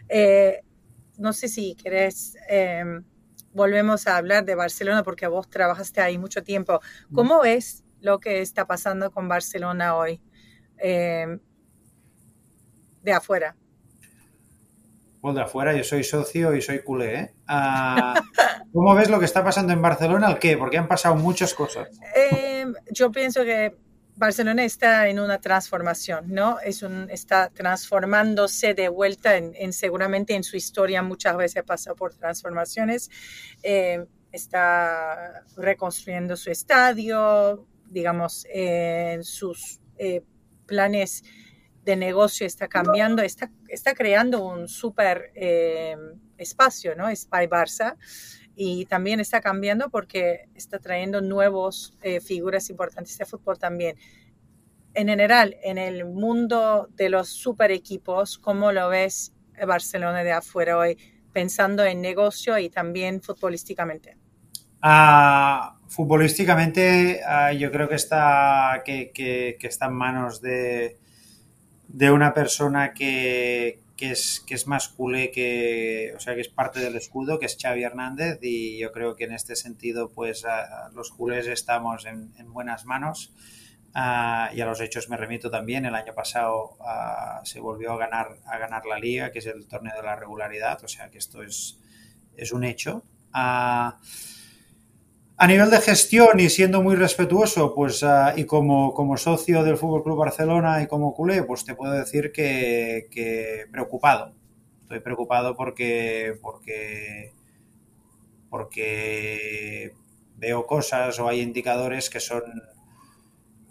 Eh, 0.10 0.62
no 1.18 1.34
sé 1.34 1.48
si 1.48 1.76
querés, 1.76 2.36
eh, 2.50 2.84
volvemos 3.54 4.06
a 4.08 4.18
hablar 4.18 4.44
de 4.44 4.56
Barcelona 4.56 5.04
porque 5.04 5.28
vos 5.28 5.50
trabajaste 5.50 6.02
ahí 6.02 6.18
mucho 6.18 6.44
tiempo. 6.44 6.82
¿Cómo 7.14 7.42
ves 7.42 7.84
lo 8.02 8.20
que 8.20 8.42
está 8.42 8.68
pasando 8.68 9.12
con 9.12 9.28
Barcelona 9.28 9.96
hoy 9.96 10.22
eh, 10.78 11.40
de 13.02 13.14
afuera? 13.14 13.56
Pues 15.26 15.34
de 15.34 15.42
afuera, 15.42 15.74
yo 15.76 15.84
soy 15.84 16.04
socio 16.04 16.54
y 16.54 16.62
soy 16.62 16.84
culé. 16.84 17.16
¿eh? 17.16 17.34
Uh, 17.50 18.14
¿Cómo 18.72 18.94
ves 18.94 19.10
lo 19.10 19.18
que 19.18 19.26
está 19.26 19.44
pasando 19.44 19.74
en 19.74 19.82
Barcelona? 19.82 20.30
¿El 20.30 20.38
qué? 20.38 20.56
Porque 20.56 20.78
han 20.78 20.88
pasado 20.88 21.16
muchas 21.16 21.56
cosas. 21.56 21.88
Eh, 22.16 22.68
yo 22.92 23.12
pienso 23.12 23.44
que 23.44 23.76
Barcelona 24.16 24.64
está 24.64 25.08
en 25.08 25.20
una 25.20 25.42
transformación, 25.42 26.26
¿no? 26.28 26.60
Es 26.60 26.84
un, 26.84 27.10
está 27.10 27.50
transformándose 27.50 28.76
de 28.76 28.88
vuelta 28.88 29.36
en, 29.36 29.54
en, 29.56 29.74
seguramente 29.74 30.36
en 30.36 30.44
su 30.44 30.58
historia 30.58 31.02
muchas 31.02 31.36
veces 31.36 31.64
pasa 31.64 31.96
por 31.96 32.14
transformaciones. 32.14 33.10
Eh, 33.64 34.06
está 34.32 35.44
reconstruyendo 35.58 36.38
su 36.38 36.52
estadio, 36.52 37.66
digamos, 37.90 38.46
eh, 38.54 39.18
sus 39.24 39.80
eh, 39.98 40.22
planes 40.68 41.24
de 41.86 41.96
negocio 41.96 42.48
está 42.48 42.68
cambiando, 42.68 43.22
está, 43.22 43.52
está 43.68 43.94
creando 43.94 44.44
un 44.44 44.68
súper 44.68 45.32
eh, 45.36 45.96
espacio, 46.38 46.96
¿no? 46.96 47.16
Spy 47.16 47.46
Barça 47.48 47.96
y 48.56 48.86
también 48.86 49.20
está 49.20 49.40
cambiando 49.40 49.90
porque 49.90 50.50
está 50.56 50.80
trayendo 50.80 51.22
nuevos 51.22 51.96
eh, 52.02 52.20
figuras 52.22 52.70
importantes 52.70 53.18
de 53.18 53.26
fútbol 53.26 53.60
también. 53.60 53.98
En 54.96 55.10
general, 55.10 55.58
en 55.62 55.78
el 55.78 56.06
mundo 56.06 56.88
de 56.96 57.10
los 57.10 57.30
super 57.30 57.70
equipos, 57.72 58.40
¿cómo 58.40 58.72
lo 58.72 58.90
ves 58.90 59.34
Barcelona 59.68 60.24
de 60.24 60.32
afuera 60.32 60.78
hoy, 60.78 60.98
pensando 61.34 61.84
en 61.84 62.02
negocio 62.02 62.58
y 62.58 62.70
también 62.70 63.22
futbolísticamente? 63.22 64.18
Uh, 64.82 65.88
futbolísticamente, 65.88 67.22
uh, 67.28 67.54
yo 67.54 67.72
creo 67.72 67.90
que 67.90 67.96
está, 67.96 68.82
que, 68.86 69.12
que, 69.12 69.58
que 69.60 69.68
está 69.68 69.88
en 69.88 69.94
manos 69.94 70.42
de, 70.42 70.98
de 71.88 72.12
una 72.12 72.34
persona 72.34 72.94
que, 72.94 73.80
que 73.96 74.12
es, 74.12 74.44
que 74.46 74.56
es 74.56 74.68
más 74.68 74.90
culé 74.90 75.32
que, 75.32 76.14
o 76.16 76.20
sea, 76.20 76.36
que 76.36 76.42
es 76.42 76.50
parte 76.50 76.80
del 76.80 76.96
escudo, 76.96 77.40
que 77.40 77.46
es 77.46 77.58
Xavi 77.62 77.84
Hernández, 77.84 78.40
y 78.42 78.78
yo 78.78 78.92
creo 78.92 79.16
que 79.16 79.26
en 79.26 79.34
este 79.34 79.56
sentido, 79.56 80.10
pues 80.10 80.44
los 80.94 81.12
culés 81.12 81.48
estamos 81.48 82.06
en, 82.06 82.34
en 82.38 82.54
buenas 82.54 82.86
manos. 82.86 83.34
Uh, 83.98 84.52
y 84.54 84.60
a 84.60 84.66
los 84.66 84.82
hechos 84.82 85.08
me 85.08 85.16
remito 85.16 85.50
también. 85.50 85.86
El 85.86 85.96
año 85.96 86.14
pasado 86.14 86.78
uh, 86.82 87.46
se 87.46 87.62
volvió 87.62 87.94
a 87.94 87.98
ganar, 87.98 88.40
a 88.46 88.58
ganar 88.58 88.86
la 88.86 89.00
liga, 89.00 89.32
que 89.32 89.40
es 89.40 89.46
el 89.46 89.68
torneo 89.68 89.96
de 89.96 90.04
la 90.04 90.18
regularidad, 90.18 90.84
o 90.84 90.88
sea 90.90 91.10
que 91.10 91.18
esto 91.18 91.42
es, 91.42 91.80
es 92.36 92.52
un 92.52 92.66
hecho. 92.66 93.06
Uh, 93.34 93.92
a 95.38 95.48
nivel 95.48 95.70
de 95.70 95.82
gestión 95.82 96.40
y 96.40 96.50
siendo 96.50 96.82
muy 96.82 96.96
respetuoso, 96.96 97.74
pues 97.76 98.02
uh, 98.04 98.32
y 98.36 98.46
como, 98.46 98.94
como, 98.94 99.18
socio 99.18 99.64
del 99.64 99.78
Fútbol 99.78 100.04
Club 100.04 100.18
Barcelona 100.18 100.82
y 100.82 100.88
como 100.88 101.14
culé, 101.14 101.44
pues 101.44 101.66
te 101.66 101.76
puedo 101.76 101.94
decir 101.94 102.32
que, 102.32 103.08
que 103.12 103.66
preocupado. 103.72 104.34
Estoy 104.82 105.00
preocupado 105.00 105.56
porque, 105.56 106.38
porque, 106.42 107.34
porque 108.50 109.94
veo 110.38 110.66
cosas 110.66 111.20
o 111.20 111.28
hay 111.28 111.42
indicadores 111.42 112.10
que 112.10 112.20
son 112.20 112.44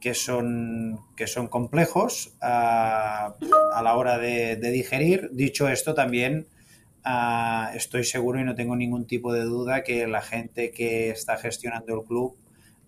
que 0.05 0.13
son, 0.13 1.01
que 1.17 1.27
son 1.27 1.49
complejos 1.49 2.35
uh, 2.43 3.33
a 3.73 3.81
la 3.83 3.97
hora 3.97 4.19
de, 4.19 4.57
digerir. 4.57 5.31
Dicho 5.33 5.67
esto, 5.67 5.95
también 5.95 6.47
Uh, 7.07 7.77
estoy 7.77 8.03
seguro 8.03 8.41
y 8.41 8.45
no 8.45 8.55
tengo 8.55 8.75
ningún 8.77 9.07
tipo 9.07 9.31
de 9.35 9.43
duda 9.43 9.83
que 9.85 10.07
la 10.07 10.23
gente 10.23 10.71
que 10.71 11.11
está 11.11 11.37
gestionando 11.37 11.95
el 11.95 12.03
club 12.07 12.35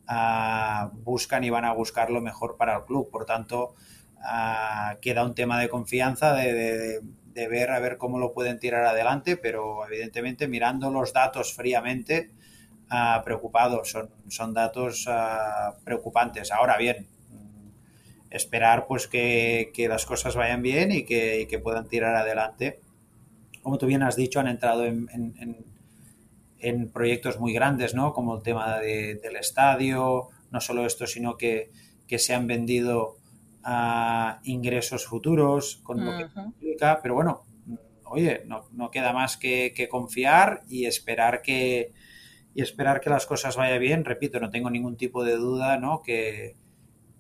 uh, 0.09 0.89
buscan 1.05 1.45
y 1.45 1.51
van 1.51 1.67
a 1.67 1.75
buscar 1.75 2.09
lo 2.11 2.23
mejor 2.23 2.57
para 2.57 2.77
el 2.79 2.85
club. 2.85 3.11
Por 3.11 3.27
tanto, 3.27 3.75
uh, 4.17 4.99
queda 5.03 5.23
un 5.23 5.35
tema 5.35 5.61
de 5.61 5.69
confianza, 5.69 6.33
de, 6.33 7.03
ver 7.35 7.71
a 7.71 7.79
ver 7.79 7.99
cómo 7.99 8.19
lo 8.19 8.33
pueden 8.33 8.59
tirar 8.59 8.85
adelante, 8.85 9.37
pero 9.37 9.87
evidentemente 9.87 10.49
mirando 10.49 10.91
los 10.91 11.13
datos 11.13 11.53
fríamente, 11.53 12.31
preocupados, 13.25 13.91
son, 13.91 14.09
son 14.29 14.55
datos 14.55 15.07
preocupantes. 15.85 16.51
Ahora 16.53 16.79
bien, 16.79 17.07
esperar 18.31 18.87
pues 18.87 19.07
que, 19.07 19.71
las 19.91 20.07
cosas 20.07 20.35
vayan 20.35 20.63
bien 20.63 20.93
y 20.93 21.05
que 21.05 21.61
puedan 21.63 21.89
tirar 21.89 22.15
adelante 22.15 22.81
como 23.67 23.79
tú 23.79 23.87
bien 23.87 24.05
has 24.05 24.15
dicho, 24.15 24.39
han 24.39 24.47
entrado 24.47 24.85
en, 24.85 25.09
en, 25.13 25.57
en 26.61 26.89
proyectos 26.93 27.41
muy 27.41 27.53
grandes, 27.53 27.97
¿no? 27.97 28.13
Como 28.13 28.37
el 28.37 28.43
tema 28.45 28.79
de, 28.79 29.17
del 29.17 29.35
estadio, 29.35 30.29
no 30.53 30.61
solo 30.61 30.87
esto, 30.87 31.09
sino 31.09 31.37
que, 31.37 31.73
que 32.07 32.21
se 32.21 32.33
han 32.33 32.47
vendido 32.47 33.17
uh, 33.67 34.39
ingresos 34.45 35.05
futuros 35.05 35.81
con 35.83 36.05
lo 36.05 36.13
uh 36.13 36.15
-huh. 36.15 36.33
que 36.33 36.41
implica, 36.41 37.01
pero 37.03 37.15
bueno, 37.15 37.43
oye, 38.05 38.45
no, 38.47 38.69
no 38.71 38.93
queda 38.93 39.13
más 39.13 39.37
que, 39.37 39.73
que, 39.75 39.89
confiar 39.89 40.63
y 40.69 40.87
esperar 40.87 41.43
que 41.43 41.93
y 42.55 42.63
esperar 42.63 43.01
que 43.01 43.11
las 43.11 43.27
cosas 43.27 43.57
vayan 43.57 43.81
bien. 43.81 44.05
Repito, 44.05 44.39
no 44.39 44.51
tengo 44.51 44.71
ningún 44.71 44.97
tipo 44.97 45.25
de 45.25 45.35
duda, 45.35 45.77
¿no? 45.77 46.03
Que, 46.03 46.55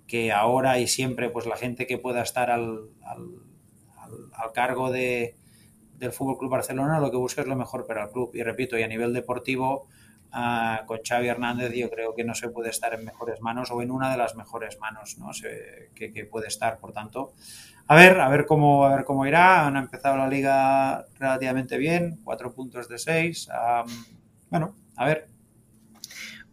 que 0.07 0.31
ahora 0.31 0.79
y 0.79 0.87
siempre, 0.87 1.29
pues 1.29 1.45
la 1.47 1.57
gente 1.57 1.89
que 1.89 1.99
pueda 1.99 2.23
estar 2.23 2.53
al, 2.53 2.91
al, 3.03 3.23
al, 3.99 4.13
al 4.33 4.53
cargo 4.53 4.93
de, 4.93 5.35
del 5.99 6.13
Fútbol 6.13 6.39
Club 6.39 6.51
Barcelona 6.51 7.01
lo 7.01 7.11
que 7.11 7.17
busca 7.17 7.41
es 7.43 7.47
lo 7.47 7.57
mejor 7.57 7.87
para 7.87 8.05
el 8.05 8.11
club. 8.11 8.31
Y 8.35 8.43
repito, 8.43 8.79
y 8.79 8.83
a 8.83 8.89
nivel 8.89 9.13
deportivo, 9.13 9.89
uh, 10.33 10.87
con 10.87 11.01
Xavi 11.07 11.29
Hernández, 11.29 11.73
yo 11.73 11.91
creo 11.91 12.15
que 12.15 12.25
no 12.25 12.35
se 12.35 12.49
puede 12.49 12.71
estar 12.71 12.95
en 12.95 13.05
mejores 13.05 13.41
manos 13.41 13.71
o 13.71 13.83
en 13.83 13.91
una 13.91 14.11
de 14.11 14.17
las 14.17 14.37
mejores 14.37 14.79
manos 14.81 15.19
¿no? 15.19 15.33
se, 15.33 15.91
que, 15.95 16.13
que, 16.13 16.25
puede 16.25 16.49
estar. 16.49 16.79
Por 16.79 16.93
tanto, 16.93 17.33
a 17.87 17.95
ver, 17.95 18.21
a 18.21 18.29
ver 18.29 18.47
cómo, 18.47 18.85
a 18.85 18.97
ver 18.97 19.05
cómo 19.05 19.27
irá. 19.27 19.67
Han 19.67 19.77
empezado 19.77 20.17
la 20.17 20.29
liga 20.29 21.07
relativamente 21.19 21.79
bien, 21.79 22.21
cuatro 22.25 22.53
puntos 22.53 22.89
de 22.89 22.99
seis. 22.99 23.49
Um, 23.49 23.91
bueno, 24.51 24.75
a 24.97 25.07
ver, 25.07 25.29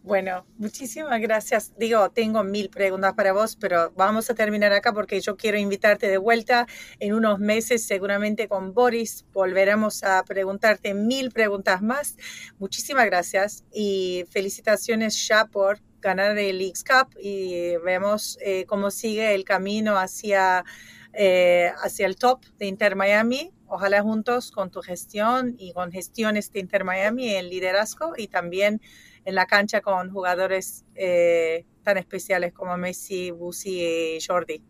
bueno, 0.04 0.46
muchísimas 0.58 1.22
gracias. 1.22 1.72
Digo, 1.78 2.12
tengo 2.12 2.44
mil 2.44 2.70
preguntas 2.70 3.14
para 3.14 3.32
vos, 3.32 3.56
pero 3.56 3.94
vamos 3.96 4.30
a 4.30 4.36
terminar 4.36 4.74
acá 4.74 4.92
porque 4.92 5.22
yo 5.22 5.38
quiero 5.38 5.58
invitarte 5.58 6.10
de 6.10 6.18
vuelta 6.18 6.68
en 7.00 7.14
unos 7.14 7.40
meses, 7.40 7.88
seguramente 7.88 8.50
con 8.50 8.74
Boris. 8.74 9.26
Volveremos 9.32 10.04
a 10.04 10.22
preguntarte 10.26 10.94
mil 10.94 11.32
preguntas 11.32 11.82
más. 11.82 12.18
Muchísimas 12.60 13.06
gracias 13.06 13.64
y 13.72 14.26
felicitaciones 14.30 15.26
ya 15.26 15.46
por 15.46 15.80
ganar 16.02 16.38
el 16.38 16.58
Leagues 16.58 16.84
Cup 16.84 17.18
y 17.18 17.78
vemos 17.78 18.38
eh, 18.42 18.66
cómo 18.66 18.92
sigue 18.92 19.34
el 19.34 19.46
camino 19.46 19.98
hacia, 19.98 20.66
eh, 21.14 21.72
hacia 21.82 22.08
el 22.08 22.18
top 22.18 22.44
de 22.60 22.66
Inter 22.66 22.98
Miami. 22.98 23.54
Ojalá 23.68 24.02
juntos 24.02 24.52
con 24.52 24.70
tu 24.70 24.82
gestión 24.82 25.56
y 25.58 25.72
con 25.72 25.94
gestiones 25.94 26.52
de 26.52 26.60
Inter 26.60 26.84
Miami, 26.84 27.36
el 27.36 27.50
liderazgo 27.50 28.16
y 28.18 28.28
también 28.28 28.82
en 29.26 29.36
la 29.36 29.46
cancha 29.46 29.82
con 29.82 30.12
jugadores 30.12 30.86
eh, 30.96 31.66
tan 31.84 31.98
especiales 31.98 32.54
como 32.54 32.78
Messi, 32.78 33.32
Busi 33.32 33.82
y 33.82 34.18
Jordi. 34.26 34.64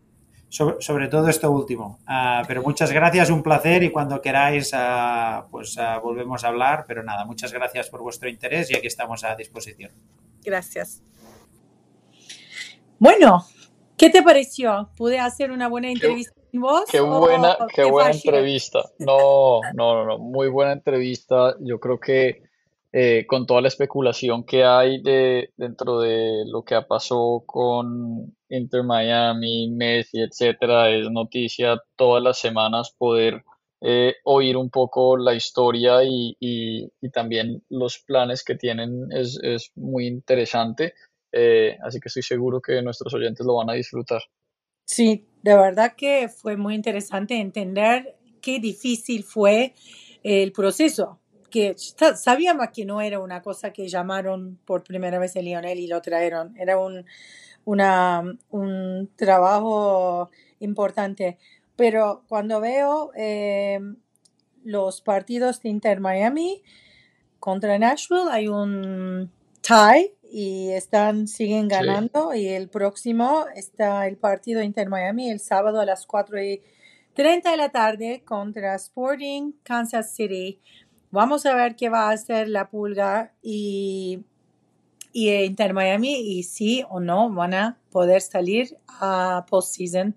sobre, 0.48 1.08
todo 1.08 1.28
esto 1.28 1.50
último. 1.50 1.98
Ah, 2.06 2.42
pero 2.46 2.62
muchas 2.62 2.92
gracias, 2.92 3.30
un 3.30 3.42
placer 3.42 3.82
y 3.82 3.90
cuando 3.90 4.20
queráis, 4.20 4.70
ah, 4.74 5.46
pues 5.50 5.76
ah, 5.78 5.98
volvemos 5.98 6.44
a 6.44 6.48
hablar. 6.48 6.84
Pero 6.86 7.02
nada, 7.02 7.24
muchas 7.24 7.52
gracias 7.52 7.88
por 7.88 8.02
vuestro 8.02 8.28
interés 8.28 8.70
y 8.70 8.76
aquí 8.76 8.86
estamos 8.86 9.24
a 9.24 9.34
disposición. 9.34 9.92
Gracias. 10.44 11.02
Bueno, 12.98 13.44
¿qué 13.96 14.10
te 14.10 14.22
pareció? 14.22 14.90
¿Pude 14.96 15.18
hacer 15.18 15.50
una 15.50 15.68
buena 15.68 15.90
entrevista 15.90 16.32
con 16.52 16.60
vos? 16.60 16.84
Qué 16.90 17.00
buena, 17.00 17.56
qué 17.74 17.84
buena 17.84 18.10
entrevista. 18.12 18.80
No, 18.98 19.60
no, 19.74 19.94
no, 19.94 20.04
no, 20.04 20.18
muy 20.18 20.48
buena 20.48 20.72
entrevista. 20.72 21.56
Yo 21.60 21.80
creo 21.80 21.98
que 21.98 22.43
eh, 22.96 23.26
con 23.26 23.44
toda 23.44 23.60
la 23.60 23.66
especulación 23.66 24.44
que 24.44 24.62
hay 24.62 25.02
de, 25.02 25.50
dentro 25.56 25.98
de 25.98 26.44
lo 26.46 26.62
que 26.62 26.80
pasado 26.82 27.42
con 27.44 28.36
Inter 28.48 28.84
Miami, 28.84 29.68
Messi, 29.68 30.20
etcétera, 30.20 30.90
es 30.90 31.10
noticia 31.10 31.82
todas 31.96 32.22
las 32.22 32.38
semanas 32.38 32.94
poder 32.96 33.42
eh, 33.80 34.14
oír 34.22 34.56
un 34.56 34.70
poco 34.70 35.16
la 35.16 35.34
historia 35.34 36.04
y, 36.04 36.36
y, 36.38 37.10
también 37.10 37.64
los 37.68 37.98
planes 37.98 38.44
que 38.44 38.54
tienen 38.54 39.08
es, 39.10 39.40
es 39.42 39.72
muy 39.74 40.06
interesante. 40.06 40.94
Eh, 41.32 41.76
así 41.82 41.98
que 41.98 42.06
estoy 42.06 42.22
seguro 42.22 42.60
que 42.60 42.80
nuestros 42.80 43.12
oyentes 43.12 43.44
lo 43.44 43.56
van 43.56 43.70
a 43.70 43.74
disfrutar. 43.74 44.22
Sí, 44.86 45.26
de 45.42 45.56
verdad 45.56 45.94
que 45.96 46.28
fue 46.28 46.56
muy 46.56 46.76
interesante 46.76 47.40
entender 47.40 48.14
qué 48.40 48.60
difícil 48.60 49.24
fue 49.24 49.74
el 50.22 50.52
proceso 50.52 51.18
que 51.54 51.76
sabíamos 52.16 52.70
que 52.74 52.84
no 52.84 53.00
era 53.00 53.20
una 53.20 53.40
cosa 53.40 53.72
que 53.72 53.86
llamaron 53.86 54.58
por 54.64 54.82
primera 54.82 55.20
vez 55.20 55.36
a 55.36 55.40
Lionel 55.40 55.78
y 55.78 55.86
lo 55.86 56.02
trajeron, 56.02 56.56
era 56.58 56.76
un, 56.76 57.04
una, 57.64 58.24
un 58.50 59.08
trabajo 59.14 60.30
importante. 60.58 61.38
Pero 61.76 62.24
cuando 62.28 62.60
veo 62.60 63.12
eh, 63.16 63.78
los 64.64 65.00
partidos 65.00 65.62
de 65.62 65.68
Inter 65.68 66.00
Miami 66.00 66.60
contra 67.38 67.78
Nashville, 67.78 68.30
hay 68.32 68.48
un 68.48 69.30
tie 69.60 70.12
y 70.32 70.70
están, 70.70 71.28
siguen 71.28 71.68
ganando. 71.68 72.34
Y 72.34 72.48
el 72.48 72.68
próximo 72.68 73.44
está 73.54 74.08
el 74.08 74.16
partido 74.16 74.60
Inter 74.60 74.88
Miami 74.88 75.30
el 75.30 75.38
sábado 75.38 75.78
a 75.78 75.86
las 75.86 76.04
4 76.04 76.42
y 76.42 76.62
30 77.14 77.52
de 77.52 77.56
la 77.56 77.68
tarde 77.68 78.22
contra 78.24 78.74
Sporting 78.74 79.52
Kansas 79.62 80.12
City. 80.16 80.60
Vamos 81.14 81.46
a 81.46 81.54
ver 81.54 81.76
qué 81.76 81.90
va 81.90 82.08
a 82.08 82.10
hacer 82.10 82.48
la 82.48 82.70
pulga 82.70 83.32
y, 83.40 84.24
y 85.12 85.30
Inter 85.30 85.72
Miami 85.72 86.12
y 86.12 86.42
si 86.42 86.82
o 86.90 86.98
no 86.98 87.30
van 87.32 87.54
a 87.54 87.78
poder 87.92 88.20
salir 88.20 88.76
a 88.88 89.46
postseason. 89.48 90.16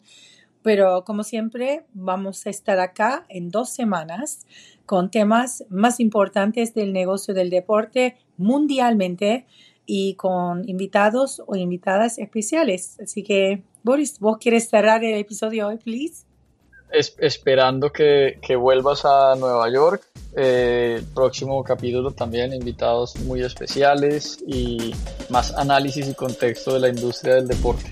Pero 0.63 1.03
como 1.05 1.23
siempre, 1.23 1.85
vamos 1.93 2.47
a 2.47 2.49
estar 2.49 2.79
acá 2.79 3.27
en 3.29 3.49
dos 3.49 3.69
semanas 3.69 4.47
con 4.87 5.11
temas 5.11 5.65
más 5.69 5.99
importantes 5.99 6.73
del 6.73 6.93
negocio 6.93 7.35
del 7.35 7.51
deporte 7.51 8.17
mundialmente 8.37 9.45
y 9.85 10.15
con 10.15 10.67
invitados 10.67 11.43
o 11.45 11.55
invitadas 11.55 12.17
especiales. 12.17 12.99
Así 12.99 13.21
que, 13.21 13.61
Boris, 13.83 14.19
¿vos 14.19 14.39
quieres 14.39 14.67
cerrar 14.67 15.03
el 15.03 15.13
episodio 15.13 15.67
hoy, 15.67 15.77
please? 15.77 16.26
Esperando 16.91 17.91
que, 17.91 18.39
que, 18.41 18.55
vuelvas 18.55 19.05
a 19.05 19.35
Nueva 19.35 19.69
York. 19.71 20.03
Eh, 20.35 21.01
próximo 21.15 21.63
capítulo 21.63 22.11
también 22.11 22.53
invitados 22.53 23.15
muy 23.21 23.41
especiales 23.41 24.37
y 24.45 24.93
más 25.29 25.51
análisis 25.53 26.07
y 26.07 26.13
contexto 26.13 26.73
de 26.73 26.79
la 26.79 26.89
industria 26.89 27.35
del 27.35 27.47
deporte. 27.47 27.89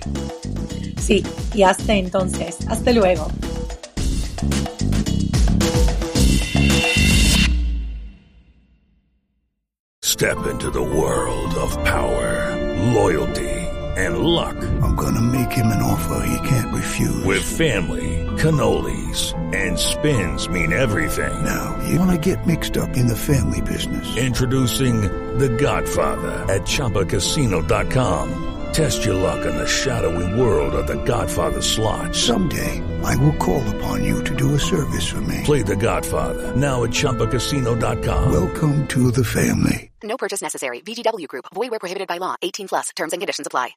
Sí, 0.98 1.24
y 1.54 1.62
hasta 1.62 1.94
entonces. 1.94 2.58
Hasta 2.68 2.92
luego. 2.92 3.26
Step 10.02 10.38
into 10.50 10.70
the 10.70 10.80
world 10.80 11.54
of 11.58 11.76
power, 11.84 12.56
loyalty 12.94 13.55
and 13.96 14.18
luck. 14.18 14.56
I'm 14.82 14.94
gonna 14.96 15.22
make 15.22 15.52
him 15.52 15.66
an 15.66 15.82
offer 15.82 16.26
he 16.26 16.48
can't 16.48 16.74
refuse. 16.74 17.24
With 17.24 17.42
family 17.42 18.26
cannolis, 18.36 19.34
and 19.54 19.78
spins 19.78 20.48
mean 20.48 20.72
everything. 20.72 21.44
Now, 21.44 21.78
you 21.88 21.98
want 21.98 22.12
to 22.12 22.34
get 22.34 22.46
mixed 22.46 22.76
up 22.76 22.96
in 22.96 23.06
the 23.06 23.16
family 23.16 23.60
business. 23.60 24.16
Introducing 24.16 25.02
The 25.38 25.48
Godfather 25.48 26.32
at 26.52 26.62
Choppacasino.com. 26.62 28.42
Test 28.72 29.06
your 29.06 29.14
luck 29.14 29.46
in 29.46 29.56
the 29.56 29.66
shadowy 29.66 30.38
world 30.38 30.74
of 30.74 30.86
The 30.86 31.02
Godfather 31.04 31.62
slot. 31.62 32.14
Someday, 32.14 32.82
I 33.02 33.16
will 33.16 33.36
call 33.36 33.66
upon 33.76 34.04
you 34.04 34.22
to 34.24 34.34
do 34.34 34.54
a 34.54 34.58
service 34.58 35.08
for 35.08 35.20
me. 35.22 35.42
Play 35.44 35.62
The 35.62 35.76
Godfather 35.76 36.54
now 36.56 36.84
at 36.84 36.90
Choppacasino.com. 36.90 38.32
Welcome 38.32 38.86
to 38.88 39.10
the 39.10 39.24
family. 39.24 39.90
No 40.02 40.16
purchase 40.16 40.42
necessary. 40.42 40.80
VGW 40.82 41.26
Group. 41.28 41.46
Void 41.54 41.70
where 41.70 41.80
prohibited 41.80 42.06
by 42.08 42.18
law. 42.18 42.36
18 42.42 42.68
plus. 42.68 42.90
Terms 42.90 43.12
and 43.12 43.20
conditions 43.20 43.46
apply. 43.46 43.76